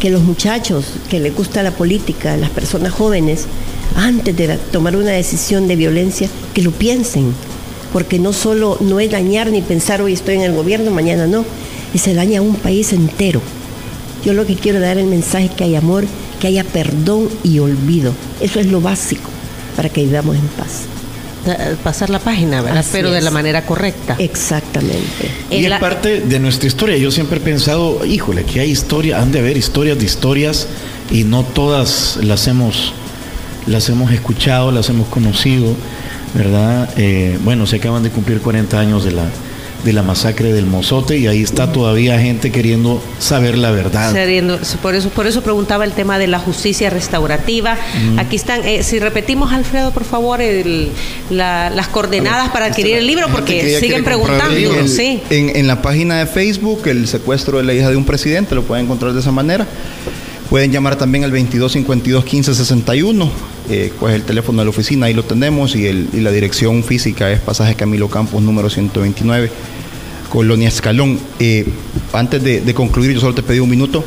Que 0.00 0.10
los 0.10 0.22
muchachos 0.22 0.86
que 1.08 1.20
les 1.20 1.34
gusta 1.34 1.62
la 1.62 1.70
política, 1.70 2.36
las 2.36 2.50
personas 2.50 2.92
jóvenes, 2.92 3.46
antes 3.94 4.36
de 4.36 4.56
tomar 4.72 4.96
una 4.96 5.10
decisión 5.10 5.68
de 5.68 5.76
violencia, 5.76 6.28
que 6.54 6.62
lo 6.62 6.72
piensen. 6.72 7.32
Porque 7.92 8.18
no 8.18 8.32
solo 8.32 8.78
no 8.80 8.98
es 8.98 9.10
dañar 9.10 9.50
ni 9.50 9.62
pensar 9.62 10.00
hoy 10.00 10.14
estoy 10.14 10.36
en 10.36 10.42
el 10.42 10.52
gobierno, 10.52 10.90
mañana 10.90 11.26
no 11.26 11.44
y 11.92 11.98
se 11.98 12.14
daña 12.14 12.40
a 12.40 12.42
un 12.42 12.54
país 12.56 12.92
entero. 12.92 13.40
Yo 14.24 14.32
lo 14.32 14.46
que 14.46 14.54
quiero 14.54 14.80
dar 14.80 14.98
el 14.98 15.06
mensaje 15.06 15.46
es 15.46 15.52
que 15.52 15.64
hay 15.64 15.76
amor, 15.76 16.04
que 16.40 16.46
haya 16.46 16.64
perdón 16.64 17.28
y 17.42 17.58
olvido. 17.58 18.12
Eso 18.40 18.60
es 18.60 18.66
lo 18.66 18.80
básico 18.80 19.28
para 19.76 19.88
que 19.88 20.04
vivamos 20.04 20.36
en 20.36 20.46
paz. 20.48 20.99
Eh, 21.46 21.76
Pasar 21.82 22.10
la 22.10 22.18
página, 22.18 22.60
¿verdad? 22.62 22.78
Así 22.78 22.90
Pero 22.92 23.10
de 23.10 23.20
la 23.22 23.30
manera 23.30 23.64
correcta. 23.64 24.16
Exactamente. 24.18 25.30
Y 25.50 25.56
En 25.56 25.64
es 25.64 25.70
la- 25.70 25.80
parte 25.80 26.20
de 26.20 26.38
nuestra 26.38 26.66
historia. 26.68 26.96
Yo 26.98 27.10
siempre 27.10 27.38
he 27.38 27.40
pensado, 27.40 28.04
híjole, 28.04 28.44
que 28.44 28.60
hay 28.60 28.70
historia, 28.70 29.20
han 29.20 29.32
de 29.32 29.38
haber 29.38 29.56
historias 29.56 29.98
de 29.98 30.04
historias 30.04 30.66
y 31.10 31.24
no 31.24 31.42
todas 31.44 32.18
las 32.22 32.46
hemos, 32.46 32.92
las 33.66 33.88
hemos 33.88 34.12
escuchado, 34.12 34.70
las 34.70 34.88
hemos 34.90 35.08
conocido, 35.08 35.74
¿verdad? 36.34 36.90
Eh, 36.96 37.38
bueno, 37.42 37.66
se 37.66 37.76
acaban 37.76 38.02
de 38.02 38.10
cumplir 38.10 38.40
40 38.40 38.78
años 38.78 39.04
de 39.04 39.12
la, 39.12 39.24
de 39.84 39.92
la 39.92 40.02
masacre 40.02 40.52
del 40.52 40.66
Mozote 40.66 41.16
y 41.18 41.26
ahí 41.26 41.42
está 41.42 41.72
todavía 41.72 42.18
gente 42.18 42.50
queriendo 42.52 43.02
saber 43.18 43.56
la 43.56 43.70
verdad. 43.70 44.12
Por 44.82 44.94
eso, 44.94 45.08
por 45.10 45.26
eso 45.26 45.42
preguntaba 45.42 45.84
el 45.84 45.92
tema 45.92 46.18
de 46.18 46.26
la 46.26 46.38
justicia 46.38 46.90
restaurativa. 46.90 47.76
Aquí 48.18 48.36
están, 48.36 48.64
eh, 48.66 48.82
si 48.82 48.98
repetimos, 48.98 49.52
Alfredo, 49.52 49.90
por 49.92 50.04
favor, 50.04 50.40
el- 50.42 50.90
la- 51.30 51.70
las 51.70 51.88
coordenadas 51.88 52.50
para 52.50 52.66
adquirir 52.66 52.96
el 52.96 53.06
libro, 53.06 53.28
porque 53.32 53.60
siguen 53.80 53.98
el 53.98 54.04
preguntando. 54.04 54.54
Sí. 54.88 55.22
En, 55.30 55.56
en 55.56 55.66
la 55.66 55.80
página 55.82 56.18
de 56.18 56.26
Facebook, 56.26 56.82
el 56.86 57.06
secuestro 57.08 57.58
de 57.58 57.64
la 57.64 57.72
hija 57.74 57.88
de 57.90 57.96
un 57.96 58.04
presidente, 58.04 58.54
lo 58.54 58.62
pueden 58.64 58.84
encontrar 58.84 59.12
de 59.12 59.20
esa 59.20 59.32
manera. 59.32 59.66
Pueden 60.50 60.72
llamar 60.72 60.96
también 60.96 61.22
al 61.24 61.30
22 61.30 61.72
52 61.72 62.24
15 62.24 62.54
61. 62.54 63.30
Pues 63.98 64.14
el 64.14 64.22
teléfono 64.22 64.58
de 64.60 64.64
la 64.64 64.70
oficina, 64.70 65.06
ahí 65.06 65.14
lo 65.14 65.24
tenemos, 65.24 65.76
y, 65.76 65.86
el- 65.86 66.08
y 66.12 66.20
la 66.20 66.30
dirección 66.30 66.82
física 66.84 67.30
es 67.30 67.40
pasaje 67.40 67.74
Camilo 67.74 68.08
Campos 68.08 68.42
número 68.42 68.68
129, 68.70 69.50
Colonia 70.30 70.68
Escalón. 70.68 71.18
Eh, 71.38 71.66
antes 72.12 72.42
de, 72.42 72.60
de 72.60 72.74
concluir, 72.74 73.12
yo 73.12 73.20
solo 73.20 73.34
te 73.34 73.42
pedí 73.42 73.58
un 73.60 73.70
minuto, 73.70 74.04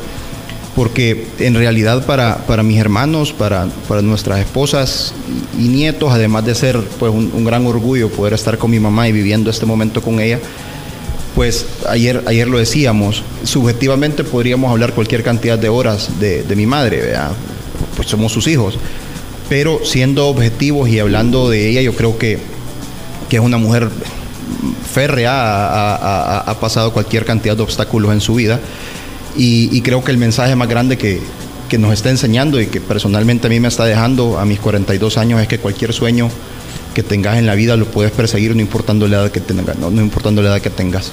porque 0.76 1.26
en 1.38 1.54
realidad 1.54 2.04
para, 2.04 2.38
para 2.46 2.62
mis 2.62 2.78
hermanos, 2.78 3.32
para, 3.32 3.66
para 3.88 4.02
nuestras 4.02 4.40
esposas 4.40 5.14
y, 5.58 5.68
nietos, 5.68 6.10
además 6.12 6.44
de 6.44 6.54
ser 6.54 6.80
pues 6.98 7.12
un, 7.12 7.30
un 7.32 7.44
gran 7.44 7.64
orgullo 7.66 8.08
poder 8.10 8.32
estar 8.34 8.58
con 8.58 8.70
mi 8.70 8.80
mamá 8.80 9.08
y 9.08 9.12
viviendo 9.12 9.50
este 9.50 9.66
momento 9.66 10.02
con 10.02 10.18
ella, 10.20 10.40
pues 11.36 11.66
ayer, 11.88 12.22
ayer 12.26 12.48
lo 12.48 12.58
decíamos, 12.58 13.22
subjetivamente 13.44 14.24
podríamos 14.24 14.70
hablar 14.70 14.92
cualquier 14.94 15.22
cantidad 15.22 15.58
de 15.58 15.68
horas 15.68 16.20
de, 16.20 16.42
de 16.42 16.56
mi 16.56 16.66
madre, 16.66 17.00
¿verdad? 17.00 17.32
pues 17.96 18.08
somos 18.08 18.32
sus 18.32 18.46
hijos, 18.48 18.76
pero 19.48 19.80
siendo 19.84 20.28
objetivos 20.28 20.88
y 20.88 20.98
hablando 20.98 21.50
de 21.50 21.68
ella, 21.68 21.82
yo 21.82 21.94
creo 21.94 22.18
que, 22.18 22.38
que 23.28 23.36
es 23.36 23.42
una 23.42 23.58
mujer 23.58 23.88
férrea, 24.90 26.44
ha, 26.46 26.60
pasado 26.60 26.92
cualquier 26.92 27.24
cantidad 27.24 27.56
de 27.56 27.62
obstáculos 27.62 28.12
en 28.12 28.20
su 28.20 28.34
vida 28.34 28.60
y, 29.36 29.68
y 29.76 29.80
creo 29.82 30.04
que 30.04 30.12
el 30.12 30.18
mensaje 30.18 30.54
más 30.54 30.68
grande 30.68 30.96
que, 30.96 31.20
que 31.68 31.78
nos 31.78 31.92
está 31.92 32.10
enseñando 32.10 32.60
y 32.60 32.66
que 32.66 32.80
personalmente 32.80 33.46
a 33.46 33.50
mí 33.50 33.60
me 33.60 33.68
está 33.68 33.84
dejando 33.84 34.38
a 34.38 34.44
mis 34.44 34.60
42 34.60 35.18
años 35.18 35.40
es 35.40 35.48
que 35.48 35.58
cualquier 35.58 35.92
sueño 35.92 36.28
que 36.94 37.02
tengas 37.02 37.36
en 37.36 37.46
la 37.46 37.54
vida 37.54 37.76
lo 37.76 37.86
puedes 37.86 38.12
perseguir 38.12 38.54
no 38.54 38.62
importando 38.62 39.08
la 39.08 39.16
edad 39.16 39.30
que 39.30 39.40
tengas. 39.40 39.76
No, 39.78 39.90
no 39.90 40.00
importando 40.00 40.40
la 40.42 40.50
edad 40.50 40.60
que 40.60 40.70
tengas. 40.70 41.12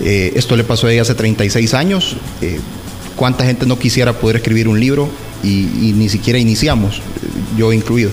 Eh, 0.00 0.32
esto 0.36 0.56
le 0.56 0.64
pasó 0.64 0.86
a 0.86 0.92
ella 0.92 1.02
hace 1.02 1.14
36 1.14 1.74
años. 1.74 2.16
Eh, 2.40 2.60
¿Cuánta 3.16 3.44
gente 3.44 3.66
no 3.66 3.78
quisiera 3.78 4.12
poder 4.14 4.36
escribir 4.36 4.68
un 4.68 4.80
libro 4.80 5.08
y, 5.42 5.68
y 5.88 5.94
ni 5.96 6.08
siquiera 6.08 6.38
iniciamos, 6.38 7.00
yo 7.56 7.72
incluido? 7.72 8.10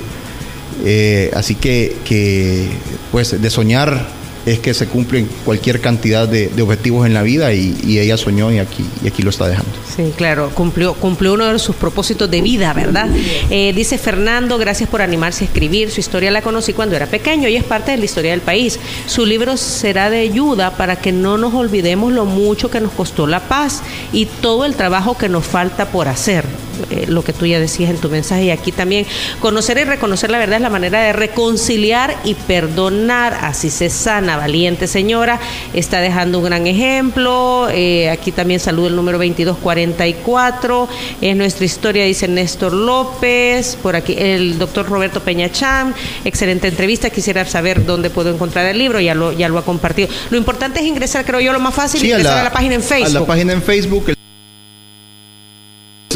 Eh, 0.86 1.32
así 1.34 1.56
que, 1.56 1.98
que, 2.06 2.68
pues, 3.12 3.42
de 3.42 3.50
soñar 3.50 4.16
es 4.46 4.60
que 4.60 4.74
se 4.74 4.88
cumplen 4.88 5.28
cualquier 5.44 5.82
cantidad 5.82 6.26
de, 6.26 6.48
de 6.48 6.62
objetivos 6.62 7.06
en 7.06 7.14
la 7.14 7.22
vida 7.22 7.54
y, 7.54 7.76
y 7.86 8.00
ella 8.00 8.16
soñó 8.16 8.50
y 8.50 8.60
aquí, 8.60 8.86
y 9.04 9.08
aquí 9.08 9.22
lo 9.22 9.30
está 9.30 9.46
dejando. 9.46 9.72
Sí, 9.94 10.14
claro, 10.16 10.52
cumplió, 10.54 10.94
cumplió 10.94 11.34
uno 11.34 11.52
de 11.52 11.60
sus 11.60 11.76
propósitos 11.76 12.32
de 12.32 12.42
vida, 12.42 12.72
¿verdad? 12.74 13.10
Eh, 13.50 13.74
dice 13.76 13.98
Fernando, 13.98 14.58
gracias 14.58 14.90
por 14.90 15.02
animarse 15.02 15.44
a 15.44 15.48
escribir. 15.48 15.92
Su 15.92 16.00
historia 16.00 16.32
la 16.32 16.42
conocí 16.42 16.72
cuando 16.72 16.96
era 16.96 17.08
pequeño 17.08 17.50
y 17.50 17.58
es 17.58 17.66
parte 17.66 17.92
de 17.92 17.98
la 17.98 18.06
historia 18.06 18.32
del 18.32 18.40
país. 18.40 18.80
Su 19.06 19.26
libro 19.26 19.58
será 19.58 20.10
de 20.10 20.20
ayuda 20.20 20.78
para 20.78 20.96
que 20.96 21.12
no 21.12 21.38
nos 21.38 21.54
olvidemos 21.54 22.14
lo 22.14 22.24
mucho 22.24 22.72
que 22.72 22.80
nos 22.80 22.94
costó 22.94 23.28
la 23.28 23.42
paz 23.42 23.82
y 24.14 24.28
todo 24.28 24.64
el 24.64 24.76
trabajo 24.76 25.18
que 25.18 25.28
nos 25.28 25.46
falta 25.46 25.92
por 25.92 26.08
hacer. 26.08 26.46
Eh, 26.90 27.06
lo 27.08 27.24
que 27.24 27.34
tú 27.34 27.46
ya 27.46 27.60
decías 27.60 27.90
en 27.90 27.98
tu 27.98 28.10
mensaje 28.10 28.46
y 28.46 28.50
aquí 28.52 28.72
también. 28.72 29.06
Conocer 29.40 29.78
y 29.78 29.84
reconocer 29.84 30.30
la 30.30 30.38
verdad 30.38 30.58
es 30.58 30.62
la 30.62 30.70
manera 30.70 31.02
de 31.02 31.14
reconciliar 31.14 32.16
y 32.24 32.34
perdonar. 32.34 33.34
Así 33.42 33.70
se 33.70 33.90
sana, 33.90 34.38
valiente 34.38 34.88
señora. 34.88 35.40
Está 35.74 36.00
dejando 36.00 36.40
un 36.40 36.46
gran 36.46 36.68
ejemplo. 36.68 37.68
Eh, 37.72 38.10
aquí 38.10 38.32
también 38.32 38.60
saludo 38.60 38.88
el 38.88 38.96
número 38.96 39.18
2244. 39.18 40.88
Es 41.22 41.36
nuestra 41.36 41.66
historia, 41.66 42.04
dice 42.06 42.28
Néstor 42.28 42.74
López. 42.74 43.78
Por 43.82 43.96
aquí 43.96 44.16
el 44.18 44.58
doctor 44.58 44.88
Roberto 44.88 45.22
Peñacham. 45.22 45.94
Excelente 46.26 46.68
entrevista. 46.68 47.10
Quisiera 47.10 47.46
saber 47.46 47.86
dónde 47.86 48.10
puedo 48.10 48.30
encontrar 48.30 48.66
el 48.66 48.78
libro. 48.78 49.00
Ya 49.00 49.16
lo, 49.16 49.32
ya 49.34 49.50
lo 49.50 49.58
ha 49.58 49.66
compartido. 49.66 50.10
Lo 50.30 50.38
importante 50.38 50.80
es 50.80 50.86
ingresar, 50.86 51.26
creo 51.26 51.40
yo, 51.40 51.54
lo 51.54 51.60
más 51.60 51.74
fácil, 51.74 52.02
Sí, 52.02 52.08
ingresar 52.08 52.40
a 52.40 52.44
la, 52.44 52.52
página 52.52 52.76
en 52.76 52.82
A 52.82 52.84
Facebook. 52.84 53.14
la 53.22 53.26
página 53.26 53.54
en 53.54 53.62
Facebook. 53.62 54.10
El 54.10 54.17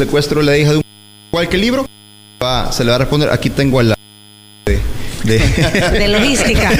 secuestro 0.04 0.40
de 0.40 0.46
la 0.46 0.56
hija 0.58 0.70
de 0.72 0.76
un 0.78 0.82
el 1.52 1.60
libro. 1.60 1.86
va- 2.42 2.72
se 2.72 2.84
le 2.84 2.90
va 2.90 2.96
a 2.96 2.98
responder. 2.98 3.30
Aquí 3.30 3.50
tengo 3.50 3.78
a 3.80 3.82
la 3.84 3.94
de, 4.66 4.80
de- 5.24 5.38
De 5.98 6.08
logística. 6.08 6.70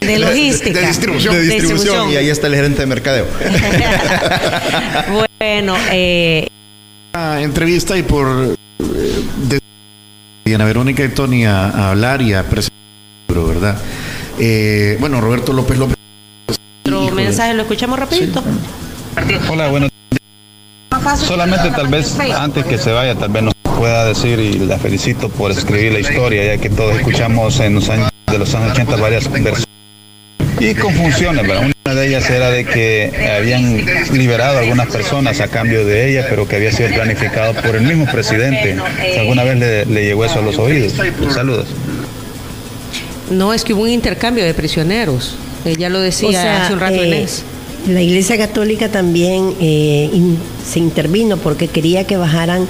De 0.00 0.18
logística. 0.18 0.80
De 0.80 0.86
distribución. 0.86 1.34
de 1.34 1.42
distribución, 1.42 2.10
y 2.10 2.16
ahí 2.16 2.28
está 2.28 2.46
el 2.48 2.54
gerente 2.54 2.80
de 2.80 2.86
mercadeo. 2.86 3.26
bueno, 5.38 5.76
eh, 5.90 6.46
entrevista 7.40 7.96
y 7.96 8.02
por 8.02 8.26
eh, 8.80 9.24
de 9.48 9.60
Diana 10.44 10.64
Verónica 10.64 11.04
y 11.04 11.08
Tony 11.08 11.44
a, 11.44 11.66
a 11.68 11.90
hablar 11.90 12.20
y 12.22 12.34
a 12.34 12.42
presentar 12.44 12.76
el 13.28 13.34
libro, 13.34 13.46
¿verdad? 13.48 13.78
Eh, 14.38 14.96
bueno, 15.00 15.20
Roberto 15.20 15.52
López 15.52 15.78
López. 15.78 15.96
otro 16.84 17.10
mensaje, 17.12 17.54
lo 17.54 17.62
escuchamos 17.62 17.98
rapidito. 17.98 18.42
Hola, 19.50 19.68
bueno, 19.68 19.88
solamente 21.16 21.70
tal 21.70 21.88
vez 21.88 22.18
antes 22.18 22.64
que 22.64 22.78
se 22.78 22.92
vaya, 22.92 23.14
tal 23.14 23.30
vez 23.30 23.42
nos 23.42 23.54
pueda 23.76 24.04
decir 24.04 24.38
y 24.38 24.58
la 24.58 24.78
felicito 24.78 25.28
por 25.28 25.50
escribir 25.50 25.92
la 25.92 26.00
historia, 26.00 26.44
ya 26.44 26.58
que 26.60 26.70
todos 26.70 26.96
escuchamos 26.96 27.58
en 27.60 27.74
los 27.74 27.88
años 27.88 28.10
de 28.30 28.38
los 28.38 28.54
años 28.54 28.72
80 28.72 28.96
varias 28.96 29.30
versiones 29.30 29.64
y 30.60 30.74
confusiones, 30.74 31.46
¿verdad? 31.46 31.72
Una 31.84 31.94
de 31.94 32.06
ellas 32.06 32.30
era 32.30 32.50
de 32.50 32.64
que 32.64 33.34
habían 33.36 33.84
liberado 34.12 34.58
a 34.58 34.60
algunas 34.60 34.86
personas 34.88 35.40
a 35.40 35.48
cambio 35.48 35.84
de 35.84 36.08
ella, 36.08 36.26
pero 36.30 36.46
que 36.46 36.56
había 36.56 36.70
sido 36.70 36.88
planificado 36.90 37.52
por 37.54 37.74
el 37.74 37.82
mismo 37.82 38.06
presidente. 38.06 38.76
¿Alguna 39.18 39.42
vez 39.42 39.58
le, 39.58 39.86
le 39.86 40.04
llegó 40.04 40.24
eso 40.24 40.38
a 40.38 40.42
los 40.42 40.58
oídos? 40.58 40.94
Saludos. 41.34 41.66
No, 43.30 43.52
es 43.52 43.64
que 43.64 43.74
hubo 43.74 43.82
un 43.82 43.88
intercambio 43.88 44.44
de 44.44 44.54
prisioneros. 44.54 45.36
Ella 45.64 45.88
lo 45.88 46.00
decía 46.00 46.28
O 46.28 46.32
sea, 46.32 46.64
hace 46.64 46.72
un 46.74 46.80
rato 46.80 47.02
eh, 47.02 47.06
Inés. 47.08 47.44
La 47.88 48.00
Iglesia 48.00 48.38
Católica 48.38 48.88
también 48.90 49.54
eh, 49.60 50.08
in- 50.12 50.38
se 50.64 50.78
intervino 50.78 51.36
porque 51.36 51.66
quería 51.68 52.04
que 52.06 52.16
bajaran 52.16 52.66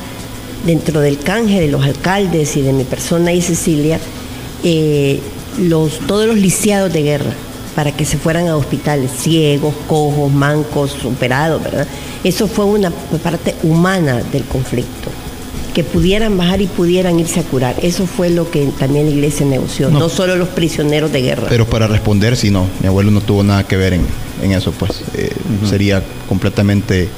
dentro 0.66 1.00
del 1.00 1.18
canje 1.18 1.60
de 1.60 1.68
los 1.68 1.84
alcaldes 1.84 2.56
y 2.56 2.62
de 2.62 2.72
mi 2.72 2.84
persona 2.84 3.32
y 3.32 3.42
Cecilia 3.42 3.98
eh, 4.64 5.20
los, 5.60 5.98
todos 6.06 6.26
los 6.26 6.36
lisiados 6.36 6.92
de 6.92 7.02
guerra 7.02 7.32
para 7.74 7.92
que 7.92 8.04
se 8.04 8.16
fueran 8.16 8.48
a 8.48 8.56
hospitales, 8.56 9.10
ciegos, 9.18 9.74
cojos, 9.86 10.30
mancos, 10.32 10.92
superados, 10.92 11.62
¿verdad? 11.62 11.86
Eso 12.22 12.46
fue 12.46 12.64
una 12.66 12.90
parte 12.90 13.54
humana 13.62 14.22
del 14.30 14.44
conflicto, 14.44 15.10
que 15.74 15.82
pudieran 15.82 16.36
bajar 16.36 16.60
y 16.60 16.66
pudieran 16.66 17.18
irse 17.18 17.40
a 17.40 17.42
curar. 17.44 17.74
Eso 17.82 18.06
fue 18.06 18.28
lo 18.28 18.50
que 18.50 18.66
también 18.78 19.06
la 19.06 19.12
iglesia 19.12 19.46
negoció, 19.46 19.90
no, 19.90 20.00
No. 20.00 20.08
solo 20.10 20.36
los 20.36 20.48
prisioneros 20.48 21.12
de 21.12 21.22
guerra. 21.22 21.46
Pero 21.48 21.66
para 21.66 21.86
responder, 21.86 22.36
si 22.36 22.50
no, 22.50 22.66
mi 22.80 22.88
abuelo 22.88 23.10
no 23.10 23.22
tuvo 23.22 23.42
nada 23.42 23.64
que 23.64 23.76
ver 23.78 23.94
en, 23.94 24.02
en 24.42 24.52
eso, 24.52 24.72
pues 24.72 25.02
eh, 25.14 25.32
sería 25.64 26.02
completamente 26.28 27.08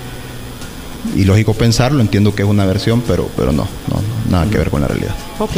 ilógico 1.17 1.55
pensarlo. 1.55 2.01
Entiendo 2.01 2.35
que 2.35 2.43
es 2.43 2.49
una 2.49 2.65
versión, 2.65 3.03
pero, 3.07 3.29
pero 3.37 3.53
no, 3.53 3.67
no, 3.91 4.31
nada 4.31 4.49
que 4.51 4.59
ver 4.59 4.71
con 4.71 4.81
la 4.81 4.89
realidad. 4.89 5.15
Ok. 5.39 5.57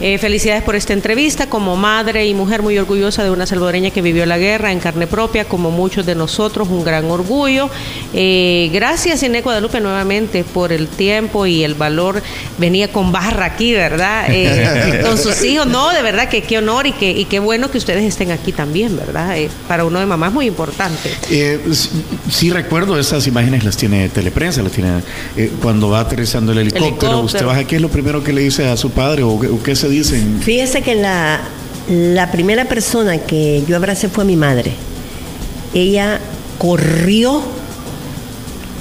Eh, 0.00 0.18
felicidades 0.18 0.62
por 0.62 0.74
esta 0.74 0.92
entrevista. 0.92 1.48
Como 1.48 1.76
madre 1.76 2.26
y 2.26 2.34
mujer 2.34 2.62
muy 2.62 2.78
orgullosa 2.78 3.22
de 3.24 3.30
una 3.30 3.46
salvadoreña 3.46 3.90
que 3.90 4.02
vivió 4.02 4.24
la 4.26 4.38
guerra 4.38 4.72
en 4.72 4.80
carne 4.80 5.06
propia, 5.06 5.44
como 5.44 5.70
muchos 5.70 6.06
de 6.06 6.14
nosotros, 6.14 6.68
un 6.68 6.84
gran 6.84 7.10
orgullo. 7.10 7.68
Eh, 8.14 8.70
gracias, 8.72 9.22
Inés 9.22 9.44
Guadalupe, 9.44 9.80
nuevamente 9.80 10.44
por 10.44 10.72
el 10.72 10.88
tiempo 10.88 11.46
y 11.46 11.62
el 11.62 11.74
valor. 11.74 12.22
Venía 12.58 12.90
con 12.90 13.12
barra 13.12 13.46
aquí, 13.46 13.72
¿verdad? 13.72 14.26
Eh, 14.30 15.02
con 15.04 15.18
sus 15.18 15.42
hijos. 15.44 15.66
No, 15.66 15.90
de 15.90 16.02
verdad 16.02 16.28
que 16.28 16.42
qué 16.42 16.58
honor 16.58 16.86
y, 16.86 16.92
que, 16.92 17.10
y 17.10 17.26
qué 17.26 17.38
bueno 17.38 17.70
que 17.70 17.78
ustedes 17.78 18.04
estén 18.04 18.30
aquí 18.30 18.52
también, 18.52 18.96
¿verdad? 18.96 19.36
Eh, 19.36 19.50
para 19.68 19.84
uno 19.84 20.00
de 20.00 20.06
mamá 20.06 20.28
es 20.28 20.32
muy 20.32 20.46
importante. 20.46 21.10
Eh, 21.30 21.60
sí, 21.72 21.90
sí 22.30 22.50
recuerdo 22.50 22.98
esas 22.98 23.26
imágenes, 23.26 23.64
las 23.64 23.76
tiene 23.76 24.08
Teleprensa, 24.08 24.62
las 24.62 24.72
tiene 24.72 25.02
eh, 25.36 25.52
cuando 25.62 25.90
va 25.90 26.00
aterrizando 26.00 26.52
el 26.52 26.58
helicóptero, 26.58 26.88
Helicóptero. 26.88 27.20
usted 27.20 27.44
baja, 27.44 27.64
¿qué 27.64 27.76
es 27.76 27.82
lo 27.82 27.88
primero 27.88 28.22
que 28.24 28.32
le 28.32 28.42
dice 28.42 28.68
a 28.68 28.76
su 28.76 28.90
padre 28.90 29.01
o, 29.22 29.62
qué- 29.62 29.76
se 29.76 29.88
dicen? 29.88 30.40
Fíjese 30.42 30.82
que 30.82 30.94
la, 30.94 31.40
la 31.88 32.30
primera 32.30 32.64
persona 32.66 33.18
que 33.18 33.62
yo 33.66 33.76
abracé 33.76 34.08
fue 34.08 34.24
mi 34.24 34.36
madre. 34.36 34.72
Ella 35.74 36.20
corrió, 36.58 37.42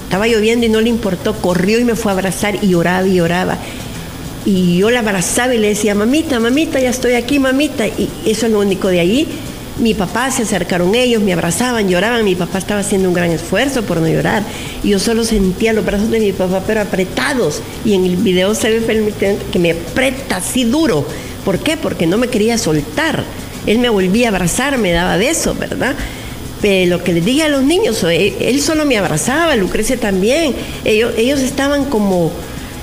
estaba 0.04 0.28
lloviendo 0.28 0.66
y 0.66 0.70
no 0.70 0.82
le 0.82 0.90
importó, 0.90 1.34
corrió 1.36 1.80
y 1.80 1.84
me 1.86 1.96
fue 1.96 2.12
a 2.12 2.16
abrazar 2.16 2.56
y 2.62 2.70
lloraba 2.70 3.08
y 3.08 3.16
lloraba. 3.16 3.58
Y 4.46 4.78
yo 4.78 4.90
la 4.90 5.00
abrazaba 5.00 5.54
y 5.54 5.58
le 5.60 5.70
decía, 5.70 5.94
mamita, 5.96 6.40
mamita, 6.40 6.80
ya 6.80 6.90
estoy 6.90 7.14
aquí, 7.14 7.40
mamita. 7.40 7.88
Y 7.88 8.10
eso 8.26 8.48
es 8.48 8.52
lo 8.52 8.60
único 8.60 8.88
de 8.90 9.00
ahí. 9.00 9.28
Mi 9.82 9.96
papá 9.96 10.30
se 10.30 10.44
acercaron 10.44 10.94
ellos, 10.94 11.24
me 11.24 11.34
abrazaban, 11.34 11.90
lloraban. 11.90 12.24
Mi 12.24 12.36
papá 12.36 12.60
estaba 12.60 12.82
haciendo 12.82 13.08
un 13.08 13.16
gran 13.16 13.32
esfuerzo 13.32 13.82
por 13.82 14.00
no 14.00 14.08
llorar. 14.08 14.44
Yo 14.84 15.00
solo 15.00 15.24
sentía 15.24 15.74
los 15.74 15.84
brazos 15.84 16.12
de 16.12 16.20
mi 16.20 16.32
papá, 16.34 16.64
pero 16.68 16.82
apretados. 16.82 17.64
Y 17.84 17.96
en 17.96 18.06
el 18.06 18.16
video 18.18 18.54
se 18.54 18.80
ve 18.80 19.14
que 19.52 19.58
me 19.58 19.72
aprieta 19.72 20.38
así 20.38 20.66
duro. 20.66 21.04
¿Por 21.44 21.58
qué? 21.58 21.78
Porque 21.78 22.06
no 22.06 22.20
me 22.20 22.28
quería 22.28 22.60
soltar. 22.60 23.24
Él 23.66 23.80
me 23.80 23.90
volvía 23.90 24.28
a 24.28 24.30
abrazar, 24.30 24.78
me 24.78 24.92
daba 24.92 25.18
besos, 25.18 25.58
¿verdad? 25.58 25.96
Pero 26.62 26.98
lo 26.98 27.04
que 27.04 27.14
les 27.14 27.26
dije 27.26 27.42
a 27.42 27.50
los 27.50 27.64
niños, 27.64 28.04
él, 28.04 28.36
él 28.40 28.62
solo 28.62 28.86
me 28.86 29.00
abrazaba, 29.00 29.56
Lucrecia 29.56 29.98
también. 29.98 30.54
Ellos, 30.86 31.14
ellos 31.18 31.40
estaban 31.40 31.86
como 31.86 32.32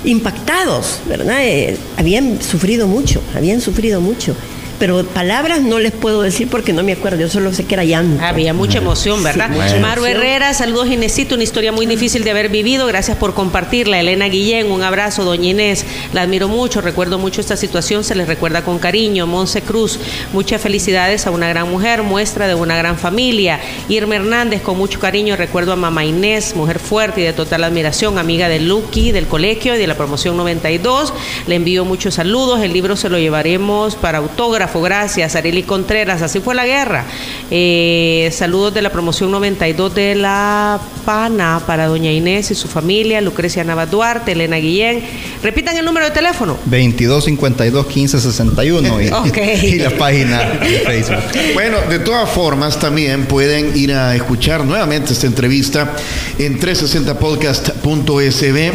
impactados, 0.03 0.99
¿verdad? 1.07 1.45
Eh, 1.45 1.77
habían 1.95 2.41
sufrido 2.41 2.87
mucho, 2.87 3.21
habían 3.33 3.61
sufrido 3.61 4.01
mucho. 4.01 4.35
Pero 4.79 5.05
palabras 5.05 5.61
no 5.61 5.79
les 5.79 5.91
puedo 5.91 6.21
decir 6.21 6.47
porque 6.49 6.73
no 6.73 6.83
me 6.83 6.93
acuerdo, 6.93 7.19
yo 7.19 7.29
solo 7.29 7.53
sé 7.53 7.65
que 7.65 7.75
era 7.75 7.83
llanto. 7.83 8.23
Había 8.23 8.53
mucha 8.53 8.77
emoción, 8.77 9.21
¿verdad? 9.23 9.49
Sí, 9.51 9.55
mucha 9.55 9.79
Maru 9.79 10.05
emoción. 10.05 10.09
Herrera, 10.09 10.53
saludos 10.53 10.87
Inesito, 10.87 11.35
una 11.35 11.43
historia 11.43 11.71
muy 11.71 11.85
difícil 11.85 12.23
de 12.23 12.31
haber 12.31 12.49
vivido, 12.49 12.87
gracias 12.87 13.17
por 13.17 13.33
compartirla. 13.33 13.99
Elena 13.99 14.27
Guillén, 14.27 14.71
un 14.71 14.83
abrazo, 14.83 15.23
doña 15.23 15.49
Inés, 15.49 15.85
la 16.13 16.21
admiro 16.21 16.47
mucho, 16.47 16.81
recuerdo 16.81 17.19
mucho 17.19 17.41
esta 17.41 17.57
situación, 17.57 18.03
se 18.03 18.15
les 18.15 18.27
recuerda 18.27 18.63
con 18.63 18.79
cariño. 18.79 19.27
Monse 19.27 19.61
Cruz, 19.61 19.99
muchas 20.33 20.61
felicidades 20.61 21.27
a 21.27 21.31
una 21.31 21.49
gran 21.49 21.69
mujer, 21.69 22.03
muestra 22.03 22.47
de 22.47 22.55
una 22.55 22.77
gran 22.77 22.97
familia. 22.97 23.59
Irma 23.89 24.15
Hernández, 24.15 24.61
con 24.61 24.77
mucho 24.77 24.99
cariño, 24.99 25.35
recuerdo 25.35 25.73
a 25.73 25.75
mamá 25.75 26.05
Inés, 26.05 26.55
mujer 26.55 26.79
fuerte 26.79 27.21
y 27.21 27.23
de 27.23 27.33
total 27.33 27.63
admiración, 27.63 28.17
amiga 28.17 28.47
de 28.47 28.59
Lucky, 28.59 29.11
del 29.11 29.27
colegio 29.27 29.75
y 29.75 29.77
de 29.77 29.87
la 29.87 29.95
promoción 29.95 30.37
92. 30.37 31.13
Le 31.47 31.55
envío 31.55 31.85
muchos 31.85 32.15
saludos, 32.15 32.61
el 32.61 32.73
libro 32.73 32.95
se 32.95 33.09
lo 33.09 33.17
llevaremos 33.17 33.95
para 33.95 34.19
autógrafo, 34.19 34.68
gracias. 34.73 35.35
Arely 35.35 35.63
Contreras, 35.63 36.21
así 36.21 36.39
fue 36.39 36.55
la 36.55 36.65
guerra. 36.65 37.05
Eh, 37.51 38.29
saludos 38.31 38.73
de 38.73 38.81
la 38.81 38.91
promoción 38.91 39.31
92 39.31 39.95
de 39.95 40.15
La 40.15 40.79
Pana 41.05 41.61
para 41.65 41.87
doña 41.87 42.11
Inés 42.11 42.51
y 42.51 42.55
su 42.55 42.67
familia, 42.67 43.21
Lucrecia 43.21 43.63
Nava 43.63 43.85
Duarte, 43.85 44.33
Elena 44.33 44.57
Guillén. 44.57 45.03
Repitan 45.41 45.77
el 45.77 45.85
número 45.85 46.05
de 46.05 46.11
teléfono. 46.11 46.57
22 46.65 47.23
52 47.25 47.85
15 47.87 48.19
61 48.19 49.01
y, 49.01 49.07
Ok. 49.11 49.37
y 49.63 49.79
la 49.79 49.89
página 49.91 50.43
de 50.43 50.79
Facebook. 50.85 51.23
Bueno, 51.53 51.77
de 51.89 51.99
todas 51.99 52.29
formas, 52.29 52.77
también 52.79 53.25
pueden 53.25 53.75
ir 53.75 53.93
a 53.93 54.15
escuchar 54.15 54.65
nuevamente 54.65 55.13
esta 55.13 55.27
entrevista 55.27 55.93
en 56.37 56.59
360podcast.sb. 56.59 58.71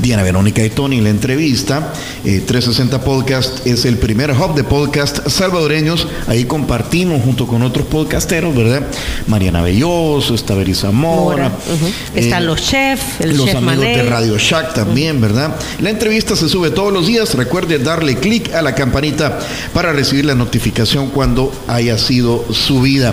Diana 0.00 0.22
Verónica 0.22 0.64
y 0.64 0.70
Tony, 0.70 1.00
la 1.00 1.10
entrevista. 1.10 1.92
Eh, 2.24 2.42
360 2.46 3.00
Podcast 3.02 3.66
es 3.66 3.84
el 3.84 3.98
primer 3.98 4.30
hub 4.32 4.54
de 4.54 4.64
podcast 4.64 5.26
salvadoreños. 5.28 6.06
Ahí 6.26 6.44
compartimos 6.44 7.22
junto 7.22 7.46
con 7.46 7.62
otros 7.62 7.86
podcasteros, 7.86 8.54
¿verdad? 8.54 8.86
Mariana 9.26 9.62
Belloso, 9.62 10.34
está 10.34 10.54
Beri 10.54 10.74
Zamora. 10.74 11.46
Eh, 12.14 12.20
Están 12.20 12.46
los 12.46 12.62
chefs, 12.62 13.20
el 13.20 13.36
los 13.36 13.46
chef 13.46 13.56
amigos 13.56 13.76
Manel. 13.76 13.96
de 13.96 14.10
Radio 14.10 14.38
Shack 14.38 14.74
también, 14.74 15.20
¿verdad? 15.20 15.56
La 15.80 15.90
entrevista 15.90 16.36
se 16.36 16.48
sube 16.48 16.70
todos 16.70 16.92
los 16.92 17.06
días. 17.06 17.34
Recuerde 17.34 17.78
darle 17.78 18.16
clic 18.16 18.52
a 18.54 18.62
la 18.62 18.74
campanita 18.74 19.38
para 19.72 19.92
recibir 19.92 20.24
la 20.24 20.34
notificación 20.34 21.08
cuando 21.10 21.52
haya 21.68 21.98
sido 21.98 22.44
subida. 22.52 23.12